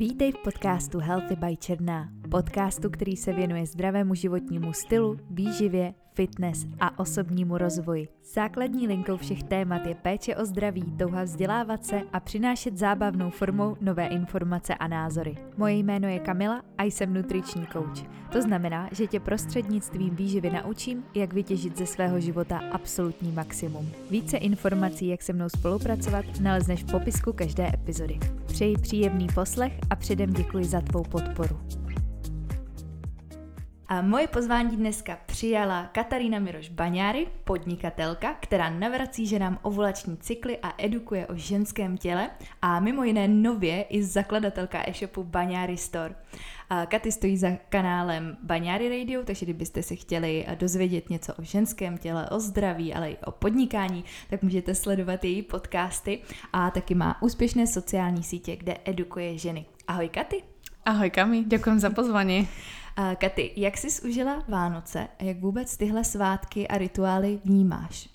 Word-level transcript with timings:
Vítej 0.00 0.32
v 0.32 0.38
podcastu 0.48 0.98
Healthy 0.98 1.36
by 1.36 1.56
Černá, 1.56 2.08
podcastu, 2.30 2.90
který 2.90 3.16
se 3.16 3.32
věnuje 3.32 3.66
zdravému 3.66 4.14
životnímu 4.14 4.72
stylu, 4.72 5.18
výživě, 5.30 5.94
fitness 6.14 6.66
a 6.80 6.98
osobnímu 6.98 7.58
rozvoji. 7.58 8.08
Základní 8.34 8.86
linkou 8.86 9.16
všech 9.16 9.42
témat 9.42 9.86
je 9.86 9.94
péče 9.94 10.36
o 10.36 10.44
zdraví, 10.44 10.82
touha 10.98 11.24
vzdělávat 11.24 11.84
se 11.84 12.02
a 12.12 12.20
přinášet 12.20 12.78
zábavnou 12.78 13.30
formou 13.30 13.76
nové 13.80 14.06
informace 14.06 14.74
a 14.74 14.88
názory. 14.88 15.36
Moje 15.56 15.74
jméno 15.74 16.08
je 16.08 16.18
Kamila 16.18 16.62
a 16.78 16.84
jsem 16.84 17.14
nutriční 17.14 17.66
coach. 17.72 18.02
To 18.32 18.42
znamená, 18.42 18.88
že 18.92 19.06
tě 19.06 19.20
prostřednictvím 19.20 20.16
výživy 20.16 20.50
naučím, 20.50 21.04
jak 21.14 21.32
vytěžit 21.32 21.78
ze 21.78 21.86
svého 21.86 22.20
života 22.20 22.60
absolutní 22.72 23.32
maximum. 23.32 23.88
Více 24.10 24.36
informací, 24.36 25.08
jak 25.08 25.22
se 25.22 25.32
mnou 25.32 25.48
spolupracovat, 25.48 26.24
nalezneš 26.40 26.84
v 26.84 26.90
popisku 26.90 27.32
každé 27.32 27.70
epizody. 27.74 28.18
Přeji 28.46 28.76
příjemný 28.76 29.26
poslech 29.34 29.72
a 29.90 29.96
předem 29.96 30.32
děkuji 30.32 30.64
za 30.64 30.80
tvou 30.80 31.02
podporu. 31.02 31.56
A 33.92 34.02
moje 34.02 34.28
pozvání 34.28 34.76
dneska 34.76 35.18
přijala 35.26 35.86
Katarína 35.92 36.38
Miroš 36.38 36.68
Baňáry, 36.68 37.26
podnikatelka, 37.44 38.34
která 38.40 38.70
navrací 38.70 39.26
ženám 39.26 39.58
ovulační 39.62 40.16
cykly 40.16 40.58
a 40.62 40.74
edukuje 40.78 41.26
o 41.26 41.36
ženském 41.36 41.96
těle 41.96 42.30
a 42.62 42.80
mimo 42.80 43.04
jiné 43.04 43.28
nově 43.28 43.82
i 43.82 44.02
zakladatelka 44.02 44.82
e-shopu 44.86 45.24
Baňáry 45.24 45.76
Store. 45.76 46.14
Katy 46.88 47.12
stojí 47.12 47.36
za 47.36 47.48
kanálem 47.68 48.36
Baňáry 48.42 48.98
Radio, 48.98 49.22
takže 49.24 49.46
kdybyste 49.46 49.82
se 49.82 49.96
chtěli 49.96 50.46
dozvědět 50.54 51.10
něco 51.10 51.34
o 51.34 51.42
ženském 51.42 51.98
těle, 51.98 52.30
o 52.30 52.40
zdraví, 52.40 52.94
ale 52.94 53.10
i 53.10 53.16
o 53.16 53.30
podnikání, 53.30 54.04
tak 54.30 54.42
můžete 54.42 54.74
sledovat 54.74 55.24
její 55.24 55.42
podcasty 55.42 56.20
a 56.52 56.70
taky 56.70 56.94
má 56.94 57.22
úspěšné 57.22 57.66
sociální 57.66 58.22
sítě, 58.22 58.56
kde 58.56 58.76
edukuje 58.84 59.38
ženy. 59.38 59.66
Ahoj 59.88 60.08
Katy. 60.08 60.42
Ahoj 60.84 61.10
Kami, 61.10 61.44
děkuji 61.44 61.78
za 61.78 61.90
pozvání. 61.90 62.48
Katy, 63.18 63.52
jak 63.56 63.78
jsi 63.78 64.02
užila 64.08 64.44
Vánoce 64.48 65.08
a 65.18 65.24
jak 65.24 65.40
vůbec 65.40 65.76
tyhle 65.76 66.04
svátky 66.04 66.68
a 66.68 66.78
rituály 66.78 67.40
vnímáš? 67.44 68.09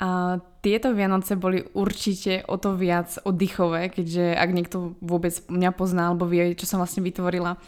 A 0.00 0.40
tieto 0.64 0.96
Vianoce 0.96 1.36
boli 1.36 1.60
určite 1.76 2.40
o 2.48 2.56
to 2.56 2.72
viac 2.72 3.20
oddychové, 3.20 3.92
keďže 3.92 4.32
ak 4.32 4.50
niekto 4.56 4.96
vôbec 5.04 5.36
mňa 5.52 5.70
pozná 5.76 6.08
alebo 6.08 6.24
vie, 6.24 6.56
čo 6.56 6.64
som 6.64 6.80
vlastne 6.80 7.04
vytvorila 7.04 7.60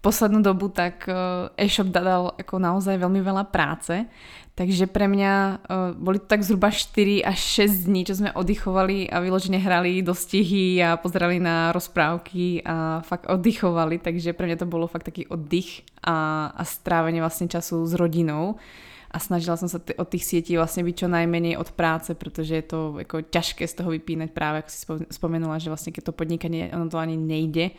poslednú 0.00 0.40
dobu, 0.40 0.72
tak 0.72 1.04
e, 1.10 1.12
e-shop 1.60 1.92
dal 1.92 2.32
ako 2.38 2.56
naozaj 2.56 2.96
veľmi 2.96 3.20
veľa 3.20 3.44
práce. 3.52 4.08
Takže 4.56 4.88
pre 4.88 5.10
mňa 5.10 5.32
e, 5.34 5.54
boli 5.98 6.22
to 6.22 6.30
tak 6.30 6.46
zhruba 6.46 6.72
4 6.72 7.26
až 7.26 7.38
6 7.68 7.90
dní, 7.90 8.06
čo 8.08 8.16
sme 8.16 8.32
oddychovali 8.32 9.10
a 9.12 9.20
vyložene 9.20 9.60
hrali 9.60 10.00
do 10.00 10.16
stihy 10.16 10.80
a 10.80 10.96
pozerali 10.96 11.36
na 11.42 11.74
rozprávky 11.76 12.64
a 12.64 13.04
fakt 13.04 13.28
oddychovali. 13.28 14.00
Takže 14.00 14.32
pre 14.32 14.48
mňa 14.48 14.62
to 14.62 14.70
bolo 14.70 14.88
fakt 14.88 15.10
taký 15.10 15.28
oddych 15.28 15.84
a, 16.00 16.48
a 16.54 16.62
strávenie 16.64 17.20
vlastne 17.20 17.50
času 17.50 17.84
s 17.84 17.92
rodinou 17.92 18.56
a 19.10 19.18
snažila 19.18 19.58
som 19.58 19.66
sa 19.66 19.82
t- 19.82 19.94
od 19.98 20.06
tých 20.06 20.22
sietí 20.22 20.54
vlastne 20.54 20.86
byť 20.86 20.94
čo 20.94 21.08
najmenej 21.10 21.58
od 21.58 21.74
práce, 21.74 22.14
pretože 22.14 22.54
je 22.54 22.64
to 22.64 22.78
ako 23.02 23.26
ťažké 23.26 23.66
z 23.66 23.74
toho 23.74 23.90
vypínať 23.90 24.30
práve, 24.30 24.62
ako 24.62 24.70
si 24.70 24.78
spomenula, 25.10 25.58
že 25.58 25.66
vlastne 25.66 25.90
keď 25.90 26.10
to 26.10 26.14
podnikanie, 26.14 26.70
ono 26.70 26.86
to 26.86 26.94
ani 26.94 27.18
nejde. 27.18 27.74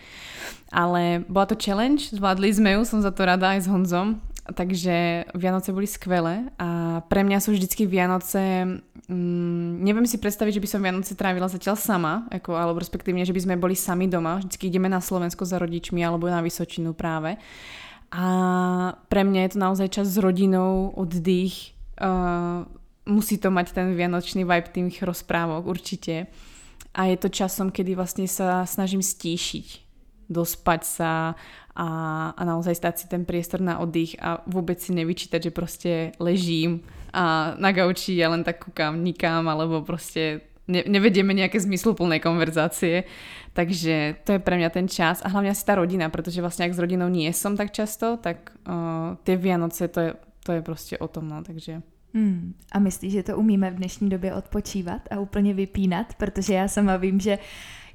Ale 0.75 1.23
bola 1.31 1.47
to 1.47 1.55
challenge, 1.55 2.11
zvládli 2.11 2.51
sme 2.51 2.75
ju, 2.75 2.83
som 2.83 2.99
za 2.99 3.15
to 3.15 3.23
rada 3.23 3.55
aj 3.55 3.63
s 3.63 3.71
Honzom, 3.71 4.19
takže 4.51 5.23
Vianoce 5.31 5.71
boli 5.71 5.88
skvelé 5.88 6.51
a 6.59 6.99
pre 7.07 7.23
mňa 7.23 7.39
sú 7.39 7.55
vždycky 7.55 7.88
Vianoce, 7.88 8.67
mm, 9.07 9.71
neviem 9.79 10.03
si 10.03 10.19
predstaviť, 10.19 10.59
že 10.59 10.63
by 10.63 10.67
som 10.67 10.83
Vianoce 10.83 11.16
trávila 11.16 11.47
zatiaľ 11.47 11.79
sama, 11.79 12.27
ako, 12.27 12.59
alebo 12.59 12.83
respektívne, 12.83 13.23
že 13.23 13.31
by 13.31 13.41
sme 13.47 13.55
boli 13.55 13.79
sami 13.79 14.11
doma, 14.11 14.43
vždycky 14.43 14.67
ideme 14.67 14.91
na 14.91 14.99
Slovensko 14.99 15.47
za 15.47 15.55
rodičmi 15.55 16.03
alebo 16.03 16.27
na 16.27 16.43
Vysočinu 16.43 16.91
práve 16.91 17.39
a 18.11 18.25
pre 19.07 19.23
mňa 19.23 19.39
je 19.47 19.51
to 19.55 19.59
naozaj 19.59 19.87
čas 19.87 20.07
s 20.11 20.19
rodinou, 20.19 20.91
oddych. 20.99 21.71
Uh, 21.95 22.67
musí 23.07 23.39
to 23.39 23.47
mať 23.47 23.72
ten 23.72 23.95
vianočný 23.95 24.44
vibe 24.44 24.69
tých 24.69 24.99
rozprávok, 24.99 25.63
určite. 25.63 26.27
A 26.91 27.07
je 27.07 27.17
to 27.17 27.31
časom, 27.31 27.71
kedy 27.71 27.95
vlastne 27.95 28.27
sa 28.27 28.67
snažím 28.67 29.00
stíšiť, 29.00 29.67
dospať 30.27 30.81
sa 30.83 31.39
a, 31.71 31.88
a 32.35 32.41
naozaj 32.44 32.75
stať 32.75 32.95
si 33.00 33.05
ten 33.07 33.23
priestor 33.23 33.63
na 33.63 33.79
oddych 33.79 34.19
a 34.19 34.44
vôbec 34.44 34.75
si 34.83 34.91
nevyčítať, 34.91 35.39
že 35.39 35.55
proste 35.55 35.91
ležím 36.19 36.83
a 37.11 37.55
na 37.59 37.71
gauči 37.75 38.16
ja 38.16 38.31
len 38.31 38.44
tak 38.44 38.63
kúkam 38.63 39.03
nikam, 39.03 39.47
alebo 39.51 39.83
proste 39.83 40.50
ne, 40.67 40.83
nevedieme 40.88 41.33
nejaké 41.33 41.59
zmysluplné 41.59 42.19
konverzácie. 42.19 43.03
Takže 43.53 44.23
to 44.23 44.38
je 44.38 44.39
pre 44.39 44.55
mňa 44.55 44.69
ten 44.72 44.88
čas 44.88 45.19
a 45.19 45.27
hlavne 45.27 45.51
asi 45.51 45.66
tá 45.66 45.75
rodina, 45.75 46.07
pretože 46.07 46.39
vlastne 46.39 46.66
ak 46.66 46.75
s 46.75 46.79
rodinou 46.79 47.11
nie 47.11 47.27
som 47.35 47.59
tak 47.59 47.75
často, 47.75 48.16
tak 48.16 48.55
uh, 48.63 49.19
tie 49.27 49.35
Vianoce 49.35 49.88
to 49.91 50.00
je, 50.00 50.11
to 50.44 50.51
je 50.51 50.61
prostě 50.61 50.97
o 50.97 51.07
tom, 51.07 51.27
no, 51.27 51.44
takže... 51.44 51.81
Hmm. 52.13 52.53
A 52.71 52.79
myslíš, 52.79 53.13
že 53.13 53.23
to 53.23 53.38
umíme 53.38 53.71
v 53.71 53.75
dnešní 53.75 54.09
době 54.09 54.33
odpočívat 54.33 55.01
a 55.11 55.19
úplně 55.19 55.53
vypínat? 55.53 56.13
Protože 56.13 56.53
já 56.53 56.67
sama 56.67 56.97
vím, 56.97 57.19
že 57.19 57.39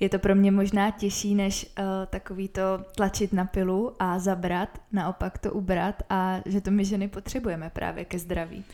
je 0.00 0.09
to 0.09 0.19
pro 0.19 0.34
mě 0.34 0.50
možná 0.50 0.91
těžší, 0.91 1.34
než 1.34 1.66
uh, 1.78 1.84
takový 2.06 2.49
to 2.49 2.84
tlačit 2.97 3.32
na 3.32 3.44
pilu 3.44 3.93
a 3.99 4.19
zabrat, 4.19 4.78
naopak 4.93 5.38
to 5.38 5.53
ubrat 5.53 6.03
a 6.10 6.41
že 6.47 6.60
to 6.60 6.71
my 6.71 6.84
ženy 6.84 7.09
potřebujeme 7.09 7.71
právě 7.71 8.05
ke 8.05 8.19
zdraví. 8.19 8.65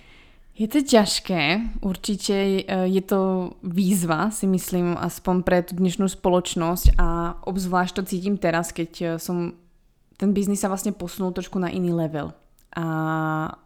Je 0.52 0.68
to 0.68 0.84
ťažké, 0.84 1.64
určite 1.80 2.36
e, 2.36 2.60
je 2.92 3.00
to 3.00 3.52
výzva, 3.64 4.28
si 4.28 4.44
myslím, 4.44 5.00
aspoň 5.00 5.36
pre 5.40 5.64
tú 5.64 5.72
dnešnú 5.80 6.12
spoločnosť 6.12 7.00
a 7.00 7.40
obzvlášť 7.48 7.92
to 7.96 8.02
cítim 8.04 8.36
teraz, 8.36 8.68
keď 8.68 8.90
e, 9.00 9.06
som 9.16 9.56
ten 10.20 10.36
biznis 10.36 10.60
sa 10.60 10.68
vlastne 10.68 10.92
posunul 10.92 11.32
trošku 11.32 11.56
na 11.56 11.72
iný 11.72 11.96
level. 11.96 12.36
A 12.76 12.84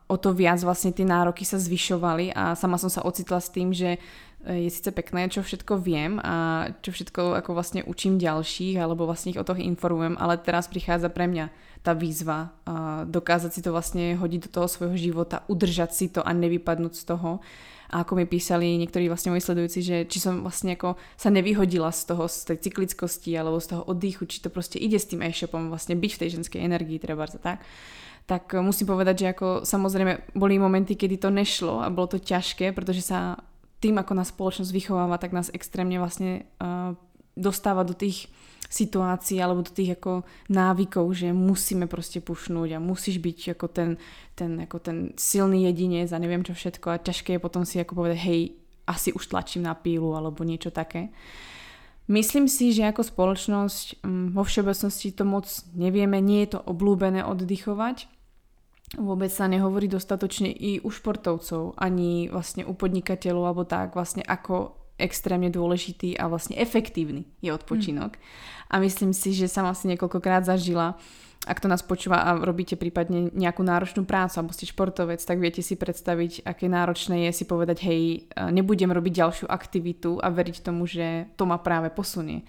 o 0.06 0.16
to 0.18 0.30
viac 0.30 0.62
vlastne 0.62 0.94
tie 0.94 1.02
nároky 1.02 1.42
sa 1.42 1.58
zvyšovali 1.58 2.30
a 2.34 2.54
sama 2.54 2.78
som 2.78 2.90
sa 2.90 3.02
ocitla 3.02 3.42
s 3.42 3.50
tým, 3.50 3.74
že 3.74 3.98
je 4.46 4.70
síce 4.70 4.86
pekné, 4.94 5.26
čo 5.26 5.42
všetko 5.42 5.82
viem 5.82 6.22
a 6.22 6.70
čo 6.78 6.94
všetko 6.94 7.34
ako 7.42 7.50
vlastne 7.50 7.82
učím 7.82 8.14
ďalších 8.14 8.78
alebo 8.78 9.02
vlastne 9.02 9.34
ich 9.34 9.40
o 9.42 9.46
toho 9.46 9.58
informujem, 9.58 10.14
ale 10.22 10.38
teraz 10.38 10.70
prichádza 10.70 11.10
pre 11.10 11.26
mňa 11.26 11.50
tá 11.86 11.94
výzva 11.94 12.50
a 12.66 13.06
dokázať 13.06 13.50
si 13.54 13.60
to 13.62 13.70
vlastne 13.70 14.18
hodiť 14.18 14.50
do 14.50 14.50
toho 14.50 14.66
svojho 14.66 14.98
života, 14.98 15.46
udržať 15.46 15.90
si 15.94 16.10
to 16.10 16.18
a 16.26 16.34
nevypadnúť 16.34 16.94
z 16.98 17.04
toho. 17.06 17.38
A 17.86 18.02
ako 18.02 18.18
mi 18.18 18.26
písali 18.26 18.74
niektorí 18.82 19.06
vlastne 19.06 19.30
moji 19.30 19.46
sledujúci, 19.46 19.78
že 19.78 19.96
či 20.10 20.18
som 20.18 20.42
vlastne 20.42 20.74
ako 20.74 20.98
sa 21.14 21.30
nevyhodila 21.30 21.94
z 21.94 22.02
toho, 22.10 22.26
z 22.26 22.50
tej 22.50 22.58
cyklickosti 22.66 23.30
alebo 23.38 23.62
z 23.62 23.78
toho 23.78 23.86
oddychu, 23.86 24.26
či 24.26 24.42
to 24.42 24.50
proste 24.50 24.82
ide 24.82 24.98
s 24.98 25.06
tým 25.06 25.22
e-shopom 25.22 25.70
vlastne 25.70 25.94
byť 25.94 26.10
v 26.10 26.20
tej 26.26 26.30
ženskej 26.42 26.60
energii, 26.66 26.98
treba 26.98 27.30
za 27.30 27.38
tak 27.38 27.62
tak 28.26 28.58
musím 28.58 28.90
povedať, 28.90 29.22
že 29.22 29.26
ako 29.38 29.46
samozrejme 29.62 30.34
boli 30.34 30.58
momenty, 30.58 30.98
kedy 30.98 31.22
to 31.22 31.30
nešlo 31.30 31.78
a 31.78 31.86
bolo 31.94 32.10
to 32.10 32.18
ťažké, 32.18 32.74
pretože 32.74 33.06
sa 33.06 33.38
tým, 33.78 34.02
ako 34.02 34.12
nás 34.18 34.34
spoločnosť 34.34 34.74
vychováva, 34.74 35.14
tak 35.22 35.30
nás 35.30 35.46
extrémne 35.54 36.02
vlastne 36.02 36.50
uh, 36.58 36.98
dostáva 37.36 37.84
do 37.84 37.92
tých 37.92 38.26
situácií 38.66 39.38
alebo 39.38 39.62
do 39.62 39.70
tých 39.70 39.94
ako 39.94 40.26
návykov, 40.50 41.06
že 41.14 41.30
musíme 41.30 41.86
proste 41.86 42.18
pušnúť 42.18 42.76
a 42.76 42.82
musíš 42.82 43.22
byť 43.22 43.54
ako 43.54 43.66
ten, 43.70 43.90
ten, 44.34 44.58
ako 44.66 44.78
ten 44.82 44.96
silný 45.14 45.70
jedinec 45.70 46.10
a 46.10 46.18
neviem 46.18 46.42
čo 46.42 46.56
všetko 46.56 46.86
a 46.90 47.02
ťažké 47.02 47.38
je 47.38 47.44
potom 47.44 47.62
si 47.62 47.78
ako 47.78 47.94
povedať, 47.94 48.18
hej, 48.26 48.40
asi 48.86 49.14
už 49.14 49.30
tlačím 49.30 49.66
na 49.66 49.74
pílu 49.74 50.14
alebo 50.14 50.42
niečo 50.42 50.74
také. 50.74 51.14
Myslím 52.06 52.46
si, 52.46 52.70
že 52.70 52.86
ako 52.86 53.02
spoločnosť 53.02 54.06
um, 54.06 54.30
vo 54.30 54.46
všeobecnosti 54.46 55.10
to 55.10 55.26
moc 55.26 55.46
nevieme, 55.74 56.22
nie 56.22 56.46
je 56.46 56.54
to 56.54 56.60
oblúbené 56.62 57.26
oddychovať, 57.26 58.06
vôbec 58.94 59.34
sa 59.34 59.50
nehovorí 59.50 59.90
dostatočne 59.90 60.46
i 60.46 60.78
u 60.78 60.90
športovcov, 60.94 61.74
ani 61.74 62.30
vlastne 62.30 62.62
u 62.62 62.78
podnikateľov 62.78 63.42
alebo 63.50 63.64
tak, 63.66 63.98
vlastne 63.98 64.22
ako 64.22 64.85
extrémne 64.96 65.52
dôležitý 65.52 66.16
a 66.16 66.28
vlastne 66.28 66.56
efektívny 66.56 67.28
je 67.44 67.52
odpočinok. 67.52 68.16
Mm. 68.16 68.22
A 68.66 68.74
myslím 68.82 69.12
si, 69.12 69.36
že 69.36 69.46
som 69.46 69.68
asi 69.68 69.86
niekoľkokrát 69.92 70.42
zažila, 70.48 70.98
ak 71.46 71.62
to 71.62 71.70
nás 71.70 71.84
počúva 71.86 72.26
a 72.26 72.34
robíte 72.42 72.74
prípadne 72.74 73.30
nejakú 73.30 73.62
náročnú 73.62 74.02
prácu 74.02 74.42
alebo 74.42 74.50
ste 74.50 74.66
športovec, 74.66 75.22
tak 75.22 75.38
viete 75.38 75.62
si 75.62 75.78
predstaviť, 75.78 76.42
aké 76.42 76.66
náročné 76.66 77.30
je 77.30 77.32
si 77.38 77.44
povedať, 77.46 77.86
hej, 77.86 78.26
nebudem 78.50 78.90
robiť 78.90 79.12
ďalšiu 79.14 79.46
aktivitu 79.46 80.18
a 80.18 80.26
veriť 80.32 80.66
tomu, 80.66 80.90
že 80.90 81.30
to 81.38 81.46
ma 81.46 81.62
práve 81.62 81.94
posunie. 81.94 82.42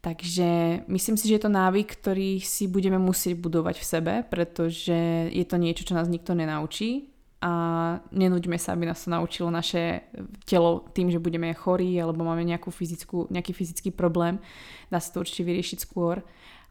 Takže 0.00 0.80
myslím 0.88 1.20
si, 1.20 1.28
že 1.28 1.36
je 1.36 1.44
to 1.44 1.52
návyk, 1.52 2.00
ktorý 2.00 2.40
si 2.40 2.64
budeme 2.64 2.96
musieť 2.96 3.36
budovať 3.36 3.76
v 3.76 3.84
sebe, 3.84 4.14
pretože 4.24 5.28
je 5.28 5.44
to 5.44 5.60
niečo, 5.60 5.84
čo 5.84 5.92
nás 5.92 6.08
nikto 6.08 6.32
nenaučí 6.32 7.09
a 7.40 7.52
nenúďme 8.12 8.60
sa, 8.60 8.76
aby 8.76 8.84
nás 8.84 9.00
to 9.00 9.08
naučilo 9.08 9.48
naše 9.48 10.04
telo 10.44 10.84
tým, 10.92 11.08
že 11.08 11.16
budeme 11.16 11.56
chorí 11.56 11.96
alebo 11.96 12.20
máme 12.20 12.44
nejakú 12.44 12.68
fyzickú, 12.68 13.32
nejaký 13.32 13.56
fyzický 13.56 13.96
problém. 13.96 14.36
Dá 14.92 15.00
sa 15.00 15.08
to 15.08 15.24
určite 15.24 15.48
vyriešiť 15.48 15.78
skôr 15.88 16.20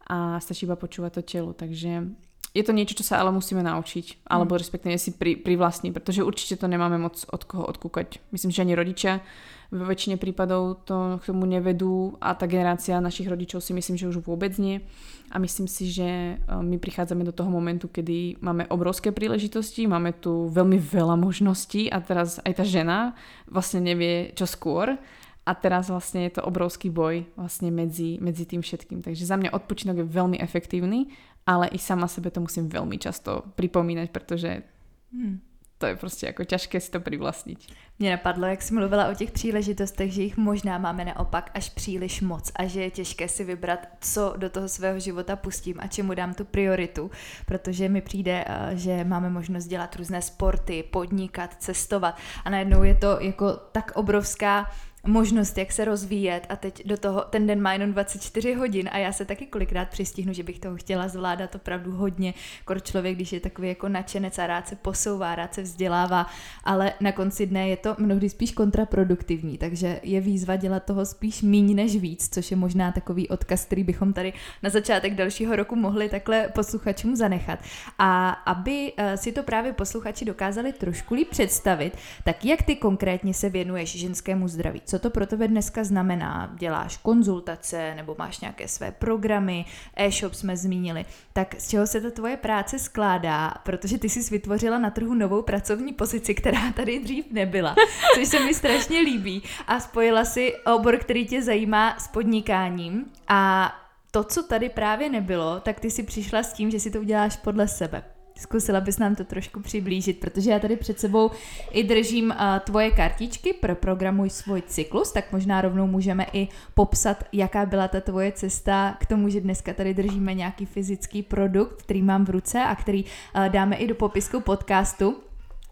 a 0.05 0.37
stačí 0.37 0.69
iba 0.69 0.77
počúvať 0.77 1.11
to 1.17 1.21
telo. 1.25 1.51
Takže 1.57 2.13
je 2.49 2.63
to 2.65 2.73
niečo, 2.73 2.97
čo 2.97 3.05
sa 3.05 3.21
ale 3.21 3.29
musíme 3.29 3.61
naučiť, 3.61 4.25
alebo 4.25 4.57
mm. 4.57 4.59
respektíve 4.59 4.97
si 4.97 5.13
pri, 5.13 5.37
privlastniť, 5.37 5.93
pretože 5.93 6.25
určite 6.25 6.57
to 6.57 6.65
nemáme 6.65 6.97
moc 6.97 7.21
od 7.29 7.41
koho 7.45 7.63
odkúkať. 7.69 8.17
Myslím, 8.33 8.49
že 8.49 8.63
ani 8.65 8.73
rodičia 8.73 9.21
v 9.69 9.85
väčšine 9.85 10.17
prípadov 10.17 10.81
to 10.81 11.21
k 11.21 11.29
tomu 11.29 11.45
nevedú 11.45 12.17
a 12.17 12.33
tá 12.33 12.49
generácia 12.49 12.97
našich 12.97 13.29
rodičov 13.29 13.61
si 13.61 13.77
myslím, 13.77 14.01
že 14.01 14.09
už 14.09 14.25
vôbec 14.25 14.57
nie. 14.57 14.81
A 15.29 15.37
myslím 15.37 15.69
si, 15.69 15.93
že 15.93 16.09
e, 16.09 16.35
my 16.49 16.81
prichádzame 16.81 17.21
do 17.21 17.29
toho 17.29 17.53
momentu, 17.53 17.85
kedy 17.85 18.41
máme 18.41 18.65
obrovské 18.73 19.13
príležitosti, 19.13 19.85
máme 19.85 20.17
tu 20.17 20.49
veľmi 20.49 20.81
veľa 20.81 21.13
možností 21.21 21.85
a 21.85 22.01
teraz 22.01 22.41
aj 22.41 22.53
tá 22.57 22.65
žena 22.65 23.13
vlastne 23.45 23.85
nevie 23.85 24.33
čo 24.33 24.49
skôr 24.49 24.97
a 25.45 25.51
teraz 25.53 25.93
vlastne 25.93 26.25
je 26.25 26.41
to 26.41 26.45
obrovský 26.45 26.89
boj 26.89 27.29
vlastne 27.37 27.69
medzi, 27.69 28.17
medzi 28.17 28.49
tým 28.49 28.65
všetkým. 28.65 29.05
Takže 29.05 29.21
za 29.21 29.37
mňa 29.37 29.53
odpočinok 29.53 30.01
je 30.01 30.05
veľmi 30.05 30.37
efektívny 30.41 31.13
ale 31.49 31.67
i 31.73 31.81
sama 31.81 32.05
sebe 32.05 32.29
to 32.29 32.45
musím 32.45 32.69
veľmi 32.69 33.01
často 33.01 33.41
pripomínať, 33.57 34.13
pretože 34.13 34.61
hmm, 35.09 35.41
to 35.77 35.85
je 35.85 35.95
prostě 35.95 36.25
jako 36.25 36.43
těžké 36.43 36.79
si 36.79 36.91
to 36.91 36.99
privlastnit. 36.99 37.59
Mně 37.99 38.11
napadlo, 38.11 38.47
jak 38.47 38.61
jsi 38.61 38.73
mluvila 38.73 39.07
o 39.09 39.15
těch 39.15 39.31
příležitostech, 39.31 40.11
že 40.13 40.21
jich 40.21 40.37
možná 40.37 40.77
máme 40.77 41.05
naopak 41.05 41.51
až 41.53 41.69
příliš 41.69 42.21
moc 42.21 42.51
a 42.55 42.65
že 42.65 42.81
je 42.81 42.91
těžké 42.91 43.27
si 43.27 43.43
vybrat, 43.43 43.79
co 44.01 44.33
do 44.37 44.49
toho 44.49 44.69
svého 44.69 44.99
života 44.99 45.35
pustím 45.35 45.75
a 45.79 45.87
čemu 45.87 46.13
dám 46.13 46.33
tu 46.33 46.45
prioritu, 46.45 47.11
protože 47.45 47.89
mi 47.89 48.01
přijde, 48.01 48.45
eh, 48.47 48.71
že 48.77 49.03
máme 49.03 49.29
možnost 49.29 49.67
dělat 49.67 49.95
různé 49.95 50.21
sporty, 50.21 50.83
podnikat, 50.83 51.55
cestovat 51.59 52.17
a 52.45 52.49
najednou 52.49 52.83
je 52.83 52.95
to 52.95 53.17
jako 53.21 53.53
tak 53.71 53.91
obrovská 53.95 54.71
možnost, 55.07 55.57
jak 55.57 55.71
se 55.71 55.85
rozvíjet 55.85 56.45
a 56.49 56.55
teď 56.55 56.87
do 56.87 56.97
toho, 56.97 57.21
ten 57.29 57.47
den 57.47 57.61
má 57.61 57.73
jenom 57.73 57.91
24 57.91 58.53
hodin 58.53 58.89
a 58.91 58.97
já 58.97 59.11
se 59.11 59.25
taky 59.25 59.45
kolikrát 59.45 59.89
přistihnu, 59.89 60.33
že 60.33 60.43
bych 60.43 60.59
toho 60.59 60.75
chtěla 60.75 61.07
zvládat 61.07 61.55
opravdu 61.55 61.91
hodně, 61.91 62.33
kor 62.65 62.81
člověk, 62.81 63.15
když 63.15 63.33
je 63.33 63.39
takový 63.39 63.67
jako 63.67 63.89
nadšenec 63.89 64.39
a 64.39 64.47
rád 64.47 64.67
se 64.67 64.75
posouvá, 64.75 65.35
rád 65.35 65.53
se 65.53 65.61
vzdělává, 65.61 66.27
ale 66.63 66.93
na 67.01 67.11
konci 67.11 67.45
dne 67.45 67.69
je 67.69 67.77
to 67.77 67.95
mnohdy 67.97 68.29
spíš 68.29 68.51
kontraproduktivní, 68.51 69.57
takže 69.57 69.99
je 70.03 70.21
výzva 70.21 70.55
dělat 70.55 70.83
toho 70.83 71.05
spíš 71.05 71.41
míň 71.41 71.75
než 71.75 71.95
víc, 71.95 72.29
což 72.33 72.51
je 72.51 72.57
možná 72.57 72.91
takový 72.91 73.29
odkaz, 73.29 73.65
který 73.65 73.83
bychom 73.83 74.13
tady 74.13 74.33
na 74.63 74.69
začátek 74.69 75.15
dalšího 75.15 75.55
roku 75.55 75.75
mohli 75.75 76.09
takhle 76.09 76.47
posluchačům 76.47 77.15
zanechat. 77.15 77.59
A 77.99 78.29
aby 78.29 78.93
eh, 78.97 79.17
si 79.17 79.31
to 79.31 79.43
právě 79.43 79.73
posluchači 79.73 80.25
dokázali 80.25 80.73
trošku 80.73 81.13
líp 81.13 81.29
představit, 81.29 81.97
tak 82.23 82.45
jak 82.45 82.61
ty 82.61 82.75
konkrétně 82.75 83.33
se 83.33 83.49
věnuješ 83.49 83.95
ženskému 83.95 84.47
zdraví? 84.47 84.81
Co 84.89 84.99
to 84.99 85.09
pro 85.09 85.27
tebe 85.27 85.47
dneska 85.47 85.83
znamená? 85.83 86.51
Děláš 86.59 86.97
konzultace 86.97 87.95
nebo 87.95 88.15
máš 88.17 88.39
nějaké 88.39 88.67
své 88.67 88.91
programy, 88.91 89.65
e-shop 89.95 90.33
jsme 90.33 90.57
zmínili. 90.57 91.05
Tak 91.33 91.55
z 91.59 91.69
čeho 91.69 91.87
se 91.87 92.01
ta 92.01 92.11
tvoje 92.11 92.37
práce 92.37 92.79
skládá? 92.79 93.53
Protože 93.63 93.97
ty 93.97 94.09
jsi 94.09 94.31
vytvořila 94.31 94.79
na 94.79 94.89
trhu 94.89 95.13
novou 95.13 95.41
pracovní 95.41 95.93
pozici, 95.93 96.35
která 96.35 96.71
tady 96.71 96.99
dřív 96.99 97.31
nebyla, 97.31 97.75
což 98.15 98.27
se 98.27 98.39
mi 98.39 98.53
strašně 98.53 98.99
líbí. 98.99 99.43
A 99.67 99.79
spojila 99.79 100.25
si 100.25 100.55
obor, 100.65 100.97
který 100.97 101.27
tě 101.27 101.41
zajímá 101.41 101.99
s 101.99 102.07
podnikáním 102.07 103.05
a 103.27 103.73
to, 104.11 104.23
co 104.23 104.43
tady 104.43 104.69
právě 104.69 105.09
nebylo, 105.09 105.59
tak 105.59 105.79
ty 105.79 105.91
si 105.91 106.03
přišla 106.03 106.43
s 106.43 106.53
tím, 106.53 106.71
že 106.71 106.79
si 106.79 106.91
to 106.91 106.99
uděláš 106.99 107.35
podle 107.35 107.67
sebe. 107.67 108.18
Zkusila 108.39 108.81
bys 108.81 108.97
nám 108.97 109.15
to 109.15 109.23
trošku 109.23 109.59
přiblížit, 109.59 110.19
protože 110.19 110.51
já 110.51 110.59
tady 110.59 110.75
před 110.75 110.99
sebou 110.99 111.31
i 111.71 111.83
držím 111.83 112.29
uh, 112.29 112.59
tvoje 112.59 112.91
kartičky 112.91 113.53
pro 113.53 113.75
programuj 113.75 114.29
svůj 114.29 114.61
cyklus, 114.61 115.11
tak 115.11 115.31
možná 115.31 115.61
rovnou 115.61 115.87
můžeme 115.87 116.25
i 116.33 116.47
popsat, 116.73 117.23
jaká 117.33 117.65
byla 117.65 117.87
ta 117.87 118.01
tvoje 118.01 118.31
cesta 118.31 118.97
k 118.99 119.05
tomu, 119.05 119.29
že 119.29 119.41
dneska 119.41 119.73
tady 119.73 119.93
držíme 119.93 120.33
nějaký 120.33 120.65
fyzický 120.65 121.23
produkt, 121.23 121.81
který 121.81 122.01
mám 122.01 122.25
v 122.25 122.29
ruce 122.29 122.59
a 122.59 122.75
který 122.75 123.03
uh, 123.03 123.45
dáme 123.49 123.75
i 123.75 123.87
do 123.87 123.95
popisku 123.95 124.39
podcastu 124.41 125.15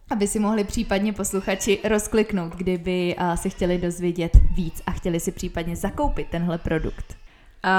aby 0.10 0.28
si 0.28 0.40
mohli 0.40 0.64
případně 0.64 1.14
posluchači 1.14 1.80
rozkliknout, 1.84 2.56
kdyby 2.56 3.16
uh, 3.20 3.36
si 3.36 3.50
chtěli 3.50 3.78
dozvědět 3.78 4.32
víc 4.56 4.82
a 4.86 4.92
chtěli 4.92 5.20
si 5.20 5.32
případně 5.32 5.76
zakoupit 5.76 6.28
tenhle 6.30 6.58
produkt. 6.58 7.27
A 7.66 7.74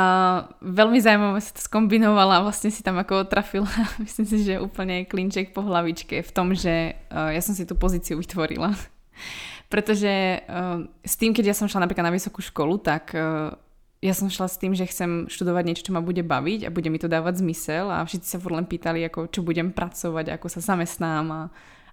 veľmi 0.58 0.98
zaujímavé 0.98 1.38
sa 1.38 1.54
to 1.54 1.62
skombinovala 1.62 2.42
a 2.42 2.44
vlastne 2.44 2.68
si 2.74 2.82
tam 2.82 2.98
ako 2.98 3.30
trafila, 3.30 3.70
myslím 4.04 4.26
si, 4.26 4.36
že 4.42 4.58
úplne 4.58 5.06
klinček 5.06 5.54
po 5.54 5.62
hlavičke 5.62 6.18
v 6.26 6.30
tom, 6.34 6.50
že 6.50 6.98
uh, 7.14 7.30
ja 7.30 7.38
som 7.38 7.54
si 7.54 7.62
tú 7.62 7.78
pozíciu 7.78 8.18
vytvorila. 8.18 8.74
Pretože 9.72 10.42
uh, 10.44 10.82
s 11.06 11.14
tým, 11.14 11.30
keď 11.30 11.54
ja 11.54 11.56
som 11.56 11.70
šla 11.70 11.86
napríklad 11.86 12.10
na 12.10 12.14
vysokú 12.14 12.42
školu, 12.42 12.82
tak 12.82 13.14
uh, 13.14 13.54
ja 14.02 14.14
som 14.14 14.30
šla 14.30 14.46
s 14.46 14.58
tým, 14.58 14.74
že 14.74 14.86
chcem 14.86 15.26
študovať 15.30 15.64
niečo, 15.66 15.86
čo 15.90 15.94
ma 15.94 16.02
bude 16.02 16.22
baviť 16.22 16.66
a 16.66 16.74
bude 16.74 16.90
mi 16.90 16.98
to 16.98 17.10
dávať 17.10 17.42
zmysel 17.42 17.90
a 17.90 18.06
všetci 18.06 18.26
sa 18.30 18.38
furt 18.38 18.54
len 18.54 18.66
pýtali, 18.66 19.02
ako, 19.06 19.30
čo 19.30 19.42
budem 19.42 19.74
pracovať, 19.74 20.38
ako 20.38 20.46
sa 20.46 20.60
zamestnám 20.62 21.26
a, 21.30 21.42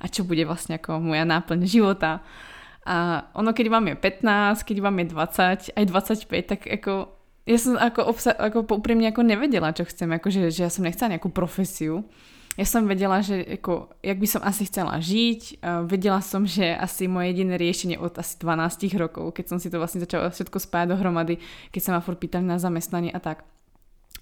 a 0.01 0.05
čo 0.05 0.21
bude 0.25 0.45
vlastne 0.45 0.77
ako 0.77 1.01
moja 1.01 1.25
náplň 1.25 1.65
života. 1.65 2.21
A 2.85 3.25
ono, 3.33 3.49
keď 3.57 3.67
vám 3.73 3.85
je 3.89 3.95
15, 3.97 4.61
keď 4.61 4.77
vám 4.85 4.95
je 5.01 5.05
20, 5.73 5.73
aj 5.73 5.85
25, 5.89 6.45
tak 6.45 6.61
ako 6.69 6.93
ja 7.45 7.57
som 7.61 7.77
ako, 7.77 8.01
obsa- 8.09 8.37
ako 8.37 8.65
úprimne 8.81 9.09
ako 9.13 9.21
nevedela, 9.21 9.69
čo 9.69 9.85
chcem, 9.85 10.09
ako, 10.09 10.33
že, 10.33 10.41
že 10.49 10.65
ja 10.65 10.71
som 10.73 10.81
nechcela 10.81 11.13
nejakú 11.13 11.29
profesiu. 11.29 12.01
Ja 12.55 12.63
som 12.63 12.87
vedela, 12.87 13.19
že 13.19 13.59
ako, 13.59 13.99
jak 13.99 14.15
by 14.17 14.27
som 14.31 14.41
asi 14.41 14.63
chcela 14.65 14.95
žiť. 15.03 15.59
Vedela 15.91 16.23
som, 16.23 16.47
že 16.47 16.71
asi 16.71 17.03
moje 17.05 17.35
jediné 17.35 17.59
riešenie 17.59 17.99
od 17.99 18.15
asi 18.15 18.39
12 18.39 18.95
rokov, 18.95 19.35
keď 19.35 19.45
som 19.51 19.57
si 19.59 19.67
to 19.67 19.75
vlastne 19.75 19.99
začala 19.99 20.31
všetko 20.31 20.57
spájať 20.63 20.95
dohromady, 20.95 21.35
keď 21.75 21.81
sa 21.83 21.91
ma 21.91 21.99
furt 21.99 22.15
pýtali 22.15 22.47
na 22.47 22.55
zamestnanie 22.55 23.11
a 23.11 23.19
tak. 23.19 23.43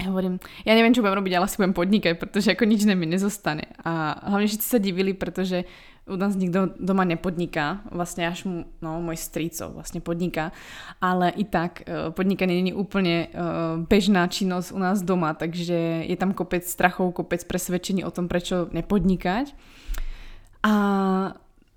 Ja 0.01 0.10
hovorím, 0.10 0.42
ja 0.66 0.74
neviem, 0.74 0.90
čo 0.90 1.06
budem 1.06 1.22
robiť, 1.22 1.34
ale 1.38 1.45
asi 1.45 1.62
budem 1.62 1.78
podnikať, 1.78 2.18
pretože 2.18 2.50
ako 2.50 2.66
nič 2.66 2.81
mi 2.90 3.06
nezostane. 3.06 3.78
A 3.86 4.18
hlavne 4.25 4.50
všetci 4.50 4.68
sa 4.68 4.81
divili, 4.81 5.13
pretože 5.13 5.69
u 6.04 6.19
nás 6.19 6.36
nikto 6.36 6.75
doma 6.81 7.07
nepodniká, 7.07 7.80
vlastne 7.88 8.28
až 8.28 8.44
no, 8.84 9.00
môj 9.00 9.16
strýco 9.16 9.72
vlastne 9.72 10.04
podniká, 10.04 10.51
ale 11.00 11.31
i 11.31 11.48
tak 11.48 11.88
e, 11.88 12.12
podnikanie 12.12 12.60
nie 12.60 12.75
je 12.75 12.80
úplne 12.81 13.16
e, 13.24 13.28
bežná 13.88 14.28
činnosť 14.28 14.75
u 14.75 14.80
nás 14.84 15.00
doma, 15.00 15.31
takže 15.31 16.04
je 16.04 16.18
tam 16.19 16.36
kopec 16.36 16.68
strachov, 16.68 17.16
kopec 17.16 17.39
presvedčení 17.48 18.04
o 18.04 18.12
tom, 18.12 18.28
prečo 18.28 18.68
nepodnikať. 18.75 19.56
A 20.68 20.74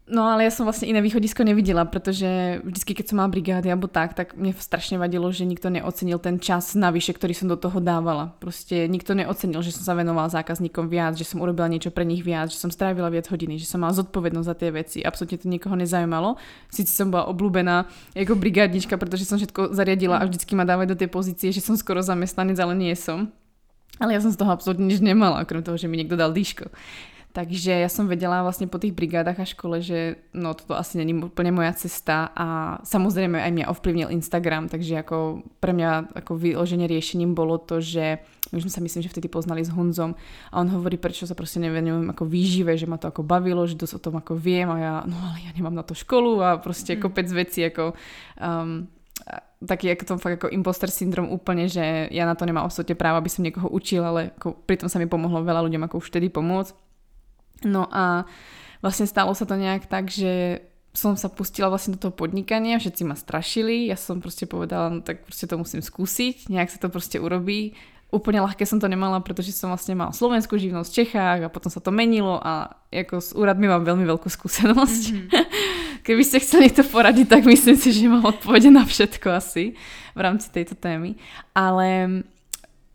No 0.07 0.23
ale 0.31 0.47
ja 0.47 0.55
som 0.55 0.63
vlastne 0.63 0.87
iné 0.87 1.03
východisko 1.03 1.43
nevidela, 1.43 1.83
pretože 1.83 2.63
vždycky, 2.63 2.95
keď 2.95 3.11
som 3.11 3.19
mala 3.19 3.27
brigády 3.27 3.67
alebo 3.67 3.91
tak, 3.91 4.15
tak 4.15 4.39
mne 4.39 4.55
strašne 4.55 5.03
vadilo, 5.03 5.27
že 5.35 5.43
nikto 5.43 5.67
neocenil 5.67 6.23
ten 6.23 6.39
čas 6.39 6.79
navyše, 6.79 7.11
ktorý 7.11 7.35
som 7.35 7.51
do 7.51 7.59
toho 7.59 7.83
dávala. 7.83 8.31
Proste 8.39 8.87
nikto 8.87 9.19
neocenil, 9.19 9.67
že 9.67 9.75
som 9.75 9.83
sa 9.83 9.99
venovala 9.99 10.31
zákazníkom 10.31 10.87
viac, 10.87 11.19
že 11.19 11.27
som 11.27 11.43
urobila 11.43 11.67
niečo 11.67 11.91
pre 11.91 12.07
nich 12.07 12.23
viac, 12.23 12.55
že 12.55 12.63
som 12.63 12.71
strávila 12.71 13.11
viac 13.11 13.27
hodiny, 13.27 13.59
že 13.59 13.67
som 13.67 13.83
mala 13.83 13.99
zodpovednosť 13.99 14.47
za 14.47 14.55
tie 14.55 14.71
veci. 14.71 14.99
Absolutne 15.03 15.43
to 15.43 15.51
nikoho 15.51 15.75
nezajímalo. 15.75 16.39
Sice 16.71 16.95
som 16.95 17.11
bola 17.11 17.27
obľúbená 17.27 17.91
ako 18.15 18.39
brigádnička, 18.39 18.95
pretože 19.03 19.27
som 19.27 19.43
všetko 19.43 19.75
zariadila 19.75 20.23
a 20.23 20.27
vždycky 20.31 20.55
ma 20.55 20.63
dávať 20.63 20.95
do 20.95 21.01
tej 21.03 21.11
pozície, 21.11 21.51
že 21.51 21.59
som 21.59 21.75
skoro 21.75 21.99
zamestnanec, 21.99 22.55
ale 22.63 22.79
nie 22.79 22.95
som. 22.95 23.35
Ale 23.99 24.15
ja 24.15 24.23
som 24.23 24.31
z 24.31 24.39
toho 24.39 24.55
absolútne 24.55 24.87
nič 24.87 25.03
nemala, 25.03 25.43
okrem 25.43 25.67
toho, 25.67 25.75
že 25.75 25.91
mi 25.91 25.99
niekto 25.99 26.15
dal 26.15 26.31
dýško. 26.31 26.71
Takže 27.37 27.85
ja 27.85 27.91
som 27.93 28.09
vedela 28.09 28.41
vlastne 28.41 28.65
po 28.65 28.81
tých 28.81 28.97
brigádach 28.97 29.37
a 29.37 29.45
škole, 29.45 29.85
že 29.85 30.25
no 30.33 30.57
toto 30.57 30.73
asi 30.73 30.97
není 30.97 31.13
úplne 31.21 31.53
moja 31.53 31.77
cesta 31.77 32.33
a 32.33 32.81
samozrejme 32.81 33.37
aj 33.37 33.53
mňa 33.53 33.67
ovplyvnil 33.77 34.09
Instagram, 34.09 34.73
takže 34.73 35.05
ako 35.05 35.45
pre 35.61 35.77
mňa 35.77 36.17
ako 36.17 36.33
vyloženie 36.33 36.89
riešením 36.89 37.37
bolo 37.37 37.61
to, 37.61 37.85
že 37.85 38.25
my 38.57 38.59
sme 38.65 38.73
sa 38.73 38.81
myslím, 38.81 39.05
že 39.05 39.13
vtedy 39.13 39.29
poznali 39.29 39.61
s 39.61 39.69
Honzom 39.69 40.17
a 40.49 40.55
on 40.57 40.73
hovorí, 40.73 40.97
prečo 40.97 41.29
sa 41.29 41.37
proste 41.37 41.61
nevenujem 41.61 42.09
ako 42.09 42.25
výžive, 42.25 42.73
že 42.73 42.89
ma 42.89 42.97
to 42.97 43.13
ako 43.13 43.21
bavilo, 43.21 43.69
že 43.69 43.77
dosť 43.77 44.01
o 44.01 44.05
tom 44.09 44.17
ako 44.17 44.33
viem 44.33 44.73
a 44.73 44.77
ja, 44.81 44.95
no 45.05 45.21
ale 45.21 45.45
ja 45.45 45.53
nemám 45.53 45.77
na 45.77 45.85
to 45.85 45.93
školu 45.93 46.41
a 46.41 46.57
proste 46.57 46.97
mm. 46.97 47.01
kopec 47.05 47.29
veci 47.37 47.69
ako 47.69 47.93
um, 48.41 48.89
taký 49.61 49.93
ako 49.93 50.05
tom 50.09 50.19
fakt 50.21 50.41
ako 50.41 50.57
imposter 50.57 50.89
syndrom 50.89 51.29
úplne, 51.29 51.69
že 51.69 52.09
ja 52.09 52.25
na 52.25 52.33
to 52.33 52.49
nemám 52.49 52.65
absolútne 52.65 52.97
právo, 52.97 53.21
aby 53.21 53.29
som 53.29 53.45
niekoho 53.45 53.69
učil, 53.69 54.01
ale 54.01 54.33
ako, 54.41 54.57
pritom 54.65 54.89
sa 54.89 54.97
mi 54.97 55.05
pomohlo 55.05 55.45
veľa 55.45 55.61
ľuďom 55.69 55.85
ako 55.85 56.01
už 56.01 56.09
vtedy 56.09 56.33
pomôcť. 56.33 56.86
No 57.65 57.89
a 57.89 58.29
vlastne 58.85 59.09
stalo 59.09 59.33
sa 59.33 59.49
to 59.49 59.57
nejak 59.57 59.89
tak, 59.89 60.13
že 60.13 60.65
som 60.97 61.13
sa 61.13 61.29
pustila 61.29 61.69
vlastne 61.69 61.95
do 61.95 62.01
toho 62.01 62.15
podnikania, 62.17 62.81
všetci 62.81 63.03
ma 63.05 63.13
strašili, 63.13 63.93
ja 63.93 64.01
som 64.01 64.25
proste 64.25 64.49
povedala, 64.49 64.89
no 64.89 65.01
tak 65.05 65.29
proste 65.29 65.45
to 65.45 65.61
musím 65.61 65.85
skúsiť, 65.85 66.49
nejak 66.49 66.73
sa 66.73 66.81
to 66.81 66.89
proste 66.89 67.21
urobí. 67.21 67.77
Úplne 68.09 68.41
ľahké 68.41 68.65
som 68.65 68.81
to 68.81 68.89
nemala, 68.89 69.21
pretože 69.21 69.53
som 69.53 69.69
vlastne 69.69 69.93
mala 69.93 70.17
slovenskú 70.17 70.57
živnosť 70.57 70.89
v 70.89 70.97
Čechách 71.05 71.41
a 71.45 71.53
potom 71.53 71.69
sa 71.69 71.85
to 71.85 71.93
menilo 71.93 72.41
a 72.41 72.81
ako 72.89 73.21
s 73.21 73.37
úradmi 73.37 73.69
mám 73.69 73.85
veľmi 73.85 74.09
veľkú 74.09 74.31
skúsenosť. 74.31 75.03
Mm-hmm. 75.13 75.45
Keby 76.07 76.23
ste 76.23 76.39
chceli 76.41 76.71
to 76.71 76.87
poradiť, 76.87 77.27
tak 77.29 77.43
myslím 77.45 77.77
si, 77.77 77.91
že 77.93 78.07
mám 78.07 78.25
odpovede 78.25 78.71
na 78.71 78.87
všetko 78.87 79.27
asi 79.37 79.75
v 80.15 80.21
rámci 80.23 80.49
tejto 80.55 80.79
témy. 80.79 81.19
Ale 81.51 82.23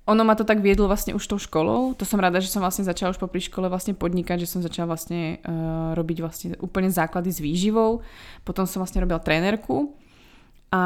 ono 0.10 0.26
ma 0.26 0.34
to 0.34 0.42
tak 0.42 0.66
viedlo 0.66 0.90
vlastne 0.90 1.14
už 1.14 1.24
tou 1.30 1.38
školou. 1.38 1.94
To 1.94 2.04
som 2.10 2.18
rada, 2.18 2.42
že 2.42 2.50
som 2.50 2.58
vlastne 2.58 2.82
začala 2.82 3.14
už 3.14 3.22
po 3.22 3.30
škole 3.30 3.70
vlastne 3.70 3.94
podnikať, 3.94 4.44
že 4.44 4.50
som 4.50 4.60
začala 4.66 4.98
vlastne 4.98 5.38
uh, 5.46 5.94
robiť 5.94 6.18
vlastne 6.26 6.48
úplne 6.58 6.90
základy 6.90 7.30
s 7.30 7.38
výživou. 7.38 8.02
Potom 8.42 8.66
som 8.66 8.82
vlastne 8.82 9.06
robila 9.06 9.22
trénerku 9.22 9.94
A 10.74 10.82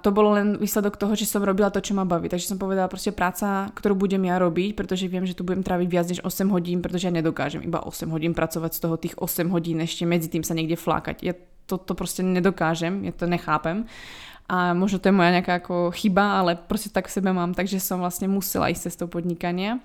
to 0.00 0.14
bolo 0.14 0.32
len 0.32 0.56
výsledok 0.56 0.96
toho, 0.96 1.12
že 1.12 1.28
som 1.28 1.44
robila 1.44 1.68
to, 1.68 1.84
čo 1.84 1.92
ma 1.92 2.08
baví. 2.08 2.30
Takže 2.30 2.54
som 2.54 2.58
povedala 2.58 2.88
proste 2.88 3.12
práca, 3.12 3.68
ktorú 3.74 3.98
budem 3.98 4.24
ja 4.30 4.40
robiť, 4.40 4.78
pretože 4.78 5.10
viem, 5.12 5.26
že 5.28 5.36
tu 5.36 5.44
budem 5.44 5.60
tráviť 5.60 5.88
viac 5.90 6.06
než 6.08 6.22
8 6.22 6.54
hodín, 6.54 6.80
pretože 6.80 7.10
ja 7.10 7.12
nedokážem 7.12 7.60
iba 7.66 7.84
8 7.84 8.08
hodín 8.14 8.32
pracovať 8.32 8.78
z 8.78 8.80
toho 8.80 8.96
tých 8.96 9.14
8 9.18 9.50
hodín 9.52 9.82
ešte 9.82 10.06
medzi 10.08 10.30
tým 10.30 10.46
sa 10.46 10.54
niekde 10.54 10.78
flákať. 10.78 11.16
Ja 11.20 11.34
to, 11.66 11.80
to 11.80 11.92
proste 11.96 12.20
nedokážem, 12.20 13.04
ja 13.04 13.12
to 13.12 13.24
nechápem. 13.26 13.88
A 14.44 14.76
možno 14.76 15.00
to 15.00 15.08
je 15.08 15.16
moja 15.16 15.32
nejaká 15.32 15.64
ako 15.64 15.88
chyba, 15.96 16.44
ale 16.44 16.60
proste 16.60 16.92
tak 16.92 17.08
v 17.08 17.16
sebe 17.16 17.32
mám, 17.32 17.56
takže 17.56 17.80
som 17.80 18.04
vlastne 18.04 18.28
musela 18.28 18.68
ísť 18.68 18.92
cestou 18.92 19.08
podnikania 19.08 19.80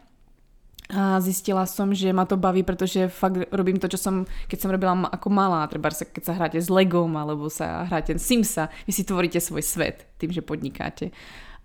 a 0.89 1.21
zistila 1.21 1.69
som, 1.69 1.93
že 1.93 2.09
ma 2.09 2.25
to 2.25 2.33
baví, 2.33 2.65
pretože 2.65 3.13
fakt 3.13 3.45
robím 3.53 3.77
to, 3.77 3.86
čo 3.86 4.01
som, 4.01 4.25
keď 4.50 4.57
som 4.57 4.74
robila 4.74 4.98
ako 5.13 5.29
malá, 5.29 5.69
treba 5.69 5.93
keď 5.93 6.24
sa 6.25 6.33
hráte 6.33 6.57
s 6.57 6.65
Legom 6.65 7.13
alebo 7.13 7.45
sa 7.45 7.86
hráte 7.86 8.17
Simsa, 8.17 8.74
vy 8.89 8.91
si 8.98 9.05
tvoríte 9.05 9.38
svoj 9.38 9.62
svet 9.62 10.09
tým, 10.17 10.33
že 10.33 10.41
podnikáte. 10.41 11.13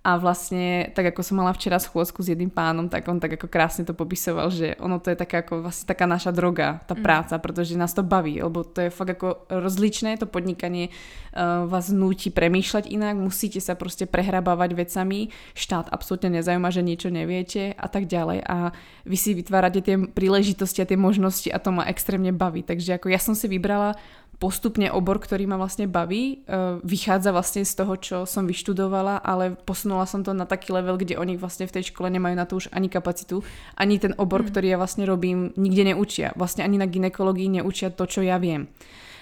A 0.04 0.20
vlastne, 0.20 0.92
tak 0.92 1.16
ako 1.16 1.25
som 1.25 1.40
mala 1.40 1.56
včera 1.56 1.80
schôzku 1.80 2.20
s 2.20 2.28
jedným 2.28 2.52
pánom, 2.52 2.92
tak 2.92 3.08
on 3.08 3.16
tak 3.16 3.40
ako 3.40 3.49
krásne 3.49 3.88
to 3.88 3.96
popisoval, 3.96 4.52
že 4.52 4.76
ono 4.76 5.00
to 5.00 5.08
je 5.08 5.16
taká 5.16 5.40
ako 5.40 5.64
vlastne 5.64 5.88
taká 5.88 6.04
naša 6.04 6.28
droga, 6.28 6.84
tá 6.84 6.92
mm. 6.92 7.00
práca, 7.00 7.34
pretože 7.40 7.73
nás 7.73 7.96
to 7.96 8.04
baví, 8.04 8.37
lebo 8.37 8.68
to 8.68 8.84
je 8.84 8.90
fakt 8.92 9.16
ako 9.16 9.49
rozličné, 9.49 10.20
to 10.20 10.28
podnikanie 10.28 10.92
uh, 11.32 11.64
vás 11.64 11.88
núti 11.88 12.28
premýšľať 12.28 12.84
inak, 12.92 13.16
musíte 13.16 13.64
sa 13.64 13.80
proste 13.80 14.04
prehrabávať 14.04 14.76
vecami, 14.76 15.32
štát 15.56 15.88
absolútne 15.88 16.37
nezaujíma, 16.37 16.68
že 16.68 16.84
niečo 16.84 17.08
neviete 17.08 17.73
a 17.73 17.88
tak 17.88 18.04
ďalej 18.04 18.44
a 18.44 18.76
vy 19.08 19.16
si 19.16 19.32
vytvárate 19.32 19.80
tie 19.80 19.96
príležitosti 20.04 20.84
a 20.84 20.88
tie 20.88 21.00
možnosti 21.00 21.49
a 21.49 21.56
to 21.56 21.73
ma 21.73 21.88
extrémne 21.88 22.28
baví. 22.28 22.61
Takže 22.61 23.00
ako 23.00 23.08
ja 23.08 23.16
som 23.16 23.32
si 23.32 23.49
vybrala 23.49 23.96
postupne 24.38 24.91
obor, 24.91 25.23
ktorý 25.23 25.47
ma 25.47 25.57
vlastne 25.57 25.87
baví, 25.87 26.45
e, 26.45 26.81
vychádza 26.83 27.31
vlastne 27.31 27.62
z 27.62 27.73
toho, 27.75 27.95
čo 27.97 28.17
som 28.26 28.45
vyštudovala, 28.45 29.23
ale 29.23 29.55
posunula 29.55 30.05
som 30.05 30.26
to 30.26 30.35
na 30.35 30.45
taký 30.45 30.75
level, 30.75 30.99
kde 30.99 31.17
oni 31.17 31.38
vlastne 31.38 31.71
v 31.71 31.75
tej 31.81 31.95
škole 31.95 32.11
nemajú 32.11 32.35
na 32.35 32.47
to 32.47 32.59
už 32.59 32.71
ani 32.75 32.91
kapacitu, 32.91 33.47
ani 33.79 34.03
ten 34.03 34.12
obor, 34.19 34.43
mm. 34.43 34.49
ktorý 34.50 34.67
ja 34.75 34.79
vlastne 34.79 35.07
robím, 35.07 35.55
nikde 35.55 35.95
neučia. 35.95 36.35
Vlastne 36.35 36.67
ani 36.67 36.76
na 36.76 36.91
ginekológii 36.91 37.61
neučia 37.61 37.95
to, 37.95 38.05
čo 38.05 38.21
ja 38.21 38.37
viem. 38.43 38.67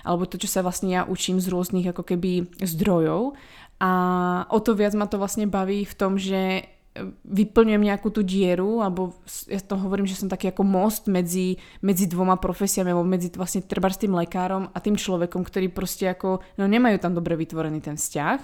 Alebo 0.02 0.26
to, 0.26 0.40
čo 0.40 0.50
sa 0.50 0.66
vlastne 0.66 0.90
ja 0.90 1.02
učím 1.06 1.38
z 1.38 1.46
rôznych 1.46 1.94
ako 1.94 2.02
keby 2.02 2.58
zdrojov. 2.58 3.38
A 3.82 3.92
o 4.50 4.58
to 4.62 4.78
viac 4.78 4.94
ma 4.94 5.10
to 5.10 5.18
vlastne 5.18 5.50
baví 5.50 5.82
v 5.82 5.94
tom, 5.94 6.14
že 6.14 6.70
vyplňujem 7.24 7.88
nejakú 7.88 8.12
tú 8.12 8.20
dieru, 8.20 8.84
alebo 8.84 9.16
ja 9.48 9.56
to 9.64 9.80
hovorím, 9.80 10.04
že 10.04 10.20
som 10.20 10.28
taký 10.28 10.52
ako 10.52 10.60
most 10.60 11.08
medzi, 11.08 11.56
medzi 11.80 12.04
dvoma 12.04 12.36
profesiami, 12.36 12.92
alebo 12.92 13.08
medzi 13.08 13.32
vlastne 13.32 13.64
treba 13.64 13.88
s 13.88 13.96
tým 13.96 14.12
lekárom 14.12 14.68
a 14.68 14.76
tým 14.76 15.00
človekom, 15.00 15.40
ktorý 15.40 15.72
proste 15.72 16.12
ako, 16.12 16.44
no 16.60 16.68
nemajú 16.68 17.00
tam 17.00 17.16
dobre 17.16 17.40
vytvorený 17.40 17.80
ten 17.80 17.96
vzťah 17.96 18.38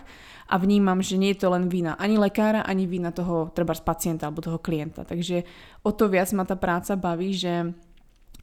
a 0.48 0.54
vnímam, 0.56 1.04
že 1.04 1.20
nie 1.20 1.36
je 1.36 1.44
to 1.44 1.52
len 1.52 1.68
vina 1.68 1.92
ani 2.00 2.16
lekára, 2.16 2.64
ani 2.64 2.88
vina 2.88 3.12
toho 3.12 3.52
treba 3.52 3.76
z 3.76 3.84
pacienta 3.84 4.24
alebo 4.24 4.40
toho 4.40 4.56
klienta. 4.56 5.04
Takže 5.04 5.44
o 5.84 5.92
to 5.92 6.08
viac 6.08 6.32
ma 6.32 6.48
tá 6.48 6.56
práca 6.56 6.96
baví, 6.96 7.36
že 7.36 7.76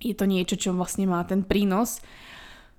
je 0.05 0.13
to 0.13 0.29
niečo, 0.29 0.53
čo 0.53 0.69
vlastne 0.77 1.09
má 1.09 1.25
ten 1.25 1.41
prínos 1.41 1.97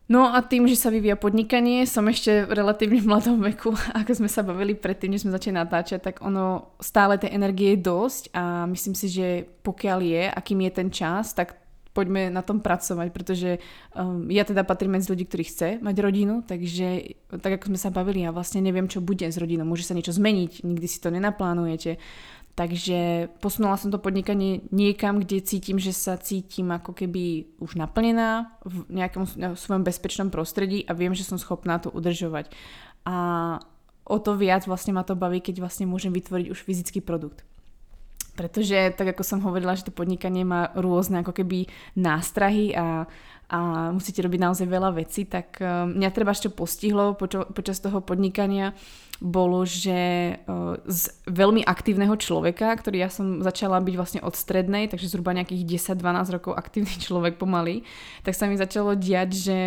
No 0.07 0.31
a 0.31 0.39
tým, 0.39 0.71
že 0.71 0.79
sa 0.79 0.87
vyvíja 0.87 1.19
podnikanie, 1.19 1.83
som 1.83 2.07
ešte 2.07 2.47
v 2.47 2.55
relatívne 2.55 3.03
mladom 3.11 3.43
veku, 3.43 3.75
ako 3.75 4.13
sme 4.15 4.31
sa 4.31 4.47
bavili 4.47 4.79
predtým, 4.79 5.11
než 5.11 5.27
sme 5.27 5.35
začali 5.35 5.59
natáčať, 5.59 5.99
tak 5.99 6.15
ono 6.23 6.79
stále 6.79 7.19
tej 7.19 7.35
energie 7.35 7.75
je 7.75 7.83
dosť 7.83 8.23
a 8.31 8.71
myslím 8.71 8.95
si, 8.95 9.07
že 9.11 9.27
pokiaľ 9.67 9.99
je, 10.07 10.23
akým 10.31 10.63
je 10.63 10.73
ten 10.73 10.89
čas, 10.95 11.35
tak 11.35 11.59
poďme 11.91 12.29
na 12.29 12.45
tom 12.45 12.61
pracovať, 12.61 13.09
pretože 13.09 13.57
um, 13.97 14.29
ja 14.29 14.45
teda 14.45 14.69
patrím 14.69 15.01
medzi 15.01 15.09
ľudí, 15.09 15.25
ktorí 15.25 15.45
chce 15.49 15.69
mať 15.81 15.97
rodinu, 15.97 16.45
takže 16.45 17.17
tak 17.41 17.57
ako 17.57 17.73
sme 17.73 17.81
sa 17.81 17.89
bavili, 17.89 18.21
ja 18.21 18.37
vlastne 18.37 18.61
neviem, 18.61 18.85
čo 18.85 19.01
bude 19.01 19.25
s 19.25 19.41
rodinou, 19.41 19.65
môže 19.65 19.89
sa 19.89 19.97
niečo 19.97 20.13
zmeniť, 20.13 20.61
nikdy 20.61 20.87
si 20.87 21.01
to 21.01 21.09
nenaplánujete. 21.09 21.97
Takže 22.57 23.29
posunula 23.45 23.77
som 23.77 23.93
to 23.93 24.01
podnikanie 24.01 24.65
niekam, 24.73 25.21
kde 25.21 25.45
cítim, 25.45 25.77
že 25.77 25.93
sa 25.93 26.17
cítim 26.17 26.73
ako 26.73 26.97
keby 26.97 27.53
už 27.61 27.77
naplnená 27.77 28.49
v 28.65 28.89
nejakom 28.97 29.29
svojom 29.61 29.85
bezpečnom 29.85 30.33
prostredí 30.33 30.81
a 30.89 30.97
viem, 30.97 31.13
že 31.13 31.29
som 31.29 31.37
schopná 31.37 31.77
to 31.77 31.93
udržovať. 31.93 32.49
A 33.05 33.17
o 34.09 34.17
to 34.17 34.41
viac 34.41 34.65
vlastne 34.65 34.97
ma 34.97 35.05
to 35.05 35.13
baví, 35.13 35.45
keď 35.45 35.61
vlastne 35.61 35.85
môžem 35.85 36.17
vytvoriť 36.17 36.49
už 36.49 36.65
fyzický 36.65 37.05
produkt. 37.05 37.45
Pretože, 38.41 38.93
tak 38.97 39.13
ako 39.13 39.21
som 39.21 39.45
hovorila, 39.45 39.77
že 39.77 39.89
to 39.89 39.93
podnikanie 39.93 40.45
má 40.45 40.73
rôzne 40.77 41.21
ako 41.21 41.37
keby 41.37 41.69
nástrahy 41.93 42.73
a, 42.73 43.05
a 43.47 43.91
musíte 43.95 44.27
robiť 44.27 44.41
naozaj 44.43 44.67
veľa 44.67 44.91
vecí, 44.99 45.23
tak 45.23 45.63
um, 45.63 45.95
mňa 45.95 46.11
treba 46.11 46.35
ešte 46.35 46.51
postihlo 46.51 47.15
počo, 47.15 47.47
počas 47.55 47.79
toho 47.79 48.03
podnikania 48.03 48.75
bolo, 49.17 49.65
že 49.65 49.97
e, 49.97 50.55
z 50.85 51.03
veľmi 51.25 51.65
aktívneho 51.65 52.13
človeka, 52.21 52.69
ktorý 52.77 53.01
ja 53.01 53.09
som 53.09 53.41
začala 53.41 53.81
byť 53.81 53.95
vlastne 53.97 54.21
od 54.21 54.37
strednej, 54.37 54.93
takže 54.93 55.09
zhruba 55.09 55.33
nejakých 55.33 55.81
10-12 55.97 56.37
rokov 56.37 56.53
aktívny 56.53 56.95
človek 57.07 57.41
pomaly, 57.41 57.81
tak 58.29 58.37
sa 58.37 58.45
mi 58.45 58.61
začalo 58.61 58.93
diať, 58.93 59.31
že 59.33 59.59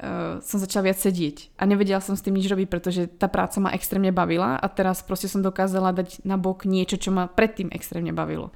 uh, 0.00 0.40
som 0.40 0.56
začala 0.56 0.88
viac 0.88 0.98
sedieť. 1.02 1.52
A 1.60 1.68
nevedela 1.68 2.00
som 2.00 2.16
s 2.16 2.24
tým 2.24 2.38
nič 2.38 2.48
robiť, 2.48 2.68
pretože 2.70 3.10
tá 3.10 3.28
práca 3.28 3.60
ma 3.60 3.76
extrémne 3.76 4.14
bavila 4.14 4.56
a 4.56 4.66
teraz 4.72 5.04
proste 5.04 5.28
som 5.28 5.44
dokázala 5.44 5.92
dať 5.92 6.24
na 6.24 6.40
bok 6.40 6.64
niečo, 6.64 6.96
čo 6.96 7.12
ma 7.12 7.28
predtým 7.28 7.68
extrémne 7.74 8.14
bavilo 8.14 8.54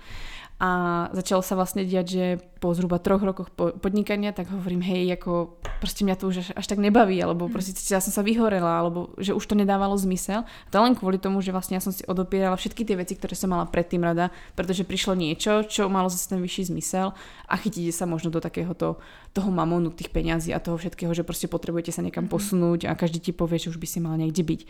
a 0.59 0.71
začalo 1.15 1.39
sa 1.39 1.55
vlastne 1.55 1.87
diať, 1.87 2.07
že 2.11 2.25
po 2.59 2.75
zhruba 2.75 2.99
troch 2.99 3.23
rokoch 3.23 3.47
podnikania, 3.55 4.35
tak 4.35 4.51
hovorím, 4.51 4.83
hej, 4.83 5.15
ako 5.15 5.55
proste 5.79 6.03
mňa 6.03 6.19
to 6.19 6.35
už 6.35 6.37
až, 6.43 6.49
až 6.59 6.67
tak 6.67 6.83
nebaví, 6.83 7.15
alebo 7.23 7.47
mm. 7.47 7.55
proste 7.55 7.79
ja 7.79 8.03
som 8.03 8.11
sa 8.11 8.27
vyhorela, 8.27 8.83
alebo 8.83 9.15
že 9.23 9.39
už 9.39 9.47
to 9.47 9.55
nedávalo 9.55 9.95
zmysel. 9.95 10.43
A 10.43 10.69
to 10.75 10.83
len 10.83 10.99
kvôli 10.99 11.23
tomu, 11.23 11.39
že 11.39 11.55
vlastne 11.55 11.79
ja 11.79 11.83
som 11.83 11.95
si 11.95 12.03
odopierala 12.11 12.59
všetky 12.59 12.83
tie 12.83 12.99
veci, 12.99 13.15
ktoré 13.15 13.39
som 13.39 13.55
mala 13.55 13.71
predtým 13.71 14.03
rada, 14.03 14.35
pretože 14.59 14.83
prišlo 14.83 15.15
niečo, 15.15 15.63
čo 15.63 15.87
malo 15.87 16.11
zase 16.11 16.35
ten 16.35 16.43
vyšší 16.43 16.75
zmysel 16.75 17.15
a 17.47 17.55
chytíte 17.55 17.95
sa 17.95 18.11
možno 18.11 18.35
do 18.35 18.43
takéhoto 18.43 18.99
toho 19.31 19.55
mamonu, 19.55 19.95
tých 19.95 20.11
peňazí 20.11 20.51
a 20.51 20.59
toho 20.59 20.75
všetkého, 20.75 21.15
že 21.15 21.23
proste 21.23 21.47
potrebujete 21.47 21.95
sa 21.95 22.03
niekam 22.03 22.27
mm. 22.27 22.35
posunúť 22.35 22.91
a 22.91 22.99
každý 22.99 23.23
ti 23.23 23.31
povie, 23.31 23.63
že 23.63 23.71
už 23.71 23.79
by 23.79 23.87
si 23.87 24.03
mal 24.03 24.19
niekde 24.19 24.43
byť. 24.43 24.61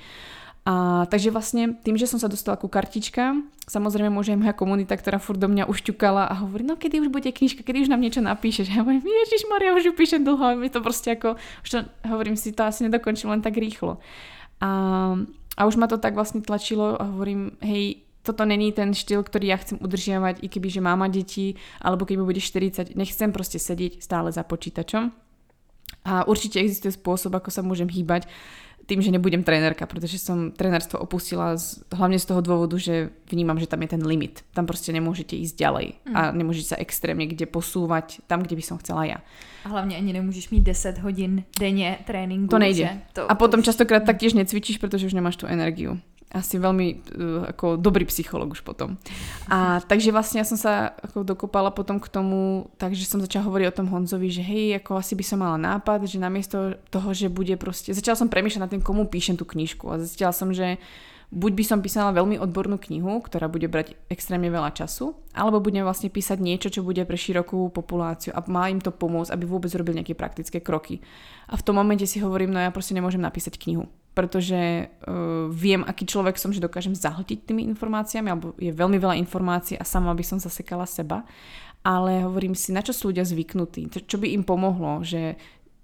A, 0.66 1.06
takže 1.08 1.30
vlastne 1.32 1.78
tým, 1.80 1.96
že 1.96 2.10
som 2.10 2.20
sa 2.20 2.28
dostala 2.28 2.58
ku 2.60 2.68
kartičkám, 2.68 3.46
samozrejme 3.68 4.12
môže 4.12 4.34
aj 4.34 4.40
moja 4.40 4.54
komunita, 4.56 4.96
ktorá 4.96 5.16
furt 5.16 5.40
do 5.40 5.48
mňa 5.48 5.68
ušťukala 5.68 6.28
a 6.28 6.34
hovorí, 6.44 6.64
no 6.64 6.76
kedy 6.76 7.04
už 7.04 7.08
bude 7.08 7.28
knižka, 7.28 7.64
kedy 7.64 7.88
už 7.88 7.92
nám 7.92 8.04
niečo 8.04 8.20
napíšeš. 8.20 8.72
Ja 8.72 8.84
hovorím, 8.84 9.04
Ježiš 9.04 9.48
Maria, 9.48 9.76
už 9.76 9.88
ju 9.88 9.92
píšem 9.96 10.24
dlho, 10.24 10.58
mi 10.60 10.68
to 10.68 10.84
proste 10.84 11.16
ako, 11.16 11.40
už 11.64 11.68
to, 11.68 11.78
hovorím 12.04 12.36
si, 12.36 12.52
to 12.52 12.68
asi 12.68 12.84
nedokončím 12.84 13.32
len 13.32 13.40
tak 13.40 13.56
rýchlo. 13.56 13.96
A, 14.60 14.70
a 15.56 15.60
už 15.64 15.80
ma 15.80 15.88
to 15.88 15.96
tak 15.96 16.12
vlastne 16.12 16.44
tlačilo 16.44 17.00
a 17.00 17.04
hovorím, 17.16 17.56
hej, 17.64 18.04
toto 18.28 18.44
není 18.44 18.76
ten 18.76 18.92
štýl, 18.92 19.24
ktorý 19.24 19.46
ja 19.48 19.56
chcem 19.56 19.80
udržiavať, 19.80 20.44
i 20.44 20.52
keby, 20.52 20.68
že 20.68 20.84
máma 20.84 21.08
deti, 21.08 21.56
alebo 21.80 22.04
keď 22.04 22.20
bude 22.20 22.44
40, 22.44 22.92
nechcem 22.92 23.32
proste 23.32 23.56
sedieť 23.56 24.04
stále 24.04 24.28
za 24.28 24.44
počítačom. 24.44 25.08
A 26.04 26.28
určite 26.28 26.60
existuje 26.60 26.92
spôsob, 26.92 27.32
ako 27.32 27.48
sa 27.48 27.64
môžem 27.64 27.88
hýbať 27.88 28.28
tým, 28.88 29.04
že 29.04 29.12
nebudem 29.12 29.44
trénerka, 29.44 29.84
pretože 29.84 30.16
som 30.16 30.48
trénerstvo 30.48 30.96
opustila 30.96 31.52
z, 31.60 31.84
hlavne 31.92 32.16
z 32.16 32.24
toho 32.24 32.40
dôvodu, 32.40 32.80
že 32.80 33.12
vnímam, 33.28 33.60
že 33.60 33.68
tam 33.68 33.84
je 33.84 33.92
ten 33.92 34.00
limit. 34.00 34.40
Tam 34.56 34.64
proste 34.64 34.96
nemôžete 34.96 35.36
ísť 35.36 35.60
ďalej 35.60 35.86
mm. 36.08 36.14
a 36.16 36.20
nemôžete 36.32 36.72
sa 36.72 36.80
extrémne 36.80 37.28
kde 37.28 37.44
posúvať 37.44 38.24
tam, 38.24 38.40
kde 38.40 38.56
by 38.56 38.64
som 38.64 38.80
chcela 38.80 39.04
ja. 39.04 39.18
A 39.68 39.76
hlavne 39.76 39.92
ani 39.92 40.16
nemôžeš 40.16 40.48
mít 40.48 40.64
10 40.64 41.04
hodín 41.04 41.44
denně 41.60 42.00
tréninku. 42.08 42.48
To 42.48 42.58
nejde. 42.58 43.04
To, 43.12 43.28
a 43.28 43.34
potom 43.36 43.60
častokrát 43.60 44.02
mm. 44.02 44.08
taktiež 44.08 44.32
necvičíš, 44.32 44.80
pretože 44.80 45.06
už 45.06 45.12
nemáš 45.12 45.36
tú 45.36 45.44
energiu 45.44 46.00
asi 46.28 46.60
veľmi 46.60 46.86
uh, 46.88 46.98
ako 47.56 47.80
dobrý 47.80 48.04
psycholog 48.04 48.52
už 48.52 48.60
potom. 48.60 49.00
A 49.48 49.80
takže 49.80 50.12
vlastne 50.12 50.44
ja 50.44 50.46
som 50.48 50.60
sa 50.60 50.92
ako 51.00 51.24
dokopala 51.24 51.72
potom 51.72 51.96
k 51.96 52.12
tomu, 52.12 52.68
takže 52.76 53.08
som 53.08 53.20
začala 53.20 53.48
hovoriť 53.48 53.66
o 53.72 53.76
tom 53.80 53.88
Honzovi, 53.88 54.28
že 54.28 54.44
hej, 54.44 54.76
ako 54.80 55.00
asi 55.00 55.16
by 55.16 55.24
som 55.24 55.40
mala 55.40 55.56
nápad, 55.56 56.04
že 56.04 56.20
namiesto 56.20 56.76
toho, 56.92 57.16
že 57.16 57.32
bude 57.32 57.56
proste, 57.56 57.96
začala 57.96 58.20
som 58.20 58.28
premýšľať 58.28 58.60
nad 58.60 58.70
tým, 58.72 58.84
komu 58.84 59.08
píšem 59.08 59.40
tú 59.40 59.48
knižku 59.48 59.88
a 59.88 60.00
zistila 60.00 60.36
som, 60.36 60.52
že 60.52 60.76
buď 61.28 61.52
by 61.52 61.64
som 61.64 61.84
písala 61.84 62.16
veľmi 62.16 62.40
odbornú 62.40 62.80
knihu, 62.80 63.20
ktorá 63.20 63.52
bude 63.52 63.68
brať 63.68 64.00
extrémne 64.08 64.48
veľa 64.48 64.72
času, 64.72 65.12
alebo 65.36 65.60
budem 65.60 65.84
vlastne 65.84 66.08
písať 66.08 66.40
niečo, 66.40 66.72
čo 66.72 66.80
bude 66.80 67.04
pre 67.04 67.20
širokú 67.20 67.68
populáciu 67.68 68.32
a 68.32 68.40
má 68.48 68.72
im 68.72 68.80
to 68.80 68.88
pomôcť, 68.88 69.32
aby 69.36 69.44
vôbec 69.44 69.68
robili 69.76 70.00
nejaké 70.00 70.16
praktické 70.16 70.64
kroky. 70.64 71.04
A 71.52 71.60
v 71.60 71.64
tom 71.64 71.76
momente 71.76 72.08
si 72.08 72.24
hovorím, 72.24 72.56
no 72.56 72.60
ja 72.60 72.72
proste 72.72 72.96
nemôžem 72.96 73.20
napísať 73.20 73.60
knihu, 73.60 73.92
pretože 74.16 74.88
uh, 74.88 75.52
viem, 75.52 75.84
aký 75.84 76.08
človek 76.08 76.40
som, 76.40 76.48
že 76.48 76.64
dokážem 76.64 76.96
zahltiť 76.96 77.44
tými 77.44 77.68
informáciami, 77.76 78.28
alebo 78.32 78.56
je 78.56 78.72
veľmi 78.72 78.96
veľa 78.96 79.20
informácií 79.20 79.76
a 79.76 79.84
sama 79.84 80.16
by 80.16 80.24
som 80.24 80.40
zasekala 80.40 80.88
seba. 80.88 81.28
Ale 81.86 82.26
hovorím 82.26 82.58
si, 82.58 82.74
na 82.74 82.82
čo 82.82 82.90
sú 82.90 83.14
ľudia 83.14 83.22
zvyknutí, 83.22 83.86
čo 84.10 84.16
by 84.18 84.34
im 84.34 84.42
pomohlo, 84.42 85.06
že 85.06 85.38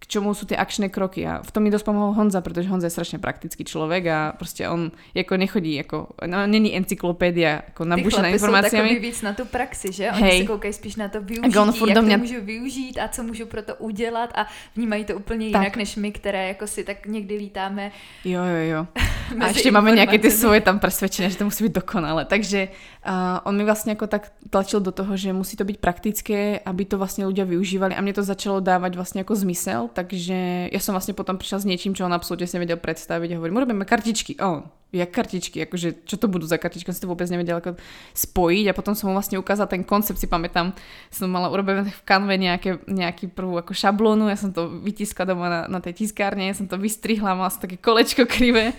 k 0.04 0.20
čemu 0.20 0.36
sú 0.36 0.44
tie 0.44 0.60
akčné 0.60 0.92
kroky. 0.92 1.24
A 1.24 1.40
v 1.40 1.48
tom 1.48 1.64
mi 1.64 1.72
dosť 1.72 1.88
pomohol 1.88 2.12
Honza, 2.12 2.44
pretože 2.44 2.68
Honza 2.68 2.92
je 2.92 2.94
strašne 3.00 3.16
praktický 3.16 3.64
človek 3.64 4.02
a 4.12 4.18
proste 4.36 4.68
on 4.68 4.92
ako 5.16 5.34
nechodí, 5.40 5.80
ako, 5.80 6.12
no, 6.28 6.44
není 6.44 6.76
encyklopédia 6.76 7.72
ako 7.72 7.88
nabušená 7.88 8.28
informáciami. 8.36 9.00
Ty 9.00 9.00
víc 9.00 9.24
na 9.24 9.32
tu 9.32 9.48
praxi, 9.48 9.88
že? 9.96 10.12
Oni 10.12 10.22
Hej. 10.22 10.38
se 10.38 10.46
koukají 10.46 10.72
spíš 10.76 10.96
na 11.00 11.08
to 11.08 11.24
využití, 11.24 11.56
on 11.56 11.72
jak 11.88 11.96
to 11.96 12.18
můžu 12.18 12.40
využít 12.44 12.98
a 13.00 13.08
co 13.08 13.22
můžu 13.22 13.46
pro 13.46 13.62
to 13.62 13.74
udělat 13.74 14.30
a 14.34 14.46
vnímají 14.76 15.04
to 15.04 15.16
úplně 15.16 15.46
jinak 15.46 15.64
tak. 15.64 15.76
než 15.76 15.96
my, 15.96 16.12
které 16.12 16.48
jako 16.48 16.66
si 16.66 16.84
tak 16.84 17.06
někdy 17.06 17.36
lítáme. 17.36 17.90
Jo, 18.24 18.40
jo, 18.44 18.76
jo. 18.76 18.86
a 19.40 19.46
ještě 19.48 19.70
máme 19.70 19.92
nějaké 19.92 20.18
ty 20.18 20.30
svoje 20.30 20.60
tam 20.60 20.78
presvedčené, 20.78 21.30
že 21.30 21.36
to 21.36 21.44
musí 21.44 21.64
být 21.64 21.74
dokonale. 21.74 22.24
Takže 22.24 22.68
uh, 23.06 23.40
on 23.44 23.56
mi 23.56 23.64
vlastně 23.64 23.92
jako 23.92 24.06
tak 24.06 24.32
tlačil 24.50 24.80
do 24.80 24.92
toho, 24.92 25.16
že 25.16 25.32
musí 25.32 25.56
to 25.56 25.64
být 25.64 25.76
praktické, 25.76 26.60
aby 26.64 26.84
to 26.84 26.98
vlastně 26.98 27.26
ľudia 27.26 27.44
využívali. 27.44 27.94
A 27.94 28.00
mě 28.00 28.12
to 28.12 28.22
začalo 28.22 28.60
dávat 28.60 28.94
vlastně 28.94 29.20
jako 29.20 29.34
zmysel, 29.34 29.88
takže 29.92 30.68
ja 30.72 30.80
som 30.80 30.92
vlastne 30.96 31.14
potom 31.14 31.36
prišla 31.38 31.58
s 31.58 31.64
niečím, 31.64 31.94
čo 31.94 32.04
on 32.04 32.12
absolútne 32.12 32.46
si 32.46 32.56
nevedel 32.56 32.76
predstaviť. 32.76 33.32
A 33.32 33.36
hovorím, 33.36 33.56
urobíme 33.56 33.84
kartičky. 33.84 34.36
A 34.40 34.48
on, 34.48 34.62
jak 34.92 35.10
kartičky, 35.10 35.62
akože 35.66 36.06
čo 36.06 36.16
to 36.16 36.28
budú 36.28 36.46
za 36.46 36.56
kartičky, 36.56 36.88
on 36.90 36.96
si 36.96 37.02
to 37.02 37.10
vôbec 37.10 37.28
nevedel 37.30 37.58
ako 37.58 37.76
spojiť. 38.14 38.64
A 38.70 38.76
potom 38.76 38.94
som 38.94 39.10
mu 39.10 39.18
vlastne 39.18 39.36
ukázal 39.38 39.66
ten 39.66 39.84
koncept, 39.84 40.18
si 40.18 40.26
pamätám, 40.26 40.72
som 41.10 41.28
mala 41.28 41.50
urobené 41.50 41.90
v 41.90 42.02
kanve 42.06 42.38
nejaké, 42.38 42.78
nejaký 42.86 43.28
prvú 43.28 43.58
ako 43.58 43.74
šablónu, 43.74 44.30
ja 44.30 44.38
som 44.38 44.54
to 44.54 44.70
vytiskla 44.80 45.24
doma 45.26 45.46
na, 45.50 45.60
na 45.68 45.80
tej 45.82 46.04
tiskárne, 46.04 46.46
ja 46.48 46.54
som 46.54 46.70
to 46.70 46.78
vystrihla, 46.78 47.34
mala 47.34 47.50
som 47.50 47.66
také 47.66 47.76
kolečko 47.76 48.24
krivé 48.34 48.72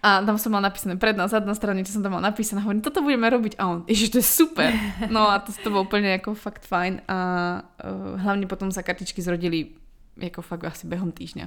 a 0.00 0.24
tam 0.24 0.40
som 0.40 0.48
mal 0.48 0.64
napísané 0.64 0.96
predná, 0.96 1.28
zadná 1.28 1.52
strana, 1.52 1.84
čo 1.84 2.00
som 2.00 2.04
tam 2.04 2.16
mal 2.16 2.24
napísané. 2.24 2.64
Hovorím, 2.64 2.80
toto 2.80 3.04
budeme 3.04 3.28
robiť. 3.28 3.60
A 3.60 3.68
on, 3.68 3.78
ježiš, 3.84 4.16
to 4.16 4.18
je 4.24 4.26
super. 4.26 4.72
No 5.12 5.28
a 5.28 5.44
to, 5.44 5.52
to 5.52 5.68
bolo 5.68 5.84
úplne 5.84 6.16
ako 6.16 6.32
fakt 6.32 6.64
fajn. 6.64 7.04
A 7.04 7.16
uh, 7.60 8.16
hlavne 8.16 8.48
potom 8.48 8.72
sa 8.72 8.80
kartičky 8.80 9.20
zrodili 9.20 9.76
ako 10.16 10.40
fakt 10.40 10.64
asi 10.64 10.88
behom 10.88 11.12
týždňa. 11.12 11.46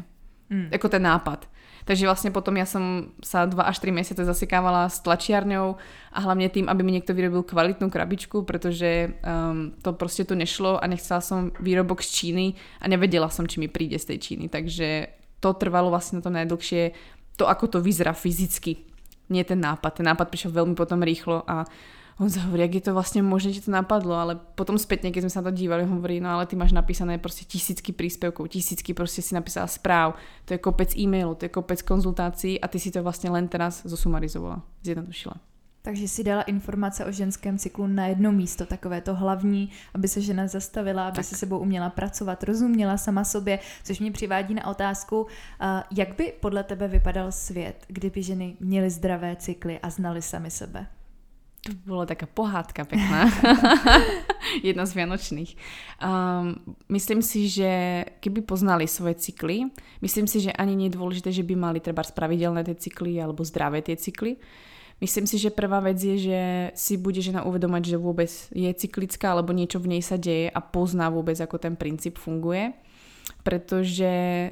Mm. 0.53 0.69
Ako 0.69 0.86
ten 0.86 1.01
nápad. 1.01 1.50
Takže 1.83 2.05
vlastne 2.05 2.29
potom 2.31 2.55
ja 2.55 2.69
som 2.69 3.12
sa 3.19 3.43
2 3.43 3.57
až 3.57 3.81
3 3.81 3.91
mesiace 3.91 4.22
zasekávala 4.24 4.88
s 4.88 5.01
tlačiarňou 5.03 5.75
a 6.13 6.19
hlavne 6.22 6.48
tým, 6.48 6.69
aby 6.69 6.81
mi 6.86 6.95
niekto 6.95 7.12
vyrobil 7.12 7.43
kvalitnú 7.43 7.91
krabičku, 7.91 8.48
pretože 8.48 9.17
um, 9.25 9.75
to 9.83 9.91
proste 9.98 10.29
tu 10.29 10.38
nešlo 10.38 10.79
a 10.79 10.86
nechcela 10.88 11.19
som 11.19 11.51
výrobok 11.60 12.00
z 12.05 12.10
Číny 12.22 12.45
a 12.79 12.88
nevedela 12.88 13.27
som, 13.27 13.50
či 13.50 13.60
mi 13.60 13.67
príde 13.67 14.00
z 14.00 14.15
tej 14.15 14.17
Číny. 14.22 14.45
Takže 14.48 15.12
to 15.43 15.51
trvalo 15.60 15.91
vlastne 15.91 16.24
to 16.24 16.31
najdlhšie, 16.31 16.95
to 17.38 17.50
ako 17.50 17.66
to 17.68 17.80
vyzerá 17.82 18.13
fyzicky. 18.13 18.86
Nie 19.32 19.48
ten 19.48 19.60
nápad. 19.60 20.04
Ten 20.04 20.06
nápad 20.06 20.30
prišiel 20.30 20.54
veľmi 20.54 20.75
potom 20.78 21.02
rýchlo 21.02 21.42
a 21.48 21.66
on 22.22 22.30
sa 22.30 22.46
hovorí, 22.46 22.62
jak 22.70 22.78
je 22.78 22.86
to 22.86 22.94
vlastne 22.94 23.25
možné, 23.25 23.58
že 23.58 23.66
to 23.66 23.74
napadlo, 23.74 24.13
ale 24.13 24.38
potom 24.38 24.78
spätne, 24.78 25.10
keď 25.10 25.25
sme 25.25 25.34
sa 25.34 25.42
na 25.42 25.50
to 25.50 25.58
dívali, 25.58 25.82
hovorí, 25.82 26.22
no 26.22 26.30
ale 26.30 26.46
ty 26.46 26.54
máš 26.54 26.70
napísané 26.70 27.18
proste 27.18 27.42
tisícky 27.42 27.90
príspevkov, 27.90 28.54
tisícky 28.54 28.94
proste 28.94 29.25
si 29.25 29.34
napísala 29.34 29.66
správ, 29.66 30.13
to 30.46 30.54
je 30.54 30.62
kopec 30.62 30.94
e-mailov, 30.94 31.42
to 31.42 31.50
je 31.50 31.56
kopec 31.56 31.82
konzultácií 31.82 32.62
a 32.62 32.70
ty 32.70 32.78
si 32.78 32.94
to 32.94 33.02
vlastne 33.02 33.34
len 33.34 33.50
teraz 33.50 33.82
zosumarizovala, 33.82 34.62
zjednodušila. 34.86 35.52
Takže 35.84 36.08
si 36.08 36.24
dala 36.24 36.42
informace 36.42 37.06
o 37.06 37.12
ženském 37.12 37.58
cyklu 37.58 37.88
na 37.88 38.08
jedno 38.08 38.32
místo, 38.32 38.66
takové 38.66 39.02
to 39.02 39.16
hlavní, 39.16 39.70
aby 39.94 40.08
se 40.08 40.22
žena 40.22 40.48
zastavila, 40.48 41.08
aby 41.08 41.16
tak. 41.16 41.25
se 41.25 41.36
sebou 41.36 41.60
uměla 41.60 41.90
pracovat, 41.90 42.44
rozuměla 42.44 42.98
sama 42.98 43.24
sobě, 43.24 43.60
což 43.84 44.00
mě 44.00 44.12
přivádí 44.12 44.54
na 44.54 44.68
otázku, 44.68 45.28
jak 45.92 46.16
by 46.16 46.34
podle 46.40 46.63
tebe 46.63 46.88
vypadal 46.88 47.32
svět, 47.32 47.86
kdyby 47.88 48.24
ženy 48.24 48.56
měly 48.60 48.90
zdravé 48.90 49.36
cykly 49.36 49.80
a 49.80 49.90
znali 49.90 50.22
sami 50.22 50.52
sebe? 50.52 50.88
To 51.63 51.72
bola 51.88 52.06
taká 52.06 52.28
pohádka 52.28 52.84
pekná. 52.84 53.32
Jedna 54.63 54.84
z 54.86 54.96
vianočných. 54.96 55.56
Um, 56.04 56.60
myslím 56.92 57.24
si, 57.24 57.48
že 57.48 58.04
keby 58.20 58.44
poznali 58.44 58.84
svoje 58.88 59.16
cykly, 59.16 59.72
myslím 60.04 60.28
si, 60.28 60.44
že 60.44 60.52
ani 60.52 60.75
nie 60.75 60.92
je 60.92 61.00
dôležité, 61.00 61.32
že 61.32 61.44
by 61.44 61.56
mali 61.56 61.80
treba 61.80 62.04
pravidelné 62.04 62.68
tie 62.68 62.75
cykly 62.75 63.16
alebo 63.16 63.48
zdravé 63.48 63.80
tie 63.80 63.96
cykly. 63.96 64.36
Myslím 65.03 65.27
si, 65.27 65.36
že 65.36 65.51
prvá 65.51 65.83
vec 65.83 66.00
je, 66.00 66.15
že 66.15 66.39
si 66.79 66.95
bude 66.95 67.19
žena 67.19 67.43
uvedomať, 67.43 67.91
že 67.91 67.98
vôbec 68.00 68.31
je 68.55 68.72
cyklická 68.72 69.36
alebo 69.36 69.51
niečo 69.51 69.83
v 69.83 70.00
nej 70.00 70.01
sa 70.01 70.15
deje 70.15 70.48
a 70.48 70.60
pozná 70.63 71.12
vôbec, 71.12 71.36
ako 71.36 71.60
ten 71.60 71.75
princíp 71.75 72.15
funguje 72.15 72.72
pretože 73.43 74.12
e, 74.12 74.50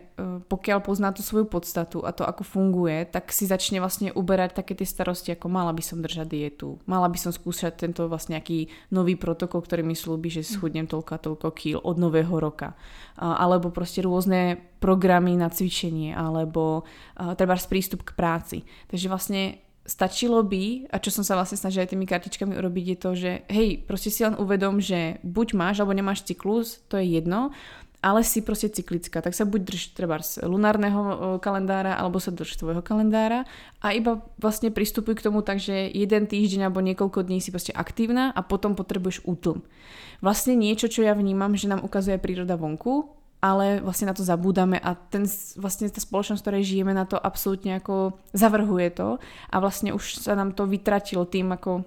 pokiaľ 0.48 0.80
pozná 0.84 1.16
tú 1.16 1.24
svoju 1.24 1.48
podstatu 1.48 2.04
a 2.04 2.12
to, 2.12 2.28
ako 2.28 2.44
funguje, 2.44 3.08
tak 3.08 3.32
si 3.32 3.48
začne 3.48 3.80
vlastne 3.80 4.12
uberať 4.12 4.60
také 4.60 4.76
tie 4.76 4.88
starosti, 4.88 5.32
ako 5.32 5.48
mala 5.48 5.72
by 5.72 5.84
som 5.84 6.04
držať 6.04 6.28
dietu, 6.28 6.80
mala 6.88 7.08
by 7.08 7.16
som 7.16 7.32
skúšať 7.32 7.88
tento 7.88 8.08
vlastne 8.12 8.36
nejaký 8.36 8.68
nový 8.92 9.16
protokol, 9.16 9.64
ktorý 9.64 9.84
mi 9.84 9.96
slúbi, 9.96 10.28
že 10.28 10.44
schudnem 10.44 10.88
toľko 10.88 11.12
a 11.16 11.24
toľko 11.24 11.48
kýl 11.56 11.80
od 11.80 11.96
nového 12.00 12.36
roka. 12.40 12.76
Alebo 13.20 13.72
proste 13.72 14.04
rôzne 14.04 14.60
programy 14.80 15.36
na 15.36 15.52
cvičenie, 15.52 16.16
alebo 16.16 16.88
treba 17.36 17.60
prístup 17.60 18.08
k 18.08 18.16
práci. 18.16 18.58
Takže 18.88 19.08
vlastne 19.12 19.60
stačilo 19.92 20.40
by, 20.40 20.88
a 20.88 21.04
čo 21.04 21.12
som 21.12 21.28
sa 21.28 21.36
vlastne 21.36 21.60
snažila 21.60 21.84
aj 21.84 21.92
tými 21.92 22.08
kartičkami 22.08 22.56
urobiť, 22.56 22.86
je 22.88 22.98
to, 22.98 23.12
že 23.12 23.32
hej, 23.52 23.84
proste 23.84 24.08
si 24.08 24.24
len 24.24 24.40
uvedom, 24.40 24.80
že 24.80 25.20
buď 25.28 25.48
máš 25.60 25.84
alebo 25.84 25.92
nemáš 25.92 26.24
cyklus, 26.24 26.80
to 26.88 26.96
je 26.96 27.20
jedno, 27.20 27.52
ale 28.02 28.26
si 28.26 28.42
proste 28.42 28.72
cyklická, 28.72 29.22
tak 29.22 29.38
sa 29.38 29.46
buď 29.46 29.62
drž 29.62 29.84
treba 29.94 30.18
z 30.24 30.42
lunárneho 30.42 31.38
kalendára, 31.38 31.94
alebo 31.94 32.18
sa 32.18 32.34
drž 32.34 32.58
tvojho 32.58 32.82
kalendára 32.82 33.46
a 33.78 33.94
iba 33.94 34.26
vlastne 34.42 34.74
pristupuj 34.74 35.22
k 35.22 35.26
tomu 35.30 35.46
tak, 35.46 35.62
že 35.62 35.86
jeden 35.86 36.26
týždeň 36.26 36.72
alebo 36.72 36.82
niekoľko 36.82 37.28
dní 37.30 37.38
si 37.44 37.54
proste 37.54 37.76
aktívna 37.76 38.34
a 38.34 38.42
potom 38.42 38.74
potrebuješ 38.74 39.22
útlm. 39.28 39.62
Vlastne 40.18 40.58
niečo, 40.58 40.90
čo 40.90 41.06
ja 41.06 41.14
vnímam, 41.14 41.54
že 41.54 41.70
nám 41.70 41.86
ukazuje 41.86 42.18
príroda 42.18 42.58
vonku, 42.58 43.21
ale 43.42 43.82
vlastne 43.82 44.08
na 44.08 44.16
to 44.16 44.22
zabúdame 44.22 44.78
a 44.78 44.94
ten, 44.94 45.26
vlastne 45.58 45.90
tá 45.90 45.98
spoločnosť, 45.98 46.42
ktorej 46.46 46.64
žijeme, 46.64 46.94
na 46.94 47.10
to 47.10 47.18
absolútne 47.18 47.82
ako 47.82 48.14
zavrhuje 48.38 48.94
to 48.94 49.18
a 49.50 49.56
vlastne 49.58 49.98
už 49.98 50.22
sa 50.22 50.38
nám 50.38 50.54
to 50.54 50.70
vytratilo 50.70 51.26
tým, 51.26 51.50
ako 51.50 51.82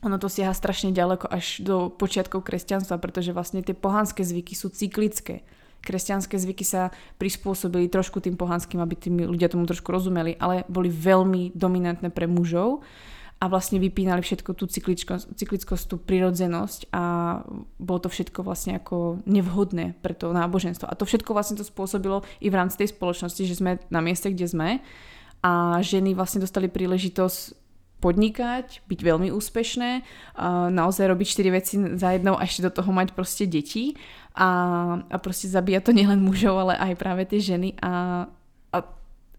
ono 0.00 0.16
to 0.16 0.32
siaha 0.32 0.56
strašne 0.56 0.96
ďaleko 0.96 1.28
až 1.28 1.60
do 1.60 1.92
počiatkov 1.92 2.40
kresťanstva, 2.40 2.96
pretože 2.96 3.36
vlastne 3.36 3.60
tie 3.60 3.76
pohanské 3.76 4.24
zvyky 4.24 4.56
sú 4.56 4.72
cyklické. 4.72 5.44
Kresťanské 5.84 6.40
zvyky 6.40 6.64
sa 6.66 6.90
prispôsobili 7.20 7.86
trošku 7.86 8.18
tým 8.18 8.34
pohanským, 8.34 8.82
aby 8.82 8.94
tým 8.98 9.28
ľudia 9.28 9.50
tomu 9.50 9.68
trošku 9.68 9.92
rozumeli, 9.92 10.34
ale 10.40 10.66
boli 10.66 10.90
veľmi 10.90 11.54
dominantné 11.54 12.10
pre 12.10 12.26
mužov 12.26 12.82
a 13.38 13.44
vlastne 13.46 13.78
vypínali 13.78 14.18
všetko 14.18 14.50
tú 14.58 14.66
cyklickosť, 14.66 15.30
cyklickosť 15.38 15.84
tú 15.86 15.96
prirodzenosť 16.02 16.90
a 16.90 17.02
bolo 17.78 17.98
to 18.02 18.10
všetko 18.10 18.42
vlastne 18.42 18.74
ako 18.74 19.22
nevhodné 19.30 19.94
pre 20.02 20.10
to 20.10 20.34
náboženstvo. 20.34 20.90
A 20.90 20.98
to 20.98 21.06
všetko 21.06 21.30
vlastne 21.38 21.54
to 21.54 21.62
spôsobilo 21.62 22.26
i 22.42 22.50
v 22.50 22.58
rámci 22.58 22.82
tej 22.82 22.90
spoločnosti, 22.90 23.42
že 23.46 23.58
sme 23.62 23.78
na 23.94 24.02
mieste, 24.02 24.34
kde 24.34 24.46
sme. 24.50 24.68
A 25.46 25.78
ženy 25.86 26.18
vlastne 26.18 26.42
dostali 26.42 26.66
príležitosť 26.66 27.68
podnikať, 28.02 28.82
byť 28.90 29.00
veľmi 29.02 29.30
úspešné, 29.30 29.90
naozaj 30.74 31.06
robiť 31.06 31.26
4 31.30 31.54
veci 31.54 31.74
za 31.98 32.14
jednou 32.14 32.38
a 32.38 32.46
ešte 32.46 32.66
do 32.66 32.74
toho 32.74 32.90
mať 32.90 33.14
proste 33.14 33.46
deti. 33.46 33.94
A, 34.34 34.50
a 35.02 35.16
proste 35.22 35.46
zabíja 35.50 35.82
to 35.82 35.94
nielen 35.94 36.22
mužov, 36.22 36.58
ale 36.58 36.74
aj 36.74 36.94
práve 36.98 37.22
tie 37.26 37.38
ženy. 37.42 37.74
A, 37.82 38.26
a 38.74 38.78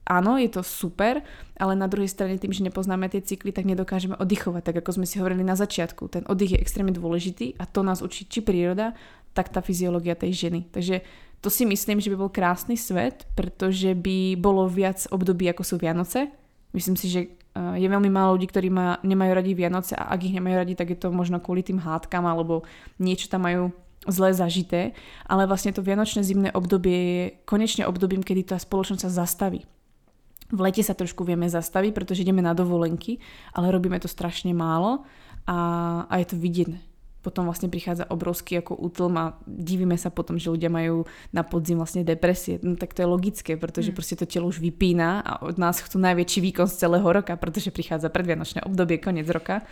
áno, 0.10 0.42
je 0.42 0.50
to 0.50 0.66
super, 0.66 1.22
ale 1.56 1.78
na 1.78 1.86
druhej 1.86 2.10
strane 2.10 2.42
tým, 2.42 2.50
že 2.50 2.66
nepoznáme 2.66 3.06
tie 3.08 3.22
cykly, 3.22 3.54
tak 3.54 3.70
nedokážeme 3.70 4.18
oddychovať, 4.18 4.74
tak 4.74 4.76
ako 4.82 5.00
sme 5.00 5.06
si 5.06 5.22
hovorili 5.22 5.46
na 5.46 5.54
začiatku. 5.54 6.10
Ten 6.10 6.26
oddych 6.26 6.58
je 6.58 6.62
extrémne 6.62 6.92
dôležitý 6.92 7.54
a 7.62 7.70
to 7.70 7.86
nás 7.86 8.02
učí 8.02 8.26
či 8.26 8.42
príroda, 8.42 8.98
tak 9.38 9.54
tá 9.54 9.62
fyziológia 9.62 10.18
tej 10.18 10.50
ženy. 10.50 10.66
Takže 10.74 11.06
to 11.40 11.48
si 11.54 11.64
myslím, 11.64 12.02
že 12.02 12.10
by 12.10 12.18
bol 12.18 12.34
krásny 12.34 12.76
svet, 12.76 13.30
pretože 13.38 13.94
by 13.94 14.36
bolo 14.36 14.66
viac 14.66 15.06
období, 15.14 15.48
ako 15.48 15.64
sú 15.64 15.76
Vianoce. 15.78 16.34
Myslím 16.74 16.98
si, 16.98 17.08
že 17.08 17.22
je 17.56 17.88
veľmi 17.88 18.10
málo 18.10 18.36
ľudí, 18.36 18.50
ktorí 18.50 18.68
ma, 18.74 18.98
nemajú 19.06 19.32
radi 19.38 19.52
Vianoce 19.54 19.94
a 19.94 20.10
ak 20.12 20.26
ich 20.26 20.36
nemajú 20.36 20.56
radi, 20.58 20.74
tak 20.74 20.90
je 20.92 21.00
to 21.00 21.14
možno 21.14 21.38
kvôli 21.38 21.62
tým 21.62 21.80
hádkam 21.80 22.26
alebo 22.26 22.66
niečo 22.98 23.30
tam 23.30 23.46
majú 23.46 23.72
zle 24.08 24.32
zažité, 24.32 24.96
ale 25.28 25.44
vlastne 25.44 25.76
to 25.76 25.84
vianočné 25.84 26.24
zimné 26.24 26.50
obdobie 26.56 26.98
je 26.98 27.24
konečne 27.44 27.84
obdobím, 27.84 28.24
kedy 28.24 28.56
tá 28.56 28.58
spoločnosť 28.58 29.04
sa 29.04 29.12
zastaví. 29.12 29.68
V 30.50 30.60
lete 30.60 30.82
sa 30.82 30.98
trošku 30.98 31.22
vieme 31.22 31.46
zastaviť, 31.46 31.94
pretože 31.94 32.26
ideme 32.26 32.42
na 32.42 32.58
dovolenky, 32.58 33.22
ale 33.54 33.70
robíme 33.70 34.02
to 34.02 34.10
strašne 34.10 34.50
málo 34.50 35.06
a, 35.46 35.58
a 36.10 36.14
je 36.18 36.34
to 36.34 36.36
vidieť 36.42 36.90
potom 37.20 37.52
vlastne 37.52 37.68
prichádza 37.68 38.08
obrovský 38.08 38.64
ako 38.64 38.80
útlm 38.80 39.20
a 39.20 39.36
divíme 39.44 40.00
sa 40.00 40.08
potom, 40.08 40.40
že 40.40 40.48
ľudia 40.48 40.72
majú 40.72 41.04
na 41.36 41.44
podzim 41.44 41.76
vlastne 41.76 42.08
depresie. 42.08 42.64
No 42.64 42.80
tak 42.80 42.96
to 42.96 43.04
je 43.04 43.12
logické, 43.12 43.60
pretože 43.60 43.92
mm. 43.92 43.96
proste 43.96 44.16
to 44.16 44.24
telo 44.24 44.48
už 44.48 44.64
vypína 44.64 45.20
a 45.20 45.44
od 45.44 45.60
nás 45.60 45.84
chcú 45.84 46.00
najväčší 46.00 46.40
výkon 46.40 46.68
z 46.72 46.80
celého 46.80 47.04
roka, 47.04 47.36
pretože 47.36 47.76
prichádza 47.76 48.08
predvianočné 48.08 48.64
obdobie, 48.64 49.04
koniec 49.04 49.28
roka 49.28 49.68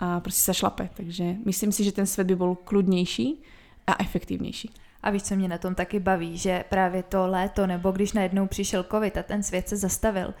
a 0.00 0.24
proste 0.24 0.48
sa 0.48 0.56
šlape. 0.56 0.88
Takže 0.96 1.44
myslím 1.44 1.70
si, 1.76 1.84
že 1.84 1.92
ten 1.92 2.08
svet 2.08 2.24
by 2.32 2.36
bol 2.40 2.56
kľudnejší 2.56 3.44
a 3.84 4.00
efektívnejší. 4.00 4.87
A 5.02 5.10
víš, 5.10 5.22
co 5.22 5.36
mě 5.36 5.48
na 5.48 5.58
tom 5.58 5.74
taky 5.74 6.00
baví, 6.00 6.38
že 6.38 6.64
právě 6.68 7.02
to 7.02 7.26
léto, 7.26 7.66
nebo 7.66 7.90
když 7.90 8.12
najednou 8.12 8.46
přišel 8.46 8.82
covid 8.90 9.16
a 9.16 9.22
ten 9.22 9.42
svět 9.42 9.68
se 9.68 9.76
zastavil, 9.76 10.34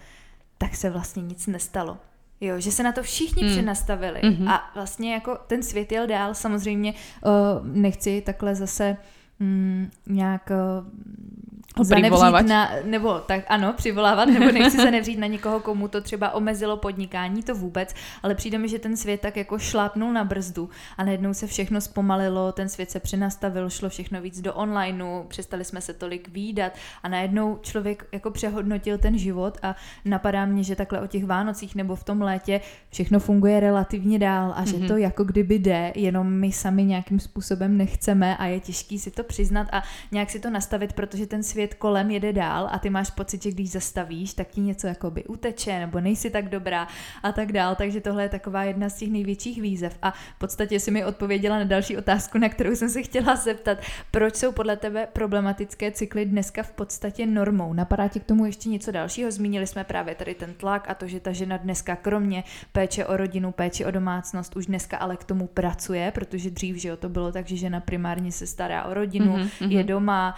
tak 0.58 0.74
se 0.74 0.90
vlastně 0.90 1.22
nic 1.22 1.46
nestalo. 1.46 1.98
Jo, 2.40 2.60
že 2.60 2.72
se 2.72 2.82
na 2.82 2.92
to 2.92 3.02
všichni 3.02 3.44
mm. 3.44 3.50
přenastavili 3.50 4.20
mm-hmm. 4.20 4.50
a 4.50 4.70
vlastně 4.74 5.14
jako 5.14 5.38
ten 5.46 5.62
svět 5.62 5.92
jel 5.92 6.06
dál, 6.06 6.34
samozřejmě 6.34 6.94
uh, 7.24 7.32
nechci 7.66 8.22
takhle 8.26 8.54
zase 8.54 8.96
mm, 9.40 9.90
nějak 10.06 10.50
uh, 10.50 11.84
zanevřít 11.84 12.48
na, 12.48 12.70
nebo 12.84 13.18
tak 13.18 13.44
ano, 13.48 13.72
přivolávat, 13.72 14.28
nebo 14.28 14.52
nechci 14.52 14.76
zanevřít 14.76 15.18
na 15.18 15.26
někoho, 15.26 15.60
komu 15.60 15.88
to 15.88 16.00
třeba 16.00 16.30
omezilo 16.30 16.76
podnikání, 16.76 17.42
to 17.42 17.54
vůbec, 17.54 17.94
ale 18.22 18.34
přijde 18.34 18.58
mi, 18.58 18.68
že 18.68 18.78
ten 18.78 18.96
svět 18.96 19.20
tak 19.20 19.36
jako 19.36 19.58
šlápnul 19.58 20.12
na 20.12 20.24
brzdu 20.24 20.70
a 20.96 21.04
najednou 21.04 21.34
se 21.34 21.46
všechno 21.46 21.80
zpomalilo, 21.80 22.52
ten 22.52 22.68
svět 22.68 22.90
se 22.90 23.00
přenastavil, 23.00 23.70
šlo 23.70 23.88
všechno 23.88 24.20
víc 24.20 24.40
do 24.40 24.54
onlineu, 24.54 25.24
přestali 25.28 25.64
jsme 25.64 25.80
se 25.80 25.94
tolik 25.94 26.28
výdat 26.28 26.72
a 27.02 27.08
najednou 27.08 27.58
člověk 27.62 28.06
jako 28.12 28.30
přehodnotil 28.30 28.98
ten 28.98 29.18
život 29.18 29.58
a 29.62 29.76
napadá 30.04 30.46
mě, 30.46 30.62
že 30.62 30.76
takhle 30.76 31.00
o 31.00 31.06
těch 31.06 31.24
Vánocích 31.24 31.74
nebo 31.74 31.96
v 31.96 32.04
tom 32.04 32.22
létě 32.22 32.60
všechno 32.90 33.18
funguje 33.20 33.60
relativně 33.60 34.18
dál 34.18 34.52
a 34.56 34.64
že 34.64 34.76
mm-hmm. 34.76 34.88
to 34.88 34.96
jako 34.96 35.24
kdyby 35.24 35.58
jde, 35.58 35.92
jenom 35.94 36.32
my 36.32 36.52
sami 36.52 36.84
nějakým 36.84 37.20
způsobem 37.20 37.76
nechceme 37.76 38.36
a 38.36 38.46
je 38.46 38.60
těžký 38.60 38.98
si 38.98 39.10
to 39.10 39.24
přiznat 39.28 39.68
a 39.72 39.82
nějak 40.12 40.30
si 40.30 40.40
to 40.40 40.50
nastavit, 40.50 40.92
protože 40.92 41.26
ten 41.26 41.42
svět 41.42 41.74
kolem 41.74 42.10
jede 42.10 42.32
dál 42.32 42.68
a 42.72 42.78
ty 42.78 42.90
máš 42.90 43.10
pocit, 43.10 43.42
že 43.42 43.50
když 43.50 43.70
zastavíš, 43.70 44.34
tak 44.34 44.48
ti 44.48 44.60
něco 44.60 44.86
jakoby 44.86 45.24
uteče 45.24 45.78
nebo 45.78 46.00
nejsi 46.00 46.30
tak 46.30 46.48
dobrá 46.48 46.88
a 47.22 47.32
tak 47.32 47.52
dál. 47.52 47.74
Takže 47.74 48.00
tohle 48.00 48.22
je 48.22 48.28
taková 48.28 48.64
jedna 48.64 48.88
z 48.88 48.94
těch 48.94 49.10
největších 49.10 49.62
výzev. 49.62 49.98
A 50.02 50.10
v 50.10 50.38
podstatě 50.38 50.80
si 50.80 50.90
mi 50.90 51.04
odpověděla 51.04 51.58
na 51.58 51.64
další 51.64 51.96
otázku, 51.96 52.38
na 52.38 52.48
kterou 52.48 52.76
jsem 52.76 52.88
se 52.90 53.02
chtěla 53.02 53.36
zeptat. 53.36 53.78
Proč 54.10 54.36
jsou 54.36 54.52
podle 54.52 54.76
tebe 54.76 55.08
problematické 55.12 55.90
cykly 55.90 56.24
dneska 56.24 56.62
v 56.62 56.70
podstatě 56.70 57.26
normou? 57.26 57.72
Napadá 57.72 58.08
ti 58.08 58.20
k 58.20 58.24
tomu 58.24 58.46
ještě 58.46 58.68
něco 58.68 58.92
dalšího? 58.92 59.30
Zmínili 59.30 59.66
jsme 59.66 59.84
právě 59.84 60.14
tady 60.14 60.34
ten 60.34 60.54
tlak 60.54 60.90
a 60.90 60.94
to, 60.94 61.06
že 61.06 61.20
ta 61.20 61.32
žena 61.32 61.56
dneska 61.56 61.96
kromě 61.96 62.44
péče 62.72 63.06
o 63.06 63.16
rodinu, 63.16 63.52
péče 63.52 63.86
o 63.86 63.90
domácnost 63.90 64.56
už 64.56 64.66
dneska 64.66 64.96
ale 64.96 65.16
k 65.16 65.24
tomu 65.24 65.46
pracuje, 65.46 66.10
protože 66.10 66.50
dřív, 66.50 66.76
že 66.76 66.88
jo, 66.88 66.96
to 66.96 67.08
bylo 67.08 67.32
tak, 67.32 67.48
že 67.48 67.56
žena 67.56 67.80
primárně 67.80 68.32
se 68.32 68.46
stará 68.46 68.84
o 68.84 68.94
rodinu, 68.94 69.17
mm-hmm. 69.26 69.70
je 69.70 69.84
doma, 69.84 70.34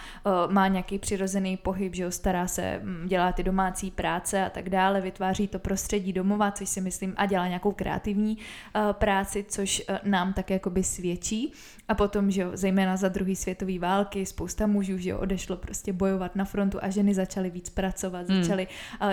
má 0.49 0.67
nějaký 0.67 0.99
přirozený 0.99 1.57
pohyb, 1.57 1.95
že 1.95 2.03
jo, 2.03 2.11
stará 2.11 2.47
se, 2.47 2.79
mm, 2.83 3.07
dělá 3.07 3.31
ty 3.31 3.43
domácí 3.43 3.91
práce 3.91 4.45
a 4.45 4.49
tak 4.49 4.69
dále, 4.69 5.01
vytváří 5.01 5.47
to 5.47 5.59
prostředí 5.59 6.13
domova, 6.13 6.51
což 6.51 6.69
si 6.69 6.81
myslím, 6.81 7.13
a 7.17 7.25
dělá 7.25 7.47
nějakou 7.47 7.71
kreativní 7.71 8.37
uh, 8.37 8.93
práci, 8.93 9.45
což 9.49 9.83
uh, 9.89 9.95
nám 10.03 10.33
tak 10.33 10.49
jakoby 10.49 10.83
svědčí. 10.83 11.53
A 11.87 11.93
potom, 11.95 12.31
že 12.31 12.41
jo, 12.41 12.51
zejména 12.53 12.97
za 12.97 13.09
druhý 13.09 13.35
světové 13.35 13.79
války, 13.79 14.25
spousta 14.25 14.67
mužů, 14.67 14.97
že 14.97 15.09
jo, 15.09 15.17
odešlo 15.17 15.57
prostě 15.57 15.93
bojovat 15.93 16.35
na 16.35 16.45
frontu 16.45 16.77
a 16.81 16.89
ženy 16.89 17.13
začaly 17.13 17.49
víc 17.49 17.69
pracovat, 17.69 18.29
hmm. 18.29 18.43
začaly 18.43 18.67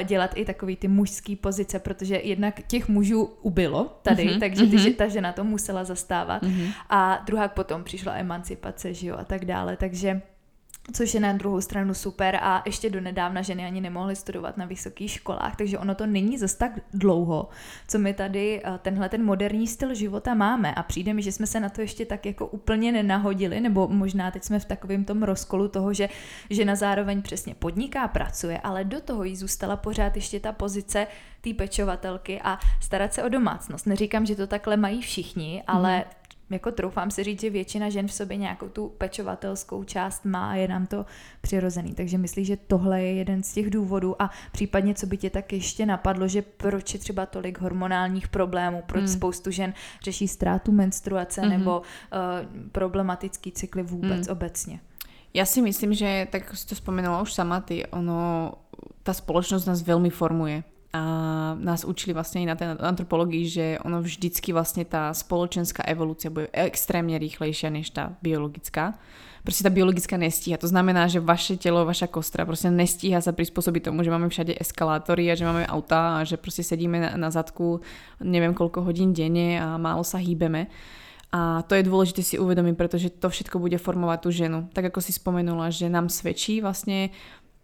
dělat 0.05 0.31
i 0.35 0.45
takový 0.45 0.77
ty 0.77 0.89
mužský 0.89 1.37
pozice, 1.37 1.79
protože 1.79 2.17
jednak 2.17 2.61
těch 2.67 2.89
mužů 2.89 3.31
ubylo 3.43 3.99
tady, 4.03 4.27
mm-hmm, 4.27 4.41
takže 4.41 4.67
ty, 4.67 4.77
mm-hmm. 4.77 4.95
ta 4.95 5.09
žena 5.09 5.33
to 5.33 5.45
musela 5.45 5.85
zastávat. 5.85 6.43
Mm-hmm. 6.43 6.73
A 6.91 7.23
druhá 7.27 7.49
potom 7.49 7.85
přišla 7.85 8.15
emancipace, 8.15 8.95
že 8.95 9.07
jo, 9.07 9.17
a 9.19 9.25
tak 9.25 9.45
dále, 9.45 9.58
takže 9.77 10.21
což 10.93 11.15
je 11.15 11.21
na 11.21 11.33
druhou 11.33 11.61
stranu 11.61 11.95
super. 11.95 12.39
A 12.43 12.63
ještě 12.67 12.91
do 12.91 13.01
nedávna 13.01 13.43
ženy 13.43 13.67
ani 13.67 13.81
nemohly 13.81 14.17
studovat 14.17 14.57
na 14.57 14.67
vysokých 14.67 15.11
školách, 15.11 15.57
takže 15.57 15.79
ono 15.79 15.95
to 15.95 16.07
není 16.07 16.39
zas 16.39 16.55
tak 16.55 16.73
dlouho, 16.95 17.49
co 17.89 17.99
my 17.99 18.15
tady 18.15 18.63
eh, 18.65 18.79
tenhle 18.83 19.09
ten 19.09 19.25
moderní 19.25 19.67
styl 19.67 19.95
života 19.95 20.35
máme. 20.35 20.75
A 20.75 20.83
přijde 20.83 21.15
mi, 21.15 21.23
že 21.23 21.33
jsme 21.33 21.47
se 21.47 21.61
na 21.61 21.69
to 21.69 21.81
ještě 21.81 22.07
tak 22.07 22.27
jako 22.27 22.47
úplně 22.47 22.93
nenahodili, 22.93 23.61
nebo 23.61 23.89
možná 23.89 24.31
teď 24.31 24.45
jsme 24.45 24.59
v 24.59 24.65
takovém 24.65 25.05
tom 25.05 25.23
rozkolu 25.23 25.69
toho, 25.69 25.93
že 25.93 26.09
žena 26.51 26.75
zároveň 26.75 27.23
přesně 27.23 27.55
podniká, 27.55 28.09
pracuje, 28.09 28.59
ale 28.59 28.85
do 28.85 29.01
toho 29.01 29.25
jí 29.25 29.37
zůstala 29.37 29.77
pořád 29.77 30.17
ještě 30.17 30.41
ta 30.41 30.53
pozice 30.53 31.07
té 31.41 31.55
pečovatelky 31.55 32.41
a 32.45 32.59
starat 32.81 33.15
se 33.15 33.23
o 33.23 33.29
domácnost. 33.29 33.87
Neříkám, 33.87 34.27
že 34.27 34.37
to 34.37 34.47
takhle 34.47 34.77
mají 34.77 35.03
všichni, 35.03 35.63
ale 35.67 35.99
mm 35.99 36.18
jako 36.51 36.73
troufám 36.73 37.11
si 37.11 37.25
říct, 37.25 37.41
že 37.41 37.51
většina 37.51 37.91
žen 37.91 38.09
v 38.09 38.13
sobě 38.13 38.37
nějakou 38.37 38.69
tu 38.69 38.89
pečovatelskou 38.99 39.85
část 39.85 40.25
má 40.25 40.51
a 40.51 40.55
je 40.55 40.69
nám 40.69 40.87
to 40.87 41.07
přirozený. 41.41 41.95
Takže 41.95 42.19
myslím, 42.19 42.45
že 42.45 42.57
tohle 42.57 43.03
je 43.03 43.13
jeden 43.13 43.43
z 43.43 43.53
těch 43.53 43.71
důvodů 43.71 44.23
a 44.23 44.31
případně, 44.53 44.95
co 44.95 45.07
by 45.07 45.17
tě 45.17 45.31
tak 45.31 45.53
ještě 45.53 45.87
napadlo, 45.87 46.29
že 46.29 46.43
proč 46.43 46.95
je 46.95 47.01
třeba 47.01 47.27
tolik 47.27 47.61
hormonálních 47.61 48.29
problémů, 48.29 48.83
proč 48.87 49.05
hmm. 49.05 49.13
spoustu 49.13 49.51
žen 49.51 49.75
řeší 50.03 50.29
ztrátu 50.29 50.73
menstruace 50.73 51.41
hmm. 51.41 51.51
nebo 51.51 51.79
uh, 51.79 51.87
problematický 52.73 53.53
cykly 53.53 53.83
vůbec 53.83 54.27
hmm. 54.27 54.33
obecně. 54.33 54.81
Já 55.35 55.45
si 55.45 55.63
myslím, 55.63 55.95
že 55.95 56.27
tak 56.31 56.57
si 56.57 56.67
to 56.67 56.75
spomenula 56.75 57.23
už 57.23 57.33
sama 57.33 57.61
ty, 57.61 57.87
ono, 57.87 58.53
ta 59.03 59.13
spoločnosť 59.13 59.65
nás 59.69 59.81
veľmi 59.85 60.13
formuje 60.13 60.78
a 60.89 61.03
nás 61.61 61.85
učili 61.85 62.17
vlastne 62.17 62.49
na 62.49 62.57
tej 62.57 62.81
antropologii, 62.81 63.45
že 63.45 63.67
ono 63.85 64.01
vždycky 64.01 64.57
vlastne 64.57 64.89
tá 64.89 65.13
spoločenská 65.13 65.85
evolúcia 65.85 66.33
bude 66.33 66.49
extrémne 66.57 67.21
rýchlejšia 67.21 67.69
než 67.69 67.93
tá 67.93 68.17
biologická. 68.25 68.97
Proste 69.45 69.69
tá 69.69 69.69
biologická 69.69 70.17
nestíha. 70.17 70.57
To 70.57 70.65
znamená, 70.65 71.05
že 71.05 71.21
vaše 71.21 71.61
telo, 71.61 71.85
vaša 71.85 72.09
kostra 72.09 72.49
proste 72.49 72.73
nestíha 72.73 73.21
sa 73.21 73.37
prispôsobiť 73.37 73.93
tomu, 73.93 74.01
že 74.01 74.09
máme 74.09 74.33
všade 74.33 74.57
eskalátory 74.57 75.29
a 75.29 75.37
že 75.37 75.45
máme 75.45 75.69
auta 75.69 76.21
a 76.21 76.25
že 76.25 76.41
proste 76.41 76.65
sedíme 76.65 76.97
na, 76.97 77.11
na 77.21 77.29
zadku 77.29 77.85
neviem 78.25 78.57
koľko 78.57 78.89
hodín 78.89 79.13
denne 79.13 79.61
a 79.61 79.77
málo 79.77 80.01
sa 80.01 80.17
hýbeme. 80.17 80.73
A 81.29 81.61
to 81.69 81.77
je 81.77 81.85
dôležité 81.85 82.25
si 82.25 82.41
uvedomiť, 82.41 82.75
pretože 82.81 83.13
to 83.13 83.29
všetko 83.29 83.61
bude 83.61 83.77
formovať 83.77 84.19
tú 84.25 84.31
ženu. 84.33 84.59
Tak 84.73 84.89
ako 84.89 85.05
si 85.05 85.13
spomenula, 85.13 85.69
že 85.69 85.93
nám 85.93 86.09
svedčí 86.09 86.65
vlastne 86.65 87.13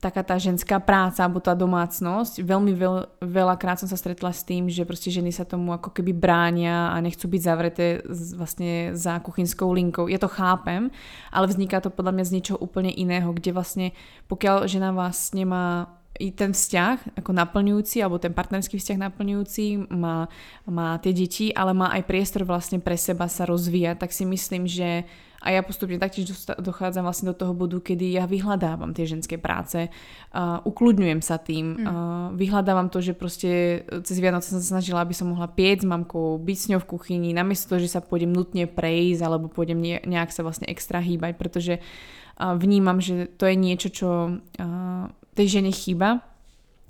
taká 0.04 0.20
tá 0.20 0.36
ženská 0.36 0.76
práca 0.76 1.24
alebo 1.24 1.40
tá 1.40 1.56
domácnosť. 1.56 2.44
Veľmi 2.44 2.76
veľ, 2.76 3.24
veľakrát 3.24 3.80
som 3.80 3.88
sa 3.88 3.96
stretla 3.96 4.36
s 4.36 4.44
tým, 4.44 4.68
že 4.68 4.84
proste 4.84 5.08
ženy 5.08 5.32
sa 5.32 5.48
tomu 5.48 5.72
ako 5.72 5.88
keby 5.96 6.12
bránia 6.12 6.92
a 6.92 7.00
nechcú 7.00 7.24
byť 7.24 7.40
zavreté 7.40 8.04
z, 8.04 8.36
vlastne 8.36 8.92
za 8.92 9.16
kuchynskou 9.24 9.72
linkou. 9.72 10.12
Ja 10.12 10.20
to 10.20 10.28
chápem, 10.28 10.92
ale 11.32 11.48
vzniká 11.48 11.80
to 11.80 11.88
podľa 11.88 12.20
mňa 12.20 12.24
z 12.28 12.34
niečoho 12.36 12.58
úplne 12.60 12.92
iného, 12.92 13.32
kde 13.32 13.56
vlastne 13.56 13.86
pokiaľ 14.28 14.68
žena 14.68 14.92
vás 14.92 15.32
nemá 15.32 15.88
i 16.14 16.30
ten 16.30 16.54
vzťah 16.54 17.18
ako 17.18 17.30
naplňujúci, 17.34 17.98
alebo 17.98 18.22
ten 18.22 18.30
partnerský 18.30 18.78
vzťah 18.78 19.10
naplňujúci, 19.10 19.90
má, 19.90 20.30
má 20.62 20.94
tie 21.02 21.10
deti, 21.10 21.50
ale 21.50 21.74
má 21.74 21.90
aj 21.90 22.06
priestor 22.06 22.46
vlastne 22.46 22.78
pre 22.78 22.94
seba 22.94 23.26
sa 23.26 23.42
rozvíjať, 23.50 23.98
tak 23.98 24.14
si 24.14 24.22
myslím, 24.22 24.70
že 24.70 25.10
a 25.44 25.52
ja 25.52 25.60
postupne 25.60 26.00
taktiež 26.00 26.32
dochádzam 26.56 27.04
vlastne 27.04 27.28
do 27.28 27.36
toho 27.36 27.52
bodu, 27.52 27.76
kedy 27.76 28.16
ja 28.16 28.24
vyhľadávam 28.24 28.96
tie 28.96 29.04
ženské 29.04 29.36
práce, 29.36 29.92
uh, 29.92 30.64
ukludňujem 30.64 31.20
sa 31.20 31.36
tým, 31.36 31.76
mm. 31.76 31.84
uh, 31.84 31.92
vyhľadávam 32.32 32.88
to, 32.88 33.04
že 33.04 33.12
proste 33.12 33.84
cez 34.08 34.16
Vianoce 34.24 34.48
som 34.48 34.64
sa 34.64 34.80
snažila, 34.80 35.04
aby 35.04 35.12
som 35.12 35.28
mohla 35.28 35.44
piec 35.44 35.84
s 35.84 35.86
mamkou, 35.86 36.40
byť 36.40 36.56
s 36.56 36.68
ňou 36.72 36.80
v 36.80 36.90
kuchyni, 36.96 37.36
namiesto 37.36 37.76
toho, 37.76 37.84
že 37.84 37.92
sa 37.92 38.00
pôjdem 38.00 38.32
nutne 38.32 38.64
prejsť 38.64 39.20
alebo 39.20 39.52
pôjdem 39.52 39.84
nejak 39.84 40.32
sa 40.32 40.40
vlastne 40.40 40.64
extra 40.64 41.04
hýbať, 41.04 41.36
pretože 41.36 41.76
uh, 41.76 42.56
vnímam, 42.56 43.04
že 43.04 43.28
to 43.36 43.44
je 43.44 43.54
niečo, 43.60 43.92
čo 43.92 44.08
uh, 44.40 45.04
tej 45.36 45.60
žene 45.60 45.76
chýba 45.76 46.24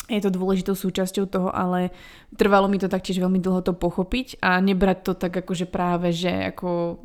je 0.05 0.21
to 0.21 0.29
dôležitou 0.29 0.77
súčasťou 0.77 1.25
toho, 1.33 1.49
ale 1.49 1.88
trvalo 2.37 2.69
mi 2.69 2.77
to 2.77 2.93
taktiež 2.93 3.17
veľmi 3.25 3.40
dlho 3.40 3.64
to 3.64 3.73
pochopiť 3.73 4.37
a 4.45 4.61
nebrať 4.61 4.99
to 5.01 5.12
tak 5.17 5.33
akože 5.33 5.64
práve, 5.64 6.12
že 6.12 6.53
ako 6.53 7.01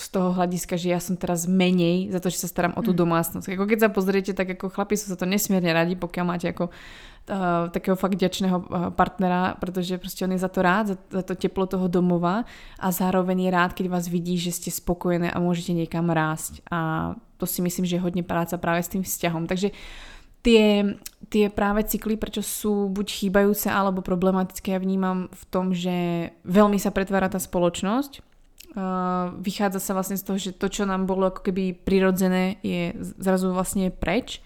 z 0.00 0.08
toho 0.16 0.32
hľadiska, 0.32 0.80
že 0.80 0.88
ja 0.88 0.98
som 0.98 1.20
teraz 1.20 1.44
menej 1.44 2.08
za 2.08 2.18
to, 2.18 2.32
že 2.32 2.40
sa 2.40 2.48
starám 2.48 2.72
o 2.74 2.80
tú 2.80 2.96
mm. 2.96 2.98
domácnosť. 3.04 3.46
Ako 3.52 3.68
keď 3.68 3.78
sa 3.84 3.90
pozriete, 3.92 4.32
tak 4.32 4.56
ako 4.56 4.72
chlapi 4.72 4.96
sú 4.96 5.12
sa 5.12 5.20
to 5.20 5.28
nesmierne 5.28 5.68
radi, 5.70 5.94
pokiaľ 6.00 6.24
máte 6.24 6.48
ako 6.48 6.72
uh, 6.72 7.68
takého 7.68 8.00
fakt 8.00 8.16
ďačného 8.16 8.58
uh, 8.58 8.64
partnera, 8.96 9.60
pretože 9.60 10.00
proste 10.00 10.24
on 10.24 10.32
je 10.32 10.40
za 10.40 10.48
to 10.48 10.64
rád, 10.64 10.84
za, 10.90 10.96
za 11.20 11.22
to 11.22 11.36
teplo 11.36 11.68
toho 11.68 11.86
domova 11.86 12.48
a 12.80 12.88
zároveň 12.88 13.46
je 13.46 13.50
rád, 13.52 13.70
keď 13.76 13.86
vás 13.92 14.08
vidí, 14.08 14.40
že 14.40 14.56
ste 14.56 14.72
spokojné 14.72 15.28
a 15.28 15.36
môžete 15.36 15.76
niekam 15.76 16.08
rásť. 16.08 16.64
A 16.72 17.12
to 17.36 17.44
si 17.44 17.60
myslím, 17.60 17.84
že 17.84 18.00
je 18.00 18.04
hodne 18.04 18.24
práca 18.24 18.56
práve 18.56 18.80
s 18.80 18.92
tým 18.92 19.04
vzťahom. 19.04 19.44
Takže 19.44 19.76
tie, 20.40 20.96
tie 21.28 21.52
práve 21.52 21.84
cykly, 21.84 22.16
prečo 22.16 22.40
sú 22.40 22.88
buď 22.88 23.06
chýbajúce 23.08 23.68
alebo 23.68 24.00
problematické, 24.00 24.72
ja 24.72 24.80
vnímam 24.80 25.28
v 25.28 25.44
tom, 25.52 25.76
že 25.76 26.28
veľmi 26.48 26.80
sa 26.80 26.92
pretvára 26.92 27.28
tá 27.28 27.40
spoločnosť, 27.40 28.29
Vychádza 29.40 29.82
sa 29.82 29.92
vlastne 29.98 30.14
z 30.14 30.24
toho, 30.24 30.38
že 30.38 30.54
to, 30.54 30.70
čo 30.70 30.86
nám 30.86 31.10
bolo 31.10 31.26
ako 31.26 31.50
keby 31.50 31.74
prirodzené, 31.74 32.62
je 32.62 32.94
zrazu 33.18 33.50
vlastne 33.50 33.90
preč. 33.90 34.38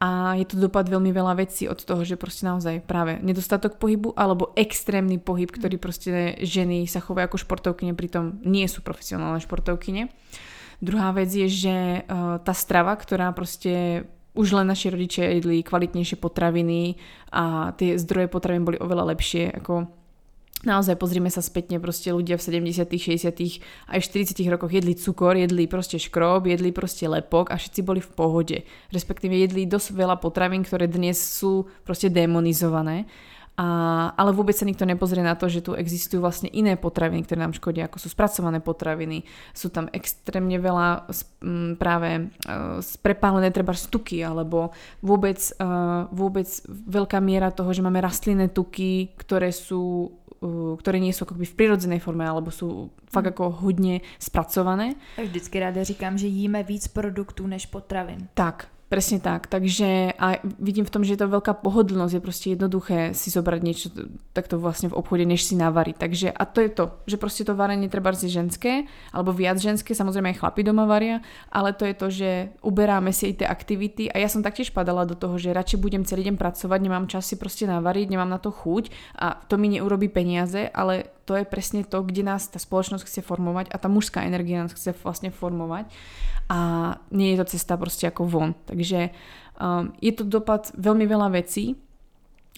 A 0.00 0.32
je 0.40 0.48
to 0.48 0.56
dopad 0.56 0.88
veľmi 0.88 1.12
veľa 1.12 1.36
vecí 1.36 1.68
od 1.68 1.76
toho, 1.76 2.08
že 2.08 2.16
proste 2.16 2.48
naozaj 2.48 2.88
práve 2.88 3.20
nedostatok 3.20 3.76
pohybu 3.76 4.16
alebo 4.16 4.48
extrémny 4.56 5.20
pohyb, 5.20 5.52
ktorý 5.52 5.76
proste 5.76 6.40
ženy 6.40 6.88
sa 6.88 7.04
chovajú 7.04 7.28
ako 7.28 7.44
športovkyne, 7.44 7.92
pritom 7.92 8.40
nie 8.40 8.64
sú 8.64 8.80
profesionálne 8.80 9.44
športovkyne. 9.44 10.08
Druhá 10.80 11.12
vec 11.12 11.28
je, 11.28 11.44
že 11.52 11.76
uh, 12.00 12.40
tá 12.40 12.56
strava, 12.56 12.96
ktorá 12.96 13.28
proste 13.36 14.08
už 14.32 14.56
len 14.56 14.72
naši 14.72 14.88
rodičia 14.88 15.36
jedli 15.36 15.60
kvalitnejšie 15.60 16.16
potraviny 16.16 16.96
a 17.36 17.76
tie 17.76 18.00
zdroje 18.00 18.32
potravín 18.32 18.64
boli 18.64 18.80
oveľa 18.80 19.12
lepšie 19.12 19.52
ako 19.52 19.99
Naozaj 20.60 21.00
pozrime 21.00 21.32
sa 21.32 21.40
spätne, 21.40 21.80
proste 21.80 22.12
ľudia 22.12 22.36
v 22.36 22.68
70 22.68 22.84
60 22.84 23.32
aj 23.88 23.98
40 24.04 24.36
rokoch 24.52 24.68
jedli 24.68 24.92
cukor, 24.92 25.32
jedli 25.32 25.64
proste 25.64 25.96
škrob, 25.96 26.44
jedli 26.44 26.68
proste 26.68 27.08
lepok 27.08 27.48
a 27.48 27.56
všetci 27.56 27.80
boli 27.80 28.04
v 28.04 28.10
pohode. 28.12 28.58
Respektíve 28.92 29.32
jedli 29.40 29.64
dosť 29.64 29.96
veľa 29.96 30.20
potravín, 30.20 30.60
ktoré 30.60 30.84
dnes 30.84 31.16
sú 31.16 31.64
proste 31.80 32.12
demonizované 32.12 33.08
A, 33.60 34.16
ale 34.16 34.32
vôbec 34.32 34.56
sa 34.56 34.64
nikto 34.64 34.88
nepozrie 34.88 35.20
na 35.20 35.36
to, 35.36 35.44
že 35.44 35.60
tu 35.60 35.76
existujú 35.76 36.24
vlastne 36.24 36.48
iné 36.48 36.80
potraviny, 36.80 37.28
ktoré 37.28 37.44
nám 37.44 37.52
škodia, 37.52 37.92
ako 37.92 38.00
sú 38.00 38.08
spracované 38.08 38.56
potraviny. 38.56 39.28
Sú 39.52 39.68
tam 39.68 39.84
extrémne 39.92 40.56
veľa 40.56 41.04
m, 41.44 41.76
práve 41.76 42.32
uh, 42.48 42.80
prepálené 43.04 43.52
treba 43.52 43.76
tuky, 43.76 44.24
alebo 44.24 44.72
vôbec, 45.04 45.36
uh, 45.60 46.08
vôbec 46.08 46.48
veľká 46.68 47.20
miera 47.20 47.52
toho, 47.52 47.68
že 47.76 47.84
máme 47.84 48.00
rastlinné 48.00 48.48
tuky, 48.48 49.12
ktoré 49.20 49.52
sú 49.52 50.08
ktoré 50.80 50.96
nie 51.00 51.12
sú 51.12 51.28
akoby 51.28 51.44
v 51.44 51.56
prirodzenej 51.56 52.00
forme, 52.00 52.24
alebo 52.24 52.48
sú 52.48 52.88
fakt 53.12 53.28
mm. 53.28 53.32
ako 53.36 53.44
hodně 53.50 54.00
spracované. 54.18 54.94
Vždycky 55.22 55.60
ráda 55.60 55.84
říkám, 55.84 56.18
že 56.18 56.26
jíme 56.26 56.62
víc 56.62 56.88
produktů 56.88 57.46
než 57.46 57.66
potravin. 57.66 58.28
Tak, 58.34 58.68
Presne 58.90 59.22
tak, 59.22 59.46
takže 59.46 60.18
a 60.18 60.42
vidím 60.58 60.82
v 60.82 60.90
tom, 60.90 61.06
že 61.06 61.14
je 61.14 61.22
to 61.22 61.30
veľká 61.30 61.62
pohodlnosť, 61.62 62.10
je 62.10 62.26
proste 62.26 62.48
jednoduché 62.58 63.14
si 63.14 63.30
zobrať 63.30 63.60
niečo 63.62 63.86
takto 64.34 64.58
vlastne 64.58 64.90
v 64.90 64.98
obchode, 64.98 65.22
než 65.22 65.46
si 65.46 65.54
navariť. 65.54 65.94
Takže 65.94 66.28
a 66.34 66.42
to 66.42 66.58
je 66.58 66.70
to, 66.74 66.84
že 67.06 67.14
proste 67.14 67.46
to 67.46 67.54
varenie 67.54 67.86
treba 67.86 68.10
si 68.18 68.26
ženské, 68.26 68.90
alebo 69.14 69.30
viac 69.30 69.62
ženské, 69.62 69.94
samozrejme 69.94 70.34
aj 70.34 70.42
chlapi 70.42 70.66
doma 70.66 70.90
varia, 70.90 71.22
ale 71.54 71.70
to 71.70 71.86
je 71.86 71.94
to, 71.94 72.06
že 72.10 72.30
uberáme 72.66 73.14
si 73.14 73.30
aj 73.30 73.34
tie 73.38 73.46
aktivity 73.46 74.10
a 74.10 74.18
ja 74.18 74.26
som 74.26 74.42
taktiež 74.42 74.74
padala 74.74 75.06
do 75.06 75.14
toho, 75.14 75.38
že 75.38 75.54
radšej 75.54 75.78
budem 75.78 76.02
celý 76.02 76.26
deň 76.26 76.34
pracovať, 76.34 76.78
nemám 76.82 77.06
čas 77.06 77.30
si 77.30 77.38
proste 77.38 77.70
navariť, 77.70 78.10
nemám 78.10 78.26
na 78.26 78.42
to 78.42 78.50
chuť 78.50 78.90
a 79.22 79.38
to 79.46 79.54
mi 79.54 79.70
neurobí 79.70 80.10
peniaze, 80.10 80.66
ale 80.66 81.14
to 81.30 81.38
je 81.38 81.46
presne 81.46 81.86
to, 81.86 82.02
kde 82.02 82.26
nás 82.26 82.50
tá 82.50 82.58
spoločnosť 82.58 83.06
chce 83.06 83.20
formovať 83.22 83.70
a 83.70 83.78
tá 83.78 83.86
mužská 83.86 84.26
energia 84.26 84.66
nás 84.66 84.74
chce 84.74 84.90
vlastne 84.98 85.30
formovať 85.30 85.86
a 86.50 86.58
nie 87.14 87.30
je 87.30 87.38
to 87.38 87.46
cesta 87.54 87.78
proste 87.78 88.10
ako 88.10 88.26
von. 88.26 88.50
Takže 88.66 89.14
um, 89.62 89.94
je 90.02 90.10
to 90.10 90.26
dopad 90.26 90.74
veľmi 90.74 91.06
veľa 91.06 91.30
vecí, 91.30 91.78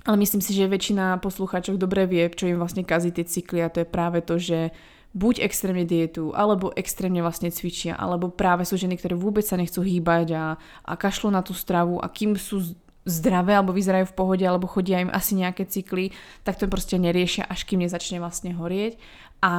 ale 0.08 0.16
myslím 0.24 0.40
si, 0.40 0.56
že 0.56 0.72
väčšina 0.72 1.20
poslucháčov 1.20 1.76
dobre 1.76 2.08
vie, 2.08 2.24
čo 2.32 2.48
im 2.48 2.56
vlastne 2.56 2.80
kazí 2.80 3.12
tie 3.12 3.28
cykly 3.28 3.61
a 3.61 3.68
to 3.68 3.85
je 3.85 3.92
práve 3.92 4.24
to, 4.24 4.40
že 4.40 4.72
buď 5.12 5.44
extrémne 5.44 5.85
dietu, 5.85 6.32
alebo 6.32 6.72
extrémne 6.72 7.20
vlastne 7.20 7.52
cvičia, 7.52 7.92
alebo 7.92 8.32
práve 8.32 8.64
sú 8.64 8.80
ženy, 8.80 8.96
ktoré 8.96 9.12
vôbec 9.12 9.44
sa 9.44 9.61
nechcú 9.61 9.85
hýbať 9.85 10.32
a, 10.32 10.44
a 10.88 10.92
kašľú 10.96 11.28
na 11.28 11.44
tú 11.44 11.52
stravu 11.52 12.00
a 12.00 12.08
kým 12.08 12.40
sú 12.40 12.72
zdravé 13.03 13.59
alebo 13.59 13.75
vyzerajú 13.75 14.11
v 14.11 14.17
pohode 14.17 14.45
alebo 14.47 14.71
chodia 14.71 15.03
im 15.03 15.11
asi 15.11 15.35
nejaké 15.35 15.67
cykly, 15.67 16.15
tak 16.47 16.59
to 16.59 16.71
proste 16.71 16.99
neriešia, 16.99 17.47
až 17.47 17.67
kým 17.67 17.83
nezačne 17.83 18.23
vlastne 18.23 18.55
horieť. 18.55 18.99
A 19.43 19.53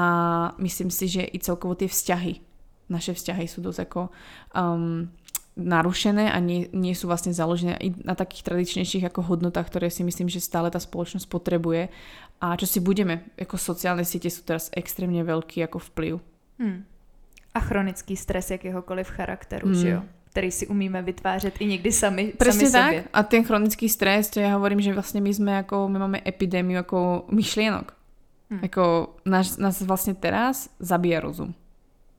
myslím 0.64 0.88
si, 0.88 1.12
že 1.12 1.28
i 1.28 1.38
celkovo 1.44 1.76
tie 1.76 1.92
vzťahy 1.92 2.54
naše 2.92 3.16
vzťahy 3.16 3.46
sú 3.48 3.64
dosť 3.64 3.80
ako 3.88 4.02
um, 4.54 5.08
narušené 5.54 6.34
a 6.34 6.38
nie, 6.42 6.68
nie 6.74 6.98
sú 6.98 7.10
vlastne 7.10 7.32
založené 7.32 7.78
i 7.80 7.94
na 8.02 8.18
takých 8.18 8.50
tradičnejších 8.50 9.06
ako 9.08 9.22
hodnotách, 9.26 9.70
ktoré 9.70 9.88
si 9.88 10.02
myslím, 10.06 10.28
že 10.28 10.44
stále 10.44 10.74
tá 10.74 10.82
spoločnosť 10.82 11.30
potrebuje. 11.30 11.94
A 12.44 12.58
čo 12.60 12.68
si 12.68 12.84
budeme, 12.84 13.32
ako 13.40 13.56
sociálne 13.56 14.04
siete 14.04 14.28
sú 14.28 14.44
teraz 14.44 14.74
extrémne 14.74 15.22
veľký 15.24 15.64
ako 15.64 15.80
vplyv. 15.94 16.14
Hmm. 16.60 16.84
A 17.54 17.60
chronický 17.62 18.18
stres 18.18 18.50
jakéhokoliv 18.50 19.06
charakteru, 19.08 19.70
hmm. 19.72 19.78
že 19.78 19.88
jo? 19.98 20.02
Který 20.34 20.52
si 20.52 20.68
umíme 20.68 21.02
vytvářet 21.02 21.62
i 21.62 21.66
někdy 21.66 21.92
sami, 21.92 22.34
Presne 22.38 22.70
sami 22.70 22.72
tak. 22.72 22.90
Sobě. 22.90 23.04
A 23.14 23.24
ten 23.24 23.44
chronický 23.46 23.86
stres, 23.90 24.34
to 24.34 24.42
ja 24.42 24.58
hovorím, 24.58 24.82
že 24.82 24.90
vlastne 24.90 25.22
my 25.22 25.30
sme 25.30 25.52
ako, 25.62 25.86
my 25.94 25.98
máme 26.02 26.20
epidémiu 26.26 26.82
ako 26.82 27.30
myšlienok. 27.30 27.94
Hmm. 28.50 28.66
Ako 28.66 29.14
nás, 29.30 29.62
nás 29.62 29.78
vlastne 29.86 30.18
teraz 30.18 30.74
zabíja 30.82 31.22
rozum 31.22 31.54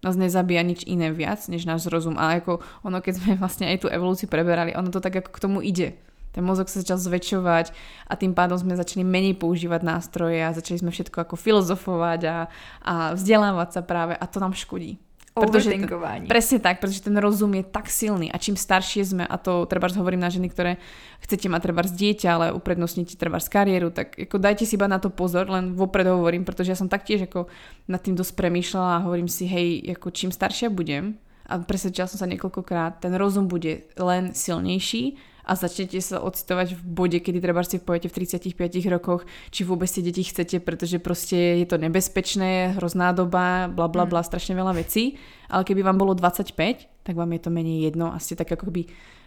nás 0.05 0.20
nezabíja 0.20 0.61
nič 0.61 0.85
iné 0.85 1.09
viac, 1.09 1.40
než 1.48 1.64
náš 1.64 1.88
rozum. 1.88 2.20
A 2.20 2.37
ako 2.37 2.61
ono, 2.85 3.00
keď 3.00 3.12
sme 3.16 3.40
vlastne 3.40 3.72
aj 3.72 3.83
tú 3.83 3.88
evolúciu 3.88 4.29
preberali, 4.29 4.77
ono 4.77 4.92
to 4.92 5.00
tak 5.00 5.16
ako 5.16 5.33
k 5.33 5.40
tomu 5.40 5.64
ide. 5.64 5.96
Ten 6.37 6.44
mozog 6.44 6.68
sa 6.68 6.85
začal 6.85 7.00
zväčšovať 7.00 7.72
a 8.05 8.12
tým 8.20 8.37
pádom 8.37 8.61
sme 8.61 8.77
začali 8.77 9.00
menej 9.00 9.40
používať 9.40 9.81
nástroje 9.81 10.44
a 10.44 10.53
začali 10.53 10.83
sme 10.83 10.90
všetko 10.92 11.24
ako 11.24 11.35
filozofovať 11.40 12.20
a, 12.29 12.38
a 12.85 12.94
vzdelávať 13.16 13.81
sa 13.81 13.81
práve 13.81 14.12
a 14.12 14.24
to 14.29 14.42
nám 14.44 14.53
škodí. 14.53 15.00
Pretože 15.35 15.75
ten, 15.75 15.83
presne 16.31 16.62
tak, 16.62 16.79
pretože 16.79 17.03
ten 17.03 17.18
rozum 17.18 17.51
je 17.59 17.66
tak 17.66 17.90
silný. 17.90 18.31
A 18.31 18.38
čím 18.38 18.55
staršie 18.55 19.03
sme, 19.03 19.25
a 19.27 19.35
to 19.35 19.66
treba 19.66 19.90
hovorím 19.90 20.23
na 20.23 20.31
ženy, 20.31 20.47
ktoré 20.47 20.79
chcete 21.27 21.51
mať 21.51 21.61
treba 21.66 21.83
z 21.83 21.90
dieťa, 21.90 22.29
ale 22.31 22.47
uprednostníte 22.55 23.18
treba 23.18 23.42
z 23.42 23.51
kariéru, 23.51 23.90
tak 23.90 24.14
ako 24.14 24.38
dajte 24.38 24.62
si 24.62 24.79
iba 24.79 24.87
na 24.87 25.03
to 25.03 25.11
pozor, 25.11 25.51
len 25.51 25.75
vopred 25.75 26.07
hovorím, 26.07 26.47
pretože 26.47 26.70
ja 26.70 26.79
som 26.79 26.87
taktiež 26.87 27.27
ako 27.27 27.51
nad 27.90 27.99
tým 27.99 28.14
dosť 28.14 28.31
premýšľala 28.38 28.90
a 28.94 29.05
hovorím 29.11 29.27
si, 29.27 29.51
hej, 29.51 29.83
ako 29.99 30.14
čím 30.14 30.31
staršia 30.31 30.70
budem, 30.70 31.18
a 31.51 31.59
presvedčila 31.59 32.07
som 32.07 32.23
sa 32.23 32.31
niekoľkokrát, 32.31 33.03
ten 33.03 33.12
rozum 33.18 33.51
bude 33.51 33.90
len 33.99 34.33
silnejší 34.33 35.34
a 35.44 35.52
začnete 35.54 36.00
sa 36.00 36.24
ocitovať 36.24 36.74
v 36.76 36.83
bode, 36.83 37.18
kedy 37.20 37.38
treba 37.38 37.61
si 37.61 37.76
poviete 37.76 38.09
v 38.09 38.24
35 38.24 38.57
rokoch, 38.88 39.28
či 39.52 39.62
vôbec 39.62 39.87
tie 39.87 40.00
deti 40.00 40.24
chcete, 40.24 40.59
pretože 40.64 40.96
proste 40.98 41.61
je 41.61 41.66
to 41.68 41.76
nebezpečné, 41.76 42.80
hrozná 42.80 43.12
doba, 43.12 43.68
bla 43.68 43.87
bla 43.88 44.09
bla, 44.09 44.24
mm. 44.24 44.28
strašne 44.28 44.57
veľa 44.57 44.72
vecí. 44.72 45.20
Ale 45.52 45.62
keby 45.62 45.85
vám 45.85 46.00
bolo 46.00 46.16
25, 46.16 47.04
tak 47.04 47.14
vám 47.14 47.30
je 47.37 47.40
to 47.44 47.50
menej 47.52 47.92
jedno 47.92 48.11
a 48.11 48.16
ste 48.16 48.35
tak 48.35 48.48
ako 48.48 48.72
by 48.72 48.83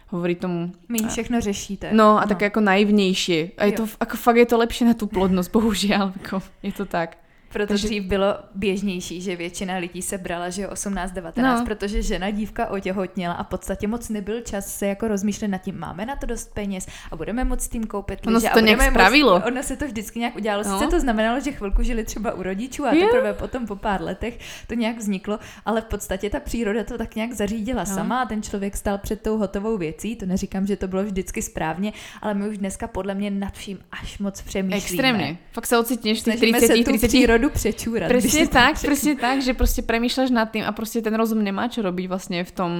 hovorí 0.08 0.34
tomu... 0.34 0.72
My 0.88 1.08
všechno 1.08 1.40
řešíte. 1.40 1.92
No 1.92 2.18
a 2.18 2.24
no. 2.24 2.28
také 2.28 2.48
ako 2.48 2.60
naivnejšie. 2.60 3.60
A 3.60 3.68
je 3.68 3.72
to, 3.72 3.84
ako 4.00 4.16
fakt 4.16 4.40
je 4.40 4.48
to 4.48 4.56
lepšie 4.56 4.84
na 4.88 4.94
tú 4.96 5.04
plodnosť, 5.04 5.52
bohužiaľ. 5.56 6.16
Ako, 6.24 6.40
je 6.64 6.72
to 6.72 6.88
tak. 6.88 7.20
Proto 7.52 7.68
Takže... 7.68 7.86
dřív 7.86 8.02
bylo 8.02 8.34
běžnější, 8.54 9.20
že 9.20 9.36
většina 9.36 9.76
lidí 9.76 10.02
se 10.02 10.18
brala, 10.18 10.50
že 10.50 10.62
je 10.62 10.68
18-19, 10.68 11.32
no. 11.36 11.64
protože 11.64 12.02
žena 12.02 12.30
dívka 12.30 12.66
otěhotněla 12.70 13.34
a 13.34 13.44
v 13.44 13.46
podstatě 13.46 13.86
moc 13.88 14.08
nebyl 14.08 14.40
čas 14.40 14.78
se 14.78 14.86
jako 14.86 15.08
rozmýšlet 15.08 15.48
nad 15.48 15.58
tím, 15.58 15.78
máme 15.78 16.06
na 16.06 16.16
to 16.16 16.26
dost 16.26 16.54
peněz 16.54 16.86
a 17.10 17.16
budeme 17.16 17.44
moct 17.44 17.68
tím 17.68 17.84
koupit 17.84 18.26
Ono 18.26 18.40
se 18.40 18.48
to 18.54 18.60
nějak 18.60 18.82
spravilo. 18.82 19.34
Moc, 19.34 19.46
ono 19.46 19.62
se 19.62 19.76
to 19.76 19.84
vždycky 19.84 20.18
nějak 20.18 20.36
udělalo. 20.36 20.62
No. 20.66 20.78
Sice 20.78 20.90
to 20.90 21.00
znamenalo, 21.00 21.40
že 21.40 21.52
chvilku 21.52 21.82
žili 21.82 22.04
třeba 22.04 22.32
u 22.32 22.42
rodičů 22.42 22.86
a 22.86 22.92
yeah. 22.92 23.10
teprve 23.10 23.32
potom 23.32 23.66
po 23.66 23.76
pár 23.76 24.02
letech 24.02 24.38
to 24.66 24.74
nějak 24.74 24.98
vzniklo, 24.98 25.38
ale 25.66 25.80
v 25.80 25.84
podstatě 25.84 26.30
ta 26.30 26.40
příroda 26.40 26.84
to 26.84 26.98
tak 26.98 27.14
nějak 27.14 27.32
zařídila 27.32 27.84
no. 27.88 27.94
sama 27.94 28.22
a 28.22 28.26
ten 28.26 28.42
člověk 28.42 28.76
stal 28.76 28.98
před 28.98 29.22
tou 29.22 29.38
hotovou 29.38 29.78
věcí. 29.78 30.16
To 30.16 30.26
neříkám, 30.26 30.66
že 30.66 30.76
to 30.76 30.88
bylo 30.88 31.04
vždycky 31.04 31.42
správně, 31.42 31.92
ale 32.22 32.34
my 32.34 32.48
už 32.48 32.58
dneska 32.58 32.88
podle 32.88 33.14
mě 33.14 33.30
nad 33.30 33.54
vším 33.54 33.78
až 33.92 34.18
moc 34.18 34.42
přemýšlíme. 34.42 34.84
Extrémně. 34.84 35.38
Fakt 35.52 35.66
se 35.66 35.78
ocitneš 35.78 36.20
v 36.20 36.22
30, 36.22 36.84
30 36.84 37.26
přírodu 37.38 37.54
přečúrať. 37.54 38.08
Presne 38.10 38.44
tak, 38.50 38.74
presne 38.82 39.14
tak, 39.14 39.36
že 39.40 39.54
proste 39.54 39.82
premýšľaš 39.86 40.30
nad 40.34 40.50
tým 40.50 40.66
a 40.66 40.74
proste 40.74 40.98
ten 40.98 41.14
rozum 41.14 41.38
nemá 41.38 41.70
čo 41.70 41.86
robiť 41.86 42.06
vlastne 42.10 42.42
v 42.42 42.52
tom, 42.52 42.72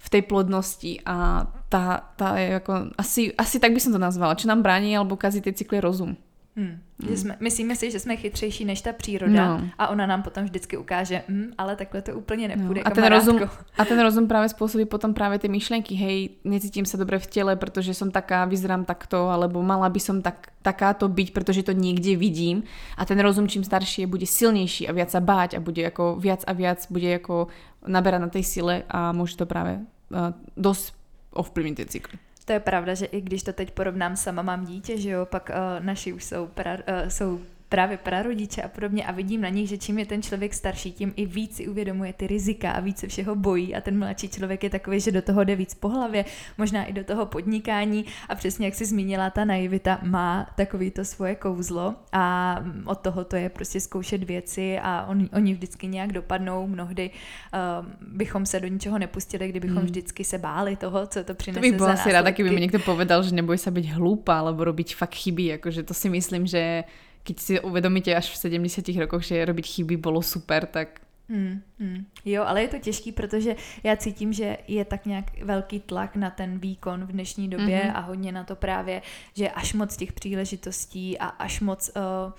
v 0.00 0.08
tej 0.08 0.22
plodnosti 0.24 1.04
a 1.04 1.46
tá, 1.68 2.00
tá 2.16 2.40
je 2.40 2.56
ako, 2.56 2.72
asi, 2.96 3.22
asi 3.36 3.56
tak 3.60 3.76
by 3.76 3.80
som 3.80 3.92
to 3.92 4.00
nazvala, 4.00 4.38
čo 4.38 4.48
nám 4.48 4.64
bráni 4.64 4.96
alebo 4.96 5.20
kazí 5.20 5.44
tie 5.44 5.52
cykly 5.52 5.84
rozum. 5.84 6.16
Hmm. 6.56 6.80
Hmm. 6.96 7.08
Že 7.08 7.16
jsme, 7.16 7.36
myslíme 7.40 7.76
si, 7.76 7.90
že 7.90 8.00
jsme 8.00 8.16
chytřejší 8.16 8.64
než 8.64 8.80
ta 8.80 8.92
příroda 8.92 9.56
no. 9.56 9.68
a 9.78 9.88
ona 9.88 10.06
nám 10.06 10.22
potom 10.22 10.44
vždycky 10.44 10.76
ukáže, 10.76 11.22
hm, 11.28 11.52
ale 11.58 11.76
takhle 11.76 12.02
to 12.02 12.14
úplně 12.14 12.48
nepůjde, 12.48 12.80
no. 12.80 12.86
a 12.86 12.90
ten, 12.90 13.04
rozum, 13.04 13.40
a 13.78 13.84
ten 13.84 14.00
rozum 14.00 14.24
práve 14.24 14.48
spôsobí 14.48 14.88
potom 14.88 15.12
práve 15.12 15.36
tie 15.36 15.52
myšlenky, 15.52 15.92
hej, 15.92 16.40
necítim 16.48 16.88
sa 16.88 16.96
dobre 16.96 17.20
v 17.20 17.28
tele, 17.28 17.52
pretože 17.60 17.92
som 17.92 18.08
taká, 18.08 18.48
vyzerám 18.48 18.88
takto, 18.88 19.28
alebo 19.28 19.60
mala 19.60 19.92
by 19.92 20.00
som 20.00 20.24
tak, 20.24 20.48
takáto 20.64 21.12
byť, 21.12 21.36
pretože 21.36 21.60
to 21.60 21.76
niekde 21.76 22.16
vidím 22.16 22.64
a 22.96 23.04
ten 23.04 23.20
rozum 23.20 23.44
čím 23.44 23.60
staršie 23.60 24.08
bude 24.08 24.24
silnejší 24.24 24.88
a 24.88 24.96
viac 24.96 25.12
sa 25.12 25.20
báť 25.20 25.60
a 25.60 25.60
bude 25.60 25.84
ako 25.84 26.16
viac 26.16 26.40
a 26.48 26.56
viac 26.56 26.88
bude 26.88 27.20
ako 27.20 27.52
naberať 27.84 28.20
na 28.24 28.30
tej 28.32 28.44
sile 28.48 28.74
a 28.88 29.12
môže 29.12 29.36
to 29.36 29.44
práve 29.44 29.84
uh, 29.84 30.32
dosť 30.56 30.96
ovplyvniť 31.36 31.76
tie 31.76 31.88
cykly. 31.92 32.16
To 32.46 32.52
je 32.52 32.60
pravda, 32.60 32.94
že 32.94 33.06
i 33.06 33.20
když 33.20 33.42
to 33.42 33.52
teď 33.52 33.70
porovnám 33.70 34.16
sama 34.16 34.42
mám 34.42 34.66
dítě, 34.66 34.98
že 34.98 35.10
jo, 35.10 35.26
pak 35.26 35.50
uh, 35.50 35.84
naši 35.84 36.12
už 36.12 36.24
jsou, 36.24 36.46
pra, 36.46 36.72
uh, 36.74 37.08
jsou 37.08 37.40
právě 37.68 37.96
prarodiče 37.96 38.62
a 38.62 38.68
podobně 38.68 39.06
a 39.06 39.12
vidím 39.12 39.40
na 39.40 39.48
nich, 39.48 39.68
že 39.68 39.78
čím 39.78 39.98
je 39.98 40.06
ten 40.06 40.22
člověk 40.22 40.54
starší, 40.54 40.92
tím 40.92 41.12
i 41.16 41.26
víc 41.26 41.56
si 41.56 41.68
uvědomuje 41.68 42.12
ty 42.12 42.26
rizika 42.26 42.70
a 42.70 42.80
více 42.80 43.08
všeho 43.08 43.34
bojí 43.34 43.74
a 43.74 43.80
ten 43.80 43.98
mladší 43.98 44.28
člověk 44.28 44.64
je 44.64 44.70
takový, 44.70 45.00
že 45.00 45.12
do 45.12 45.22
toho 45.22 45.44
jde 45.44 45.56
víc 45.56 45.74
po 45.74 45.88
hlavě, 45.88 46.24
možná 46.58 46.84
i 46.84 46.92
do 46.92 47.04
toho 47.04 47.26
podnikání 47.26 48.04
a 48.28 48.34
přesně 48.34 48.66
jak 48.66 48.74
si 48.74 48.84
zmínila, 48.84 49.30
ta 49.30 49.44
naivita 49.44 49.98
má 50.02 50.46
takový 50.56 50.90
to 50.90 51.04
svoje 51.04 51.34
kouzlo 51.34 51.94
a 52.12 52.56
od 52.84 52.98
toho 52.98 53.24
to 53.24 53.36
je 53.36 53.48
prostě 53.48 53.80
zkoušet 53.80 54.24
věci 54.24 54.78
a 54.82 55.06
on, 55.06 55.28
oni 55.32 55.54
vždycky 55.54 55.86
nějak 55.86 56.12
dopadnou, 56.12 56.66
mnohdy 56.66 57.10
uh, 57.10 57.86
bychom 58.00 58.46
se 58.46 58.60
do 58.60 58.68
ničeho 58.68 58.98
nepustili, 58.98 59.48
kdybychom 59.48 59.76
hmm. 59.76 59.86
vždycky 59.86 60.24
se 60.24 60.38
báli 60.38 60.76
toho, 60.76 61.06
co 61.06 61.24
to 61.24 61.34
přinese 61.34 61.60
To 61.60 61.62
bych 61.62 61.76
byla 61.76 61.92
asi 61.92 62.12
ráda, 62.12 62.30
kdyby 62.30 62.50
mi 62.50 62.60
někdo 62.60 62.78
povedal, 62.78 63.22
že 63.22 63.34
neboj 63.34 63.58
se 63.58 63.70
být 63.70 63.86
hloupá 63.86 64.38
alebo 64.38 64.64
robiť 64.64 64.96
fakt 64.96 65.14
chyby, 65.14 65.44
jakože 65.44 65.82
to 65.82 65.94
si 65.94 66.10
myslím, 66.10 66.46
že 66.46 66.84
keď 67.26 67.36
si 67.40 67.60
uvedomíte 67.60 68.14
až 68.14 68.30
v 68.30 68.62
70 68.70 68.86
rokoch, 69.02 69.26
že 69.26 69.42
robiť 69.42 69.66
chyby 69.66 69.98
bolo 69.98 70.22
super, 70.22 70.66
tak 70.70 71.02
Hmm, 71.28 71.62
hmm. 71.78 72.06
Jo, 72.24 72.44
ale 72.46 72.62
je 72.62 72.68
to 72.68 72.78
těžký, 72.78 73.12
protože 73.12 73.56
já 73.82 73.96
cítím, 73.96 74.32
že 74.32 74.58
je 74.68 74.84
tak 74.84 75.06
nějak 75.06 75.42
velký 75.42 75.80
tlak 75.80 76.16
na 76.16 76.30
ten 76.30 76.58
výkon 76.58 77.04
v 77.04 77.12
dnešní 77.12 77.48
době 77.50 77.80
mm-hmm. 77.80 77.96
a 77.96 78.00
hodně 78.00 78.32
na 78.32 78.44
to 78.44 78.56
právě, 78.56 79.02
že 79.34 79.50
až 79.50 79.74
moc 79.74 79.96
těch 79.96 80.12
příležitostí 80.12 81.18
a 81.18 81.26
až 81.26 81.60
moc 81.60 81.90
uh, 81.96 82.32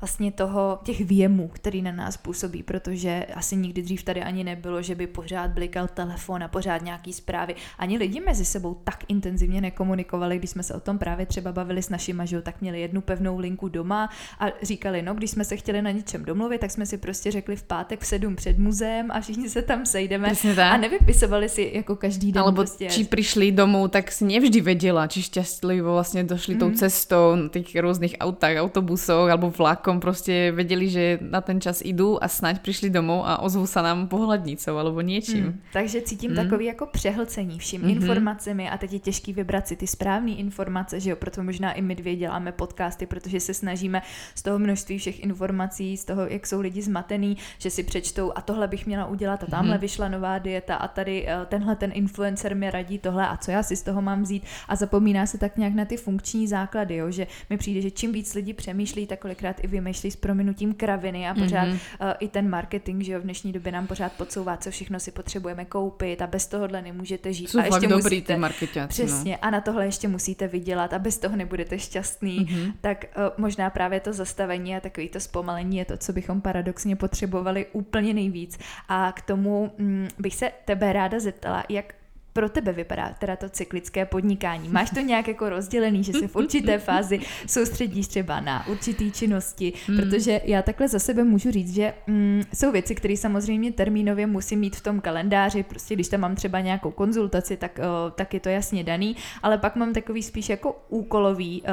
vlastně 0.00 0.32
toho, 0.32 0.78
těch 0.82 1.00
věmů, 1.00 1.48
který 1.48 1.82
na 1.82 1.92
nás 1.92 2.16
působí, 2.16 2.62
protože 2.62 3.26
asi 3.34 3.56
nikdy 3.56 3.82
dřív 3.82 4.02
tady 4.02 4.22
ani 4.22 4.44
nebylo, 4.44 4.82
že 4.82 4.94
by 4.94 5.06
pořád 5.06 5.50
blikal 5.50 5.88
telefon 5.88 6.42
a 6.42 6.48
pořád 6.48 6.82
nějaký 6.82 7.12
zprávy. 7.12 7.54
Ani 7.78 7.98
lidi 7.98 8.20
mezi 8.20 8.44
sebou 8.44 8.74
tak 8.84 9.04
intenzivně 9.08 9.60
nekomunikovali, 9.60 10.38
když 10.38 10.50
jsme 10.50 10.62
se 10.62 10.74
o 10.74 10.80
tom 10.80 10.98
právě 10.98 11.26
třeba 11.26 11.52
bavili 11.52 11.82
s 11.82 11.88
našima, 11.88 12.24
že 12.24 12.42
tak 12.42 12.60
měli 12.60 12.80
jednu 12.80 13.00
pevnou 13.00 13.38
linku 13.38 13.68
doma 13.68 14.10
a 14.40 14.46
říkali, 14.62 15.02
no, 15.02 15.14
když 15.14 15.30
jsme 15.30 15.44
se 15.44 15.56
chtěli 15.56 15.82
na 15.82 15.90
něčem 15.90 16.24
domluvit, 16.24 16.60
tak 16.60 16.70
jsme 16.70 16.86
si 16.86 16.98
prostě 16.98 17.30
řekli 17.30 17.56
v 17.56 17.62
pátek 17.62 18.00
v 18.00 18.06
sedm 18.06 18.36
před 18.36 18.58
muzeem 18.58 19.10
a 19.10 19.20
všichni 19.20 19.48
se 19.50 19.62
tam 19.62 19.86
sejdeme 19.86 20.32
a 20.70 20.76
nevypisovali 20.76 21.48
si 21.48 21.70
jako 21.74 21.96
každý 21.96 22.32
den. 22.32 22.42
Alebo 22.42 22.56
prostě. 22.56 22.86
či 22.86 23.04
přišli 23.04 23.52
domů, 23.52 23.88
tak 23.88 24.12
si 24.12 24.24
nevždy 24.24 24.60
věděla, 24.60 25.06
či 25.06 25.22
šťastlivo 25.22 25.92
vlastně 25.92 26.24
došli 26.24 26.54
mm. 26.54 26.60
tou 26.60 26.66
mhm. 26.66 26.76
cestou 26.76 27.34
na 27.34 27.48
těch 27.48 27.80
různých 27.80 28.16
autách, 28.20 28.56
autobusoch 28.56 29.30
alebo 29.30 29.50
vlakom 29.50 29.85
celkom 29.86 30.00
prostě 30.00 30.52
vedeli, 30.52 30.88
že 30.88 31.18
na 31.22 31.40
ten 31.40 31.60
čas 31.60 31.78
idú 31.84 32.18
a 32.18 32.28
snať 32.28 32.58
přišli 32.58 32.90
domů 32.90 33.22
a 33.22 33.38
ozvou 33.38 33.70
sa 33.70 33.86
nám 33.86 34.10
pohľadnicou 34.10 34.74
alebo 34.74 34.98
niečím. 34.98 35.54
Mm, 35.54 35.60
takže 35.72 36.02
cítím 36.02 36.30
mm. 36.30 36.36
takový 36.36 36.64
jako 36.74 36.86
přehlcení 36.86 37.58
vším 37.58 37.82
mm-hmm. 37.82 37.96
informacemi 38.02 38.66
a 38.70 38.78
teď 38.78 38.92
je 38.92 38.98
těžký 38.98 39.32
vybrat 39.32 39.68
si 39.68 39.76
ty 39.76 39.86
správné 39.86 40.42
informace, 40.42 40.98
že 41.00 41.10
jo, 41.10 41.16
proto 41.16 41.42
možná 41.42 41.72
i 41.72 41.82
my 41.82 41.94
dvě 41.94 42.16
děláme 42.16 42.52
podcasty, 42.52 43.06
protože 43.06 43.40
se 43.40 43.54
snažíme 43.54 44.02
z 44.34 44.42
toho 44.42 44.58
množství 44.58 44.98
všech 44.98 45.22
informací, 45.22 45.96
z 45.96 46.04
toho, 46.04 46.26
jak 46.26 46.46
jsou 46.46 46.60
lidi 46.60 46.82
zmatený, 46.82 47.36
že 47.58 47.70
si 47.70 47.82
přečtou 47.86 48.32
a 48.34 48.42
tohle 48.42 48.66
bych 48.68 48.86
měla 48.86 49.06
udělat 49.06 49.42
a 49.42 49.46
tamhle 49.46 49.76
mm-hmm. 49.76 49.80
vyšla 49.80 50.08
nová 50.08 50.38
dieta 50.38 50.74
a 50.74 50.88
tady 50.88 51.22
uh, 51.22 51.46
tenhle 51.46 51.76
ten 51.76 51.90
influencer 51.94 52.56
mi 52.56 52.70
radí 52.70 52.98
tohle 52.98 53.28
a 53.28 53.36
co 53.36 53.50
já 53.50 53.62
si 53.62 53.76
z 53.76 53.82
toho 53.82 54.02
mám 54.02 54.22
vzít 54.22 54.42
a 54.68 54.76
zapomíná 54.76 55.26
se 55.26 55.38
tak 55.38 55.56
nějak 55.56 55.74
na 55.74 55.84
ty 55.84 55.96
funkční 55.96 56.46
základy, 56.46 56.96
jo, 56.96 57.10
že 57.10 57.26
mi 57.50 57.56
přijde, 57.56 57.80
že 57.80 57.90
čím 57.90 58.12
víc 58.12 58.34
lidí 58.34 58.52
přemýšlí, 58.52 59.06
tak 59.06 59.20
kolikrát 59.20 59.64
i 59.64 59.66
vymýšlí 59.80 60.10
s 60.10 60.16
prominutím 60.16 60.74
kraviny 60.74 61.28
a 61.28 61.34
pořád 61.34 61.68
mm-hmm. 61.68 61.78
uh, 62.00 62.12
i 62.18 62.28
ten 62.28 62.50
marketing, 62.50 63.02
že 63.02 63.12
jo, 63.12 63.20
v 63.20 63.22
dnešní 63.22 63.52
době 63.52 63.72
nám 63.72 63.86
pořád 63.86 64.12
podsouvá, 64.12 64.56
co 64.56 64.70
všechno 64.70 65.00
si 65.00 65.10
potřebujeme 65.10 65.64
koupit 65.64 66.22
a 66.22 66.26
bez 66.26 66.46
tohohle 66.46 66.82
nemůžete 66.82 67.32
žít. 67.32 67.50
Jsou 67.50 67.58
a 67.58 67.64
ještě 67.64 67.86
dobrý 67.86 67.96
musíte, 67.96 68.34
ty 68.34 68.40
marketáci, 68.40 68.88
Přesně, 68.88 69.32
no. 69.32 69.38
a 69.42 69.50
na 69.50 69.60
tohle 69.60 69.84
ještě 69.84 70.08
musíte 70.08 70.48
vydělat 70.48 70.92
a 70.92 70.98
bez 70.98 71.18
toho 71.18 71.36
nebudete 71.36 71.78
šťastný, 71.78 72.46
mm-hmm. 72.46 72.72
tak 72.80 73.04
uh, 73.16 73.22
možná 73.38 73.70
právě 73.70 74.00
to 74.00 74.12
zastavení 74.12 74.76
a 74.76 74.80
takový 74.80 75.08
to 75.08 75.20
zpomalení 75.20 75.76
je 75.76 75.84
to, 75.84 75.96
co 75.96 76.12
bychom 76.12 76.40
paradoxně 76.40 76.96
potřebovali 76.96 77.66
úplně 77.72 78.14
nejvíc. 78.14 78.58
A 78.88 79.12
k 79.12 79.22
tomu 79.22 79.72
mm, 79.78 80.08
bych 80.18 80.34
se 80.34 80.52
tebe 80.64 80.92
ráda 80.92 81.20
zeptala, 81.20 81.64
jak 81.68 81.94
pro 82.36 82.48
tebe 82.48 82.72
vypadá 82.72 83.14
teda 83.18 83.36
to 83.36 83.48
cyklické 83.48 84.04
podnikání? 84.04 84.68
Máš 84.68 84.90
to 84.90 85.00
nějak 85.00 85.28
jako 85.28 85.48
rozdělený, 85.48 86.04
že 86.04 86.12
se 86.12 86.28
v 86.28 86.36
určité 86.36 86.78
fázi 86.88 87.20
soustředíš 87.46 88.06
třeba 88.06 88.40
na 88.40 88.66
určitý 88.68 89.12
činnosti, 89.12 89.72
mm. 89.88 89.96
protože 89.96 90.40
já 90.44 90.62
takhle 90.62 90.88
za 90.88 90.98
sebe 90.98 91.24
můžu 91.24 91.50
říct, 91.50 91.74
že 91.74 91.94
mm, 92.06 92.42
jsou 92.54 92.72
věci, 92.72 92.94
které 92.94 93.16
samozřejmě 93.16 93.72
termínově 93.72 94.26
musím 94.26 94.60
mít 94.60 94.76
v 94.76 94.80
tom 94.80 95.00
kalendáři, 95.00 95.62
prostě 95.62 95.94
když 95.94 96.08
tam 96.08 96.20
mám 96.20 96.34
třeba 96.34 96.60
nějakou 96.60 96.90
konzultaci, 96.90 97.56
tak, 97.56 97.78
uh, 97.78 98.10
tak 98.10 98.34
je 98.34 98.40
to 98.40 98.48
jasně 98.48 98.84
daný, 98.84 99.16
ale 99.42 99.58
pak 99.58 99.76
mám 99.76 99.92
takový 99.92 100.22
spíš 100.22 100.48
jako 100.48 100.84
úkolový, 100.88 101.62
uh, 101.62 101.68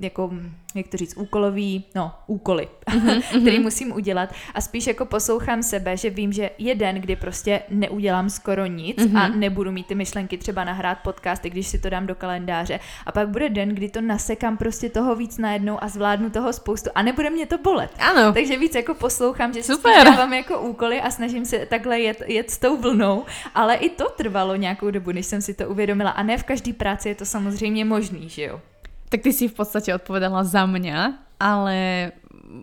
jako 0.00 0.30
jak 0.65 0.65
to 0.82 0.96
říct, 0.96 1.16
úkolový, 1.16 1.84
no, 1.94 2.12
úkoly, 2.26 2.68
mm-hmm. 2.86 3.22
který 3.40 3.58
musím 3.60 3.92
udělat 3.92 4.34
a 4.54 4.60
spíš 4.60 4.86
jako 4.86 5.04
poslouchám 5.04 5.62
sebe, 5.62 5.96
že 5.96 6.10
vím, 6.10 6.32
že 6.32 6.50
je 6.58 6.74
den, 6.74 6.96
kdy 6.96 7.16
prostě 7.16 7.62
neudělám 7.68 8.30
skoro 8.30 8.66
nic 8.66 8.96
mm-hmm. 8.96 9.18
a 9.18 9.28
nebudu 9.28 9.72
mít 9.72 9.86
ty 9.86 9.94
myšlenky 9.94 10.38
třeba 10.38 10.64
nahrát 10.64 10.98
podcasty, 10.98 11.50
když 11.50 11.66
si 11.66 11.78
to 11.78 11.90
dám 11.90 12.06
do 12.06 12.14
kalendáře 12.14 12.80
a 13.06 13.12
pak 13.12 13.28
bude 13.28 13.48
den, 13.48 13.68
kdy 13.68 13.88
to 13.88 14.00
nasekám 14.00 14.56
prostě 14.56 14.88
toho 14.88 15.16
víc 15.16 15.38
najednou 15.38 15.82
a 15.84 15.88
zvládnu 15.88 16.30
toho 16.30 16.52
spoustu 16.52 16.90
a 16.94 17.02
nebude 17.02 17.30
mě 17.30 17.46
to 17.46 17.58
bolet. 17.58 17.90
Ano. 17.98 18.32
Takže 18.32 18.58
víc 18.58 18.74
jako 18.74 18.94
poslouchám, 18.94 19.52
že 19.52 19.62
Super. 19.62 19.98
si 19.98 20.04
dávám 20.04 20.32
jako 20.32 20.60
úkoly 20.60 21.00
a 21.00 21.10
snažím 21.10 21.44
se 21.44 21.66
takhle 21.66 22.00
jet, 22.00 22.22
jet 22.26 22.50
s 22.50 22.58
tou 22.58 22.76
vlnou, 22.76 23.24
ale 23.54 23.74
i 23.74 23.90
to 23.90 24.08
trvalo 24.08 24.56
nějakou 24.56 24.90
dobu, 24.90 25.12
než 25.12 25.26
jsem 25.26 25.42
si 25.42 25.54
to 25.54 25.68
uvědomila 25.68 26.10
a 26.10 26.22
ne 26.22 26.38
v 26.38 26.44
každé 26.44 26.72
práci 26.72 27.08
je 27.08 27.14
to 27.14 27.24
samozřejmě 27.24 27.84
možný, 27.84 28.28
že 28.28 28.42
jo? 28.42 28.60
Tak 29.06 29.22
ty 29.22 29.30
si 29.30 29.46
v 29.46 29.54
podstate 29.54 29.94
odpovedala 29.94 30.42
za 30.42 30.66
mňa, 30.66 30.98
ale 31.38 32.10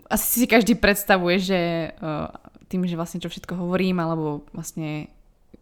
asi 0.09 0.43
si 0.43 0.47
každý 0.47 0.75
predstavuje, 0.75 1.39
že 1.39 1.59
uh, 1.99 2.31
tým, 2.67 2.83
že 2.87 2.97
vlastne 2.97 3.21
čo 3.21 3.31
všetko 3.31 3.55
hovorím, 3.55 3.99
alebo 4.03 4.43
vlastne 4.51 5.07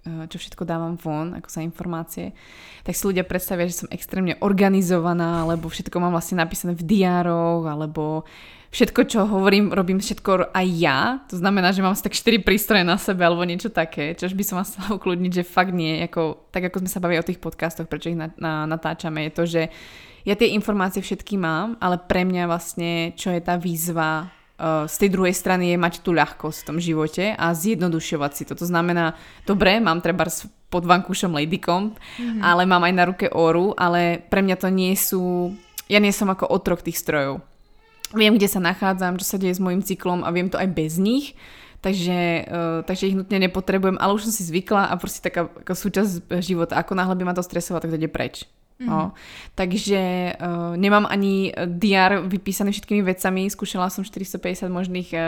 uh, 0.06 0.26
čo 0.30 0.38
všetko 0.42 0.64
dávam 0.66 0.98
von, 0.98 1.38
ako 1.38 1.50
sa 1.50 1.66
informácie, 1.66 2.34
tak 2.82 2.98
si 2.98 3.04
ľudia 3.06 3.28
predstavia, 3.28 3.70
že 3.70 3.86
som 3.86 3.94
extrémne 3.94 4.38
organizovaná, 4.42 5.46
alebo 5.46 5.70
všetko 5.70 5.98
mám 6.02 6.14
vlastne 6.14 6.42
napísané 6.42 6.74
v 6.74 6.86
diároch, 6.86 7.66
alebo 7.66 8.26
všetko, 8.72 9.02
čo 9.04 9.20
hovorím, 9.28 9.76
robím 9.76 10.00
všetko 10.00 10.56
aj 10.56 10.68
ja. 10.80 11.20
To 11.28 11.36
znamená, 11.36 11.76
že 11.76 11.84
mám 11.84 11.92
asi 11.94 12.08
tak 12.08 12.16
4 12.16 12.40
prístroje 12.42 12.88
na 12.88 12.96
sebe 12.96 13.28
alebo 13.28 13.44
niečo 13.44 13.68
také, 13.68 14.16
čož 14.16 14.32
by 14.32 14.44
som 14.48 14.56
vás 14.58 14.72
chcela 14.72 14.96
ukludniť, 14.96 15.44
že 15.44 15.44
fakt 15.44 15.76
nie. 15.76 16.00
Ako, 16.08 16.50
tak 16.56 16.72
ako 16.72 16.88
sme 16.88 16.90
sa 16.90 17.04
bavili 17.04 17.20
o 17.20 17.28
tých 17.28 17.44
podcastoch, 17.44 17.92
prečo 17.92 18.10
ich 18.10 18.18
na, 18.18 18.32
na, 18.40 18.64
natáčame, 18.66 19.28
je 19.28 19.32
to, 19.36 19.44
že 19.44 19.62
ja 20.28 20.36
tie 20.38 20.54
informácie 20.54 21.02
všetky 21.02 21.38
mám, 21.38 21.78
ale 21.82 21.98
pre 21.98 22.22
mňa 22.28 22.44
vlastne, 22.46 22.92
čo 23.18 23.34
je 23.34 23.42
tá 23.42 23.58
výzva 23.58 24.28
uh, 24.28 24.86
z 24.86 24.96
tej 25.06 25.10
druhej 25.14 25.34
strany 25.34 25.74
je 25.74 25.78
mať 25.82 26.06
tú 26.06 26.14
ľahkosť 26.14 26.58
v 26.62 26.68
tom 26.68 26.78
živote 26.78 27.26
a 27.34 27.46
zjednodušovať 27.54 28.32
si 28.34 28.44
to. 28.46 28.54
To 28.54 28.66
znamená, 28.66 29.18
dobre, 29.50 29.82
mám 29.82 30.00
treba 30.00 30.30
pod 30.72 30.84
vankúšom 30.88 31.36
Ladycom, 31.36 31.98
mm-hmm. 31.98 32.42
ale 32.42 32.64
mám 32.70 32.86
aj 32.86 32.94
na 32.96 33.04
ruke 33.10 33.28
Oru, 33.28 33.76
ale 33.76 34.22
pre 34.22 34.46
mňa 34.46 34.56
to 34.56 34.70
nie 34.72 34.94
sú... 34.96 35.52
Ja 35.92 36.00
nie 36.00 36.16
som 36.16 36.32
ako 36.32 36.48
otrok 36.48 36.86
tých 36.86 37.02
strojov. 37.02 37.44
Viem, 38.16 38.40
kde 38.40 38.48
sa 38.48 38.64
nachádzam, 38.64 39.20
čo 39.20 39.28
sa 39.28 39.36
deje 39.36 39.60
s 39.60 39.64
môjim 39.64 39.84
cyklom 39.84 40.24
a 40.24 40.32
viem 40.32 40.48
to 40.48 40.56
aj 40.56 40.68
bez 40.72 40.96
nich 40.96 41.36
takže, 41.82 42.46
uh, 42.46 42.80
takže 42.86 43.10
ich 43.10 43.18
nutne 43.18 43.42
nepotrebujem, 43.42 43.98
ale 43.98 44.14
už 44.14 44.30
som 44.30 44.34
si 44.34 44.46
zvykla 44.46 44.88
a 44.88 44.94
proste 44.96 45.26
taká 45.26 45.50
ako 45.50 45.74
súčasť 45.74 46.30
života. 46.40 46.78
Ako 46.78 46.94
náhle 46.94 47.18
by 47.18 47.24
ma 47.26 47.34
to 47.34 47.42
stresovalo, 47.42 47.82
tak 47.82 47.92
to 47.92 47.98
ide 47.98 48.08
preč. 48.08 48.46
Mm. 48.82 48.90
No. 48.90 49.14
Takže 49.54 50.34
uh, 50.34 50.74
nemám 50.74 51.06
ani 51.06 51.54
diár 51.70 52.26
vypísaný 52.26 52.74
všetkými 52.74 53.06
vecami, 53.06 53.46
skúšala 53.46 53.94
som 53.94 54.02
450 54.02 54.74
možných 54.74 55.10
uh, 55.16 55.22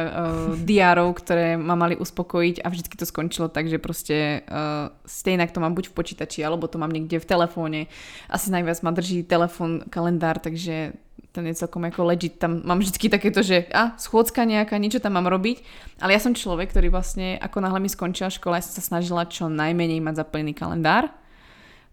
diárov, 0.58 1.14
ktoré 1.14 1.54
ma 1.54 1.78
mali 1.78 1.94
uspokojiť 1.94 2.66
a 2.66 2.68
vždycky 2.74 2.98
to 2.98 3.06
skončilo 3.06 3.54
tak, 3.54 3.70
že 3.70 3.78
proste 3.78 4.42
uh, 4.50 4.90
stejnak 5.06 5.54
to 5.54 5.62
mám 5.62 5.78
buď 5.78 5.94
v 5.94 5.98
počítači, 6.02 6.42
alebo 6.42 6.66
to 6.66 6.82
mám 6.82 6.90
niekde 6.90 7.22
v 7.22 7.30
telefóne. 7.30 7.80
Asi 8.26 8.50
najviac 8.50 8.82
ma 8.82 8.90
drží 8.90 9.22
telefón, 9.22 9.86
kalendár, 9.94 10.42
takže 10.42 10.98
ten 11.34 11.50
je 11.50 11.58
celkom 11.58 11.82
ako 11.90 12.10
legit. 12.10 12.38
Tam 12.38 12.62
mám 12.62 12.78
vždycky 12.78 13.10
takéto, 13.10 13.42
že 13.42 13.66
a, 13.74 13.98
schôdzka 13.98 14.46
nejaká, 14.46 14.78
niečo 14.78 15.02
tam 15.02 15.18
mám 15.18 15.26
robiť. 15.26 15.66
Ale 15.98 16.14
ja 16.14 16.22
som 16.22 16.38
človek, 16.38 16.70
ktorý 16.70 16.94
vlastne, 16.94 17.42
ako 17.42 17.58
náhle 17.58 17.82
mi 17.82 17.90
skončila 17.90 18.30
škola, 18.30 18.62
ja 18.62 18.66
som 18.70 18.78
sa 18.78 18.86
snažila 18.86 19.26
čo 19.26 19.50
najmenej 19.50 19.98
mať 20.02 20.22
zaplnený 20.22 20.54
kalendár 20.54 21.10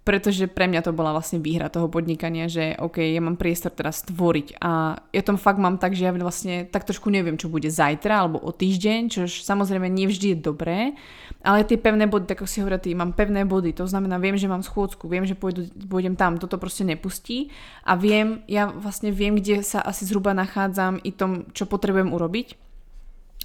pretože 0.01 0.49
pre 0.49 0.65
mňa 0.65 0.81
to 0.81 0.97
bola 0.97 1.13
vlastne 1.13 1.45
výhra 1.45 1.69
toho 1.69 1.85
podnikania, 1.93 2.49
že 2.49 2.73
OK, 2.81 3.05
ja 3.05 3.21
mám 3.21 3.37
priestor 3.37 3.69
teraz 3.69 4.01
stvoriť. 4.01 4.57
A 4.65 4.97
ja 5.13 5.23
tom 5.23 5.37
fakt 5.37 5.61
mám 5.61 5.77
tak, 5.77 5.93
že 5.93 6.09
ja 6.09 6.13
vlastne 6.17 6.65
tak 6.65 6.89
trošku 6.89 7.13
neviem, 7.13 7.37
čo 7.37 7.53
bude 7.53 7.69
zajtra 7.69 8.25
alebo 8.25 8.41
o 8.41 8.49
týždeň, 8.49 9.01
čo 9.13 9.21
samozrejme 9.29 9.93
nevždy 9.93 10.33
je 10.33 10.39
dobré, 10.41 10.97
ale 11.45 11.69
tie 11.69 11.77
pevné 11.77 12.09
body, 12.09 12.25
tak 12.25 12.41
ako 12.41 12.49
si 12.49 12.65
hovorí, 12.65 12.97
mám 12.97 13.13
pevné 13.13 13.45
body, 13.45 13.77
to 13.77 13.85
znamená, 13.85 14.17
viem, 14.17 14.41
že 14.41 14.49
mám 14.49 14.65
schôdzku, 14.65 15.05
viem, 15.05 15.29
že 15.29 15.37
pôjdu, 15.37 15.69
pôjdem 15.89 16.17
tam, 16.17 16.41
toto 16.41 16.57
proste 16.57 16.89
nepustí. 16.89 17.53
A 17.85 17.93
viem, 17.93 18.41
ja 18.49 18.73
vlastne 18.73 19.13
viem, 19.13 19.37
kde 19.37 19.61
sa 19.61 19.85
asi 19.85 20.09
zhruba 20.09 20.33
nachádzam 20.33 20.97
i 21.05 21.13
tom, 21.13 21.49
čo 21.53 21.69
potrebujem 21.69 22.13
urobiť 22.17 22.70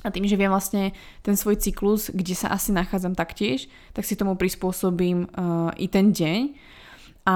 a 0.05 0.13
tým, 0.13 0.29
že 0.29 0.37
viem 0.37 0.53
vlastne 0.53 0.93
ten 1.25 1.33
svoj 1.33 1.57
cyklus, 1.57 2.13
kde 2.13 2.37
sa 2.37 2.53
asi 2.53 2.69
nachádzam 2.69 3.17
taktiež, 3.17 3.65
tak 3.97 4.05
si 4.05 4.13
tomu 4.13 4.37
prispôsobím 4.37 5.25
uh, 5.33 5.73
i 5.81 5.89
ten 5.89 6.13
deň. 6.13 6.53
A 7.25 7.35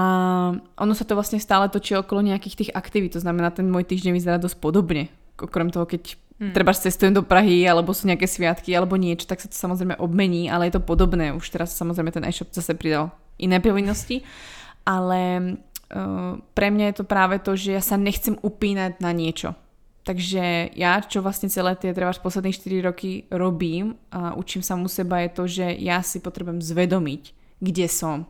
ono 0.78 0.94
sa 0.94 1.02
to 1.02 1.18
vlastne 1.18 1.42
stále 1.42 1.66
točí 1.66 1.98
okolo 1.98 2.22
nejakých 2.22 2.54
tých 2.54 2.70
aktivít, 2.78 3.18
to 3.18 3.24
znamená, 3.26 3.50
ten 3.50 3.66
môj 3.66 3.82
týždeň 3.90 4.14
vyzerá 4.14 4.38
dosť 4.38 4.62
podobne. 4.62 5.10
Okrem 5.34 5.74
toho, 5.74 5.82
keď 5.82 6.14
hmm. 6.38 6.54
treba 6.54 6.70
cestujem 6.70 7.10
do 7.10 7.26
Prahy, 7.26 7.66
alebo 7.66 7.90
sú 7.90 8.06
nejaké 8.06 8.30
sviatky, 8.30 8.70
alebo 8.70 8.94
niečo, 8.94 9.26
tak 9.26 9.42
sa 9.42 9.50
to 9.50 9.56
samozrejme 9.58 9.98
obmení, 9.98 10.46
ale 10.46 10.70
je 10.70 10.78
to 10.78 10.86
podobné. 10.86 11.34
Už 11.34 11.50
teraz 11.50 11.74
samozrejme 11.74 12.14
ten 12.14 12.22
e-shop 12.22 12.54
zase 12.54 12.78
pridal 12.78 13.10
iné 13.42 13.58
povinnosti. 13.58 14.22
Ale 14.86 15.58
uh, 15.90 16.38
pre 16.54 16.70
mňa 16.70 16.94
je 16.94 16.96
to 17.02 17.04
práve 17.04 17.42
to, 17.42 17.58
že 17.58 17.74
ja 17.74 17.82
sa 17.82 17.98
nechcem 17.98 18.38
upínať 18.38 19.02
na 19.02 19.10
niečo 19.10 19.58
takže 20.04 20.72
ja, 20.74 21.00
čo 21.04 21.20
vlastne 21.20 21.52
celé 21.52 21.76
tie 21.76 21.92
treba 21.92 22.12
posledných 22.14 22.56
4 22.56 22.88
roky 22.88 23.10
robím 23.28 23.96
a 24.10 24.34
učím 24.34 24.64
sa 24.64 24.74
mu 24.76 24.88
seba 24.88 25.22
je 25.24 25.30
to, 25.30 25.44
že 25.46 25.66
ja 25.76 26.00
si 26.00 26.18
potrebujem 26.20 26.64
zvedomiť, 26.64 27.22
kde 27.60 27.86
som. 27.88 28.24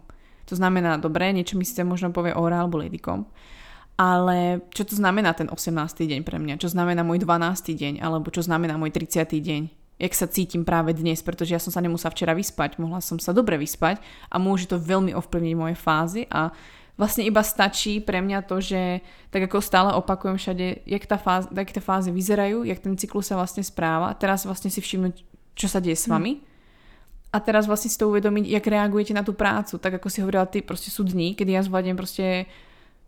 To 0.51 0.59
znamená, 0.59 0.99
dobre, 0.99 1.31
niečo 1.31 1.55
mi 1.55 1.63
síce 1.63 1.87
možno 1.87 2.11
povie 2.11 2.35
Ora 2.35 2.59
alebo 2.59 2.83
Ladycom, 2.83 3.23
ale 4.01 4.65
čo 4.73 4.89
to 4.89 4.97
znamená 4.97 5.37
ten 5.37 5.47
18. 5.53 5.77
deň 6.09 6.25
pre 6.25 6.41
mňa? 6.41 6.57
Čo 6.57 6.73
znamená 6.73 7.05
môj 7.05 7.21
12. 7.21 7.77
deň? 7.77 7.95
Alebo 8.01 8.33
čo 8.33 8.41
znamená 8.41 8.81
môj 8.81 8.97
30. 8.97 9.29
deň? 9.29 9.63
Jak 10.01 10.17
sa 10.17 10.25
cítim 10.25 10.65
práve 10.65 10.97
dnes, 10.97 11.21
pretože 11.21 11.53
ja 11.53 11.61
som 11.61 11.69
sa 11.69 11.85
nemusela 11.85 12.09
včera 12.09 12.33
vyspať, 12.33 12.81
mohla 12.81 13.05
som 13.05 13.21
sa 13.21 13.37
dobre 13.37 13.61
vyspať 13.61 14.01
a 14.33 14.41
môže 14.41 14.73
to 14.73 14.81
veľmi 14.81 15.13
ovplyvniť 15.13 15.53
moje 15.53 15.77
fázy 15.77 16.25
a 16.33 16.49
Vlastne 17.01 17.25
iba 17.25 17.41
stačí 17.41 18.05
pre 18.05 18.21
mňa 18.21 18.45
to, 18.45 18.61
že 18.61 19.01
tak 19.33 19.49
ako 19.49 19.65
stále 19.65 19.97
opakujem 19.97 20.37
všade, 20.37 20.85
jak, 20.85 21.05
tá 21.09 21.17
fáza, 21.17 21.49
jak 21.49 21.73
tie 21.73 21.81
fázy 21.81 22.13
vyzerajú, 22.13 22.69
jak 22.69 22.77
ten 22.77 22.93
cyklus 23.01 23.33
sa 23.33 23.41
vlastne 23.41 23.65
správa. 23.65 24.13
Teraz 24.21 24.45
vlastne 24.45 24.69
si 24.69 24.85
všimnúť, 24.85 25.25
čo 25.57 25.65
sa 25.65 25.81
deje 25.81 25.97
s 25.97 26.05
hm. 26.05 26.13
vami. 26.13 26.33
Hmm. 26.37 26.45
A 27.31 27.39
teraz 27.41 27.65
vlastne 27.65 27.89
si 27.89 27.97
to 27.97 28.13
uvedomiť, 28.13 28.53
jak 28.53 28.69
reagujete 28.69 29.17
na 29.17 29.25
tú 29.25 29.33
prácu. 29.33 29.81
Tak 29.81 29.97
ako 29.97 30.13
si 30.13 30.21
hovorila 30.21 30.45
ty, 30.45 30.61
proste 30.61 30.93
sú 30.93 31.07
dní, 31.09 31.33
kedy 31.33 31.57
ja 31.57 31.65
zvládnem 31.65 31.97
proste 31.97 32.45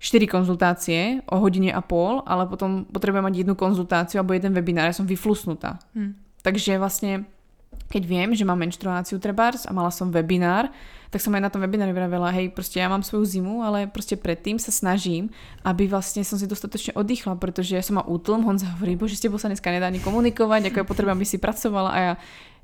4 0.00 0.24
konzultácie 0.24 1.20
o 1.28 1.36
hodine 1.42 1.68
a 1.70 1.84
pol, 1.84 2.24
ale 2.24 2.48
potom 2.48 2.88
potrebujem 2.88 3.28
mať 3.28 3.34
jednu 3.44 3.54
konzultáciu 3.54 4.24
alebo 4.24 4.32
jeden 4.32 4.56
webinár, 4.56 4.88
ja 4.88 4.96
som 4.96 5.04
vyflusnutá. 5.04 5.78
Hmm. 5.92 6.16
Takže 6.40 6.80
vlastne 6.80 7.28
keď 7.92 8.02
viem, 8.08 8.30
že 8.32 8.48
mám 8.48 8.56
menštruáciu 8.56 9.20
trebárs 9.20 9.68
a 9.68 9.76
mala 9.76 9.92
som 9.92 10.08
webinár, 10.08 10.72
tak 11.12 11.20
som 11.20 11.36
aj 11.36 11.44
na 11.44 11.52
tom 11.52 11.60
webinári 11.60 11.92
vravela, 11.92 12.32
hej, 12.32 12.48
proste 12.56 12.80
ja 12.80 12.88
mám 12.88 13.04
svoju 13.04 13.28
zimu, 13.28 13.60
ale 13.60 13.84
proste 13.84 14.16
predtým 14.16 14.56
sa 14.56 14.72
snažím, 14.72 15.28
aby 15.60 15.84
vlastne 15.84 16.24
som 16.24 16.40
si 16.40 16.48
dostatočne 16.48 16.96
oddychla, 16.96 17.36
pretože 17.36 17.76
ja 17.76 17.84
som 17.84 18.00
má 18.00 18.04
útlm, 18.08 18.48
Honza 18.48 18.64
hovorí, 18.72 18.96
bože, 18.96 19.20
s 19.20 19.24
tebou 19.24 19.36
sa 19.36 19.52
dneska 19.52 19.68
nedá 19.68 19.92
ani 19.92 20.00
komunikovať, 20.00 20.72
ako 20.72 20.76
je 20.80 20.88
potreba, 20.88 21.12
aby 21.12 21.28
si 21.28 21.36
pracovala. 21.36 21.90
A 21.92 21.98
ja, 22.00 22.12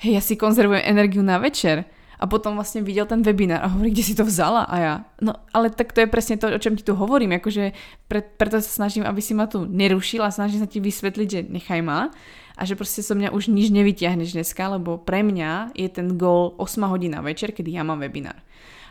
hej, 0.01 0.17
ja 0.17 0.23
si 0.25 0.41
konzervujem 0.41 0.81
energiu 0.81 1.21
na 1.21 1.37
večer. 1.37 1.85
A 2.19 2.27
potom 2.27 2.59
vlastne 2.59 2.83
videl 2.83 3.07
ten 3.07 3.23
webinár 3.23 3.63
a 3.63 3.71
hovorí, 3.71 3.95
kde 3.95 4.03
si 4.03 4.15
to 4.17 4.27
vzala? 4.27 4.67
A 4.67 4.75
ja, 4.83 4.95
no 5.23 5.39
ale 5.55 5.71
tak 5.71 5.95
to 5.95 6.03
je 6.03 6.11
presne 6.11 6.35
to, 6.35 6.51
o 6.51 6.59
čom 6.59 6.75
ti 6.75 6.83
tu 6.83 6.99
hovorím, 6.99 7.39
akože 7.39 7.71
pre, 8.11 8.27
preto 8.27 8.59
sa 8.59 8.67
snažím, 8.67 9.07
aby 9.07 9.23
si 9.23 9.39
ma 9.39 9.47
tu 9.47 9.63
nerušila, 9.71 10.35
snažím 10.35 10.59
sa 10.59 10.67
ti 10.67 10.83
vysvetliť, 10.83 11.29
že 11.31 11.41
nechaj 11.47 11.79
ma 11.79 12.11
a 12.59 12.63
že 12.67 12.75
proste 12.75 13.07
so 13.07 13.15
mňa 13.15 13.31
už 13.31 13.55
nič 13.55 13.71
nevyťahneš 13.71 14.35
dneska, 14.35 14.75
lebo 14.75 14.99
pre 14.99 15.23
mňa 15.23 15.79
je 15.79 15.87
ten 15.87 16.19
gól 16.19 16.59
8 16.59 16.91
hodina 16.91 17.23
večer, 17.23 17.55
kedy 17.55 17.79
ja 17.79 17.87
mám 17.87 18.03
webinár. 18.03 18.43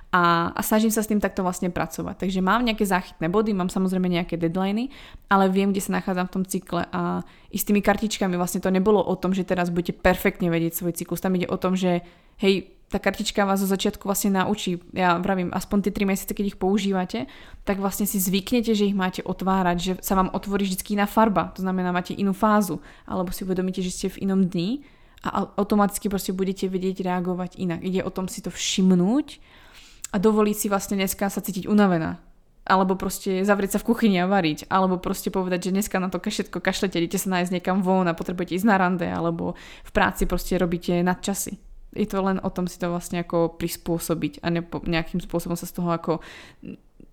A, 0.07 0.55
a 0.55 0.61
snažím 0.63 0.87
sa 0.87 1.03
s 1.03 1.11
tým 1.11 1.19
takto 1.19 1.43
vlastne 1.43 1.67
pracovať. 1.67 2.23
Takže 2.23 2.39
mám 2.39 2.63
nejaké 2.63 2.87
záchytné 2.87 3.27
body, 3.27 3.51
mám 3.51 3.67
samozrejme 3.67 4.07
nejaké 4.07 4.39
deadliny, 4.39 4.87
ale 5.27 5.51
viem, 5.51 5.75
kde 5.75 5.83
sa 5.83 5.99
nachádzam 5.99 6.31
v 6.31 6.33
tom 6.39 6.43
cykle 6.47 6.87
a 6.95 7.27
s 7.51 7.67
tými 7.67 7.83
kartičkami 7.83 8.39
vlastne 8.39 8.63
to 8.63 8.71
nebolo 8.71 9.03
o 9.03 9.19
tom, 9.19 9.35
že 9.35 9.43
teraz 9.43 9.67
budete 9.67 9.99
perfektne 9.99 10.47
vedieť 10.47 10.79
svoj 10.79 10.95
cyklus. 10.95 11.19
Tam 11.19 11.35
ide 11.35 11.51
o 11.51 11.59
tom, 11.59 11.75
že 11.75 12.07
hej, 12.39 12.76
tá 12.87 13.03
kartička 13.03 13.43
vás 13.43 13.59
zo 13.59 13.67
začiatku 13.67 14.07
vlastne 14.07 14.31
naučí, 14.31 14.79
ja 14.95 15.19
vravím, 15.19 15.51
aspoň 15.51 15.87
tie 15.87 15.91
3 15.91 16.07
mesiace, 16.07 16.31
keď 16.31 16.55
ich 16.55 16.59
používate, 16.59 17.27
tak 17.67 17.83
vlastne 17.83 18.07
si 18.07 18.15
zvyknete, 18.15 18.71
že 18.71 18.87
ich 18.87 18.95
máte 18.95 19.19
otvárať, 19.27 19.77
že 19.77 19.91
sa 19.99 20.15
vám 20.15 20.31
otvorí 20.31 20.63
vždy 20.63 20.95
iná 20.95 21.03
farba, 21.03 21.51
to 21.51 21.59
znamená, 21.59 21.91
máte 21.91 22.15
inú 22.15 22.31
fázu, 22.31 22.79
alebo 23.03 23.35
si 23.35 23.43
uvedomíte, 23.43 23.83
že 23.83 23.91
ste 23.91 24.07
v 24.07 24.23
inom 24.23 24.47
dni 24.47 24.87
a 25.19 25.51
automaticky 25.59 26.07
proste 26.07 26.31
budete 26.31 26.71
vedieť 26.71 27.03
reagovať 27.03 27.59
inak. 27.59 27.83
Ide 27.83 28.07
o 28.07 28.11
tom 28.13 28.31
si 28.31 28.39
to 28.39 28.47
všimnúť 28.47 29.43
a 30.13 30.21
dovoliť 30.21 30.55
si 30.55 30.67
vlastne 30.71 30.95
dneska 30.95 31.27
sa 31.27 31.43
cítiť 31.43 31.67
unavená. 31.67 32.23
Alebo 32.67 32.99
proste 32.99 33.47
zavrieť 33.47 33.75
sa 33.75 33.79
v 33.79 33.87
kuchyni 33.95 34.19
a 34.19 34.27
variť. 34.27 34.67
Alebo 34.67 34.99
proste 34.99 35.31
povedať, 35.31 35.71
že 35.71 35.75
dneska 35.75 36.03
na 36.03 36.11
to 36.11 36.19
všetko 36.19 36.59
kašlete, 36.59 36.99
idete 36.99 37.15
sa 37.15 37.31
nájsť 37.31 37.51
niekam 37.55 37.79
von 37.79 38.07
a 38.07 38.15
potrebujete 38.15 38.59
ísť 38.59 38.67
na 38.67 38.75
rande. 38.75 39.07
Alebo 39.07 39.55
v 39.87 39.91
práci 39.95 40.27
proste 40.27 40.59
robíte 40.59 40.99
nadčasy 40.99 41.66
je 41.97 42.07
to 42.07 42.21
len 42.21 42.37
o 42.45 42.49
tom 42.53 42.69
si 42.69 42.77
to 42.77 42.93
vlastne 42.93 43.25
ako 43.25 43.57
prispôsobiť 43.57 44.45
a 44.45 44.53
nepo, 44.53 44.79
nejakým 44.85 45.17
spôsobom 45.17 45.57
sa 45.57 45.65
z 45.65 45.73
toho 45.73 45.89
ako 45.89 46.21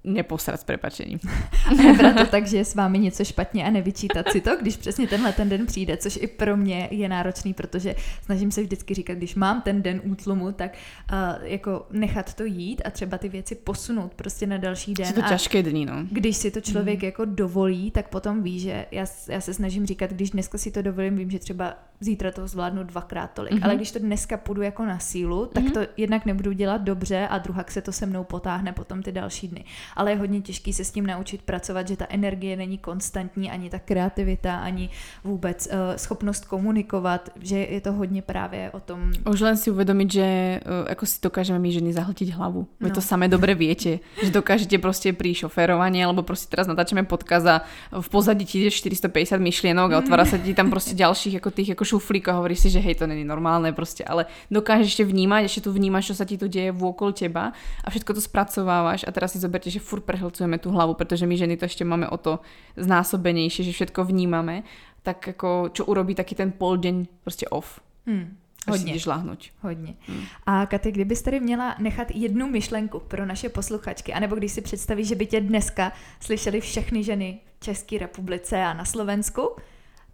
neposrat 0.04 0.60
s 0.60 0.64
prepačením. 0.64 1.18
Nebrat 1.76 2.16
to 2.16 2.26
tak, 2.26 2.46
že 2.46 2.56
je 2.56 2.64
s 2.64 2.74
vámi 2.74 2.98
něco 2.98 3.24
špatně 3.24 3.64
a 3.64 3.70
nevyčítat 3.70 4.28
si 4.32 4.40
to, 4.40 4.56
když 4.56 4.76
přesně 4.76 5.06
tenhle 5.06 5.32
ten 5.32 5.48
den 5.48 5.66
přijde, 5.66 5.96
což 5.96 6.18
i 6.22 6.26
pro 6.26 6.56
mě 6.56 6.88
je 6.90 7.08
náročný, 7.08 7.54
protože 7.54 7.94
snažím 8.24 8.50
se 8.50 8.62
vždycky 8.62 8.94
říkat, 8.94 9.14
když 9.14 9.34
mám 9.34 9.62
ten 9.62 9.82
den 9.82 10.00
útlumu, 10.04 10.52
tak 10.52 10.74
uh, 11.12 11.18
jako 11.42 11.86
nechat 11.90 12.34
to 12.34 12.44
jít 12.44 12.82
a 12.84 12.90
třeba 12.90 13.18
ty 13.18 13.28
věci 13.28 13.54
posunout 13.54 14.14
prostě 14.14 14.46
na 14.46 14.56
další 14.56 14.94
den. 14.94 15.06
Jsou 15.06 15.22
to 15.22 15.28
těžké 15.28 15.62
dny, 15.62 15.86
no. 15.86 15.94
Když 16.10 16.36
si 16.36 16.50
to 16.50 16.60
člověk 16.60 16.98
mm. 17.00 17.04
jako 17.04 17.24
dovolí, 17.24 17.90
tak 17.90 18.08
potom 18.08 18.42
ví, 18.42 18.60
že 18.60 18.86
já, 18.90 19.06
já 19.28 19.40
se 19.40 19.54
snažím 19.54 19.86
říkat, 19.86 20.10
když 20.10 20.30
dneska 20.30 20.58
si 20.58 20.70
to 20.70 20.82
dovolím, 20.82 21.16
vím, 21.16 21.30
že 21.30 21.38
třeba 21.38 21.74
zítra 22.00 22.30
toho 22.30 22.48
zvládnu 22.48 22.84
dvakrát 22.84 23.30
tolik, 23.30 23.52
mm-hmm. 23.52 23.64
ale 23.64 23.76
když 23.76 23.90
to 23.90 23.98
dneska 23.98 24.36
půjdu 24.36 24.62
jako 24.62 24.84
na 24.84 24.98
sílu, 24.98 25.46
tak 25.46 25.64
mm-hmm. 25.64 25.72
to 25.72 25.80
jednak 25.96 26.26
nebudu 26.26 26.52
dělat 26.52 26.82
dobře 26.82 27.28
a 27.30 27.38
druhak 27.38 27.70
se 27.70 27.82
to 27.82 27.92
se 27.92 28.06
mnou 28.06 28.24
potáhne 28.24 28.72
potom 28.72 29.02
ty 29.02 29.12
další 29.12 29.48
dny 29.48 29.64
ale 29.96 30.10
je 30.10 30.16
hodně 30.16 30.40
těžký 30.40 30.72
se 30.72 30.84
s 30.84 30.90
tím 30.90 31.06
naučit 31.06 31.42
pracovat, 31.42 31.88
že 31.88 31.96
ta 31.96 32.06
energie 32.08 32.56
není 32.56 32.78
konstantní, 32.78 33.50
ani 33.50 33.70
ta 33.70 33.78
kreativita, 33.78 34.58
ani 34.58 34.90
vůbec 35.24 35.66
uh, 35.66 35.96
schopnost 35.96 36.44
komunikovat, 36.44 37.30
že 37.40 37.58
je 37.58 37.80
to 37.80 37.92
hodně 37.92 38.22
právě 38.22 38.70
o 38.70 38.80
tom. 38.80 39.12
Už 39.30 39.40
len 39.40 39.56
si 39.56 39.70
uvedomiť, 39.70 40.08
že 40.12 40.26
uh, 40.60 40.90
ako 40.90 41.04
si 41.06 41.16
dokážeme 41.22 41.58
my 41.58 41.70
ženy 41.72 41.90
zahltiť 41.92 42.34
hlavu. 42.34 42.66
Vy 42.80 42.90
no. 42.90 42.94
to 42.94 43.02
samé 43.02 43.28
dobre 43.28 43.54
viete, 43.54 44.00
že 44.22 44.30
dokážete 44.30 44.78
proste 44.78 45.12
pri 45.12 45.34
šoférovaní, 45.34 46.02
alebo 46.02 46.26
proste 46.26 46.50
teraz 46.50 46.66
natáčame 46.66 47.04
podkaz 47.06 47.42
a 47.46 47.56
v 47.92 48.08
pozadí 48.08 48.48
ti 48.48 48.64
ide 48.64 48.70
450 48.72 49.38
myšlienok 49.38 49.88
a 49.92 50.00
otvára 50.00 50.24
sa 50.24 50.40
ti 50.40 50.56
tam 50.56 50.72
proste 50.72 50.96
ďalších 51.02 51.38
ako 51.38 51.50
tých 51.52 51.70
ako 51.76 51.84
šuflík 51.84 52.26
a 52.32 52.40
hovorí 52.40 52.56
si, 52.56 52.72
že 52.72 52.80
hej, 52.80 52.98
to 52.98 53.04
není 53.04 53.22
normálne 53.22 53.70
proste, 53.76 54.02
ale 54.02 54.26
dokážeš 54.48 54.96
ešte 54.96 55.04
vnímať, 55.04 55.42
ešte 55.44 55.60
tu 55.68 55.70
vnímaš, 55.70 56.12
čo 56.12 56.14
sa 56.16 56.24
ti 56.24 56.40
tu 56.40 56.48
deje 56.48 56.72
vôkol 56.72 57.12
teba 57.12 57.52
a 57.84 57.86
všetko 57.92 58.16
to 58.16 58.22
spracovávaš 58.24 59.04
a 59.04 59.12
teraz 59.12 59.36
si 59.36 59.38
zoberte, 59.38 59.68
že 59.68 59.83
furt 59.84 60.08
prehlcujeme 60.08 60.56
tú 60.56 60.72
hlavu, 60.72 60.96
pretože 60.96 61.28
my 61.28 61.36
ženy 61.36 61.60
to 61.60 61.68
ešte 61.68 61.84
máme 61.84 62.08
o 62.08 62.16
to 62.16 62.40
znásobenejšie, 62.80 63.68
že 63.68 63.76
všetko 63.76 64.08
vnímame, 64.08 64.64
tak 65.04 65.36
ako 65.36 65.68
čo 65.68 65.84
urobí 65.84 66.16
taký 66.16 66.32
ten 66.32 66.56
pol 66.56 66.80
deň 66.80 67.20
proste 67.20 67.44
off. 67.52 67.84
Hmm. 68.08 68.40
Hodně. 68.68 68.96
Hodně. 69.06 69.36
Hodně. 69.60 69.94
Hmm. 70.08 70.24
A 70.46 70.66
Katy, 70.66 70.92
kdybys 70.92 71.22
tady 71.22 71.40
měla 71.40 71.76
nechat 71.78 72.10
jednu 72.10 72.48
myšlenku 72.48 73.00
pro 73.00 73.26
naše 73.26 73.48
posluchačky, 73.48 74.12
anebo 74.12 74.36
když 74.36 74.52
si 74.52 74.60
představíš, 74.60 75.08
že 75.08 75.14
by 75.14 75.26
tě 75.26 75.40
dneska 75.40 75.92
slyšeli 76.20 76.60
všechny 76.60 77.04
ženy 77.04 77.40
v 77.60 77.64
České 77.64 77.98
republice 77.98 78.64
a 78.64 78.72
na 78.72 78.84
Slovensku, 78.84 79.56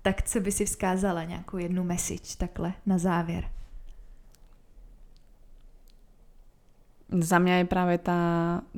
tak 0.03 0.23
co 0.23 0.41
by 0.41 0.53
si 0.53 0.65
vzkázala 0.65 1.25
nějakou 1.25 1.57
jednu 1.57 1.85
message 1.85 2.37
takhle 2.39 2.73
na 2.87 2.99
závěr? 2.99 3.45
Za 7.11 7.39
mňa 7.43 7.63
je 7.63 7.67
práve 7.67 7.95
tá, 7.99 8.21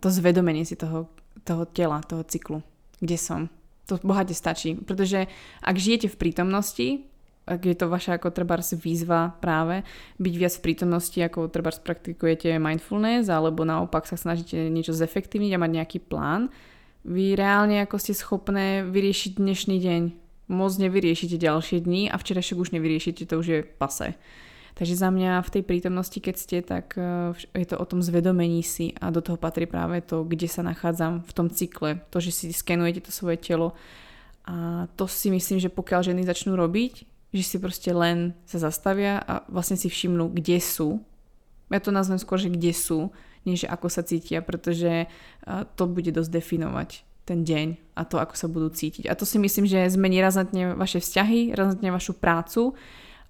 to 0.01 0.09
zvedomenie 0.09 0.65
si 0.65 0.75
toho, 0.75 1.13
toho 1.45 1.69
tela, 1.69 2.01
toho 2.01 2.25
cyklu, 2.25 2.65
kde 2.99 3.21
som. 3.21 3.53
To 3.91 4.01
bohate 4.01 4.33
stačí, 4.33 4.79
pretože 4.79 5.29
ak 5.61 5.77
žijete 5.77 6.09
v 6.09 6.17
prítomnosti, 6.17 6.89
ak 7.43 7.61
je 7.67 7.75
to 7.75 7.91
vaša 7.91 8.17
ako 8.17 8.31
trebárs 8.31 8.73
výzva 8.79 9.35
práve, 9.43 9.83
byť 10.23 10.35
viac 10.39 10.55
v 10.55 10.65
prítomnosti, 10.65 11.19
ako 11.19 11.51
trebárs 11.51 11.83
praktikujete 11.83 12.55
mindfulness, 12.63 13.27
alebo 13.27 13.67
naopak 13.67 14.07
sa 14.07 14.15
snažíte 14.15 14.71
niečo 14.71 14.95
zefektívniť 14.95 15.53
a 15.59 15.63
mať 15.63 15.71
nejaký 15.83 15.99
plán, 16.07 16.49
vy 17.03 17.35
reálne 17.35 17.83
ako 17.83 17.99
ste 17.99 18.15
schopné 18.15 18.87
vyriešiť 18.87 19.43
dnešný 19.43 19.77
deň. 19.83 20.03
Moc 20.55 20.73
nevyriešite 20.79 21.35
ďalšie 21.35 21.83
dni 21.83 22.07
a 22.07 22.15
včerajšok 22.15 22.63
už 22.63 22.71
nevyriešite, 22.79 23.27
to 23.27 23.43
už 23.43 23.47
je 23.51 23.59
pase. 23.67 24.15
Takže 24.73 24.97
za 24.97 25.13
mňa 25.13 25.45
v 25.45 25.53
tej 25.53 25.63
prítomnosti, 25.69 26.17
keď 26.17 26.35
ste, 26.37 26.59
tak 26.65 26.97
e, 26.97 27.37
je 27.37 27.67
to 27.69 27.77
o 27.77 27.85
tom 27.85 28.01
zvedomení 28.01 28.65
si 28.65 28.97
a 28.97 29.13
do 29.13 29.21
toho 29.21 29.37
patrí 29.37 29.69
práve 29.69 30.01
to, 30.01 30.25
kde 30.25 30.49
sa 30.49 30.65
nachádzam 30.65 31.21
v 31.29 31.33
tom 31.37 31.53
cykle. 31.53 32.01
To, 32.09 32.19
že 32.25 32.33
si 32.33 32.45
skenujete 32.49 33.05
to 33.05 33.13
svoje 33.13 33.37
telo. 33.37 33.77
A 34.49 34.89
to 34.97 35.05
si 35.05 35.29
myslím, 35.29 35.61
že 35.61 35.69
pokiaľ 35.69 36.09
ženy 36.09 36.25
začnú 36.25 36.57
robiť, 36.57 37.05
že 37.37 37.45
si 37.45 37.57
proste 37.61 37.93
len 37.93 38.33
sa 38.49 38.61
zastavia 38.61 39.21
a 39.21 39.45
vlastne 39.49 39.77
si 39.77 39.93
všimnú, 39.93 40.33
kde 40.33 40.57
sú. 40.61 41.05
Ja 41.69 41.81
to 41.81 41.93
nazvem 41.93 42.21
skôr, 42.21 42.41
že 42.41 42.53
kde 42.53 42.73
sú, 42.73 43.13
než 43.45 43.65
ako 43.69 43.89
sa 43.93 44.01
cítia, 44.01 44.41
pretože 44.41 45.05
e, 45.05 45.07
to 45.77 45.85
bude 45.85 46.09
dosť 46.09 46.31
definovať 46.33 46.91
ten 47.23 47.47
deň 47.47 47.95
a 47.95 48.03
to, 48.03 48.19
ako 48.19 48.35
sa 48.35 48.51
budú 48.51 48.73
cítiť. 48.73 49.07
A 49.07 49.15
to 49.15 49.23
si 49.23 49.39
myslím, 49.39 49.69
že 49.69 49.93
zmení 49.95 50.19
razantne 50.19 50.75
vaše 50.75 50.99
vzťahy, 50.99 51.55
razantne 51.55 51.95
vašu 51.95 52.19
prácu 52.19 52.75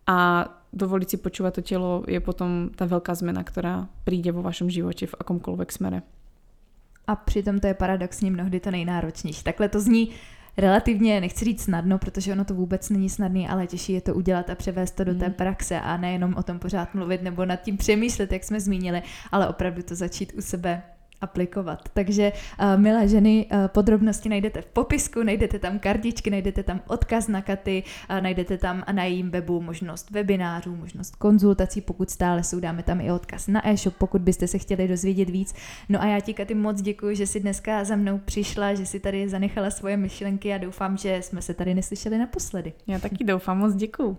a 0.09 0.49
dovoliť 0.72 1.08
si 1.10 1.16
počúvať 1.16 1.52
to 1.54 1.62
telo 1.62 1.90
je 2.08 2.20
potom 2.20 2.72
tá 2.72 2.88
veľká 2.88 3.12
zmena, 3.14 3.44
ktorá 3.44 3.88
príde 4.04 4.32
vo 4.32 4.42
vašom 4.42 4.72
živote 4.72 5.06
v 5.06 5.14
akomkoľvek 5.20 5.68
smere. 5.72 6.02
A 7.06 7.16
přitom 7.16 7.60
to 7.60 7.66
je 7.66 7.74
paradoxně 7.74 8.30
mnohdy 8.30 8.60
to 8.60 8.70
nejnáročnější. 8.70 9.44
Takhle 9.44 9.68
to 9.68 9.80
zní 9.80 10.08
relativně, 10.56 11.20
nechci 11.20 11.44
říct 11.44 11.62
snadno, 11.62 11.98
protože 11.98 12.32
ono 12.32 12.44
to 12.44 12.54
vůbec 12.54 12.90
není 12.90 13.10
snadné, 13.10 13.48
ale 13.48 13.66
těžší 13.66 13.92
je 13.92 14.00
to 14.00 14.14
udělat 14.14 14.50
a 14.50 14.54
převést 14.54 14.90
to 14.90 15.04
do 15.04 15.14
té 15.14 15.26
mhm. 15.26 15.32
praxe 15.34 15.80
a 15.80 15.96
nejenom 15.96 16.34
o 16.34 16.42
tom 16.42 16.58
pořád 16.58 16.94
mluvit 16.94 17.22
nebo 17.22 17.44
nad 17.44 17.56
tím 17.56 17.76
přemýšlet, 17.76 18.32
jak 18.32 18.44
jsme 18.44 18.60
zmínili, 18.60 19.02
ale 19.32 19.48
opravdu 19.48 19.82
to 19.82 19.94
začít 19.94 20.32
u 20.36 20.40
sebe 20.40 20.82
aplikovat. 21.22 21.88
Takže 21.94 22.32
uh, 22.32 22.80
milé 22.80 23.08
ženy, 23.08 23.46
uh, 23.52 23.68
podrobnosti 23.68 24.28
najdete 24.28 24.62
v 24.62 24.66
popisku, 24.66 25.22
najdete 25.22 25.58
tam 25.58 25.78
kartičky, 25.78 26.30
najdete 26.30 26.62
tam 26.62 26.80
odkaz 26.86 27.28
na 27.28 27.42
Katy, 27.42 27.82
uh, 28.10 28.20
najdete 28.20 28.58
tam 28.58 28.84
na 28.92 29.04
jejím 29.04 29.30
webu 29.30 29.60
možnost 29.60 30.10
webinářů, 30.10 30.76
možnost 30.76 31.16
konzultací, 31.16 31.80
pokud 31.80 32.10
stále 32.10 32.42
jsou, 32.42 32.60
dáme 32.60 32.82
tam 32.82 33.00
i 33.00 33.12
odkaz 33.12 33.48
na 33.48 33.68
e-shop, 33.68 33.94
pokud 33.98 34.22
byste 34.22 34.46
se 34.46 34.58
chtěli 34.58 34.88
dozvědět 34.88 35.30
víc. 35.30 35.54
No 35.88 36.02
a 36.02 36.06
já 36.06 36.20
ti, 36.20 36.34
Katy, 36.34 36.54
moc 36.54 36.82
děkuji, 36.82 37.16
že 37.16 37.26
jsi 37.26 37.40
dneska 37.40 37.84
za 37.84 37.96
mnou 37.96 38.18
přišla, 38.18 38.74
že 38.74 38.86
si 38.86 39.00
tady 39.00 39.28
zanechala 39.28 39.70
svoje 39.70 39.96
myšlenky 39.96 40.54
a 40.54 40.58
doufám, 40.58 40.96
že 40.96 41.22
jsme 41.22 41.42
se 41.42 41.54
tady 41.54 41.74
neslyšeli 41.74 42.18
naposledy. 42.18 42.72
Já 42.86 42.98
taky 42.98 43.24
doufám, 43.24 43.58
moc 43.58 43.74
děkuji. 43.74 44.18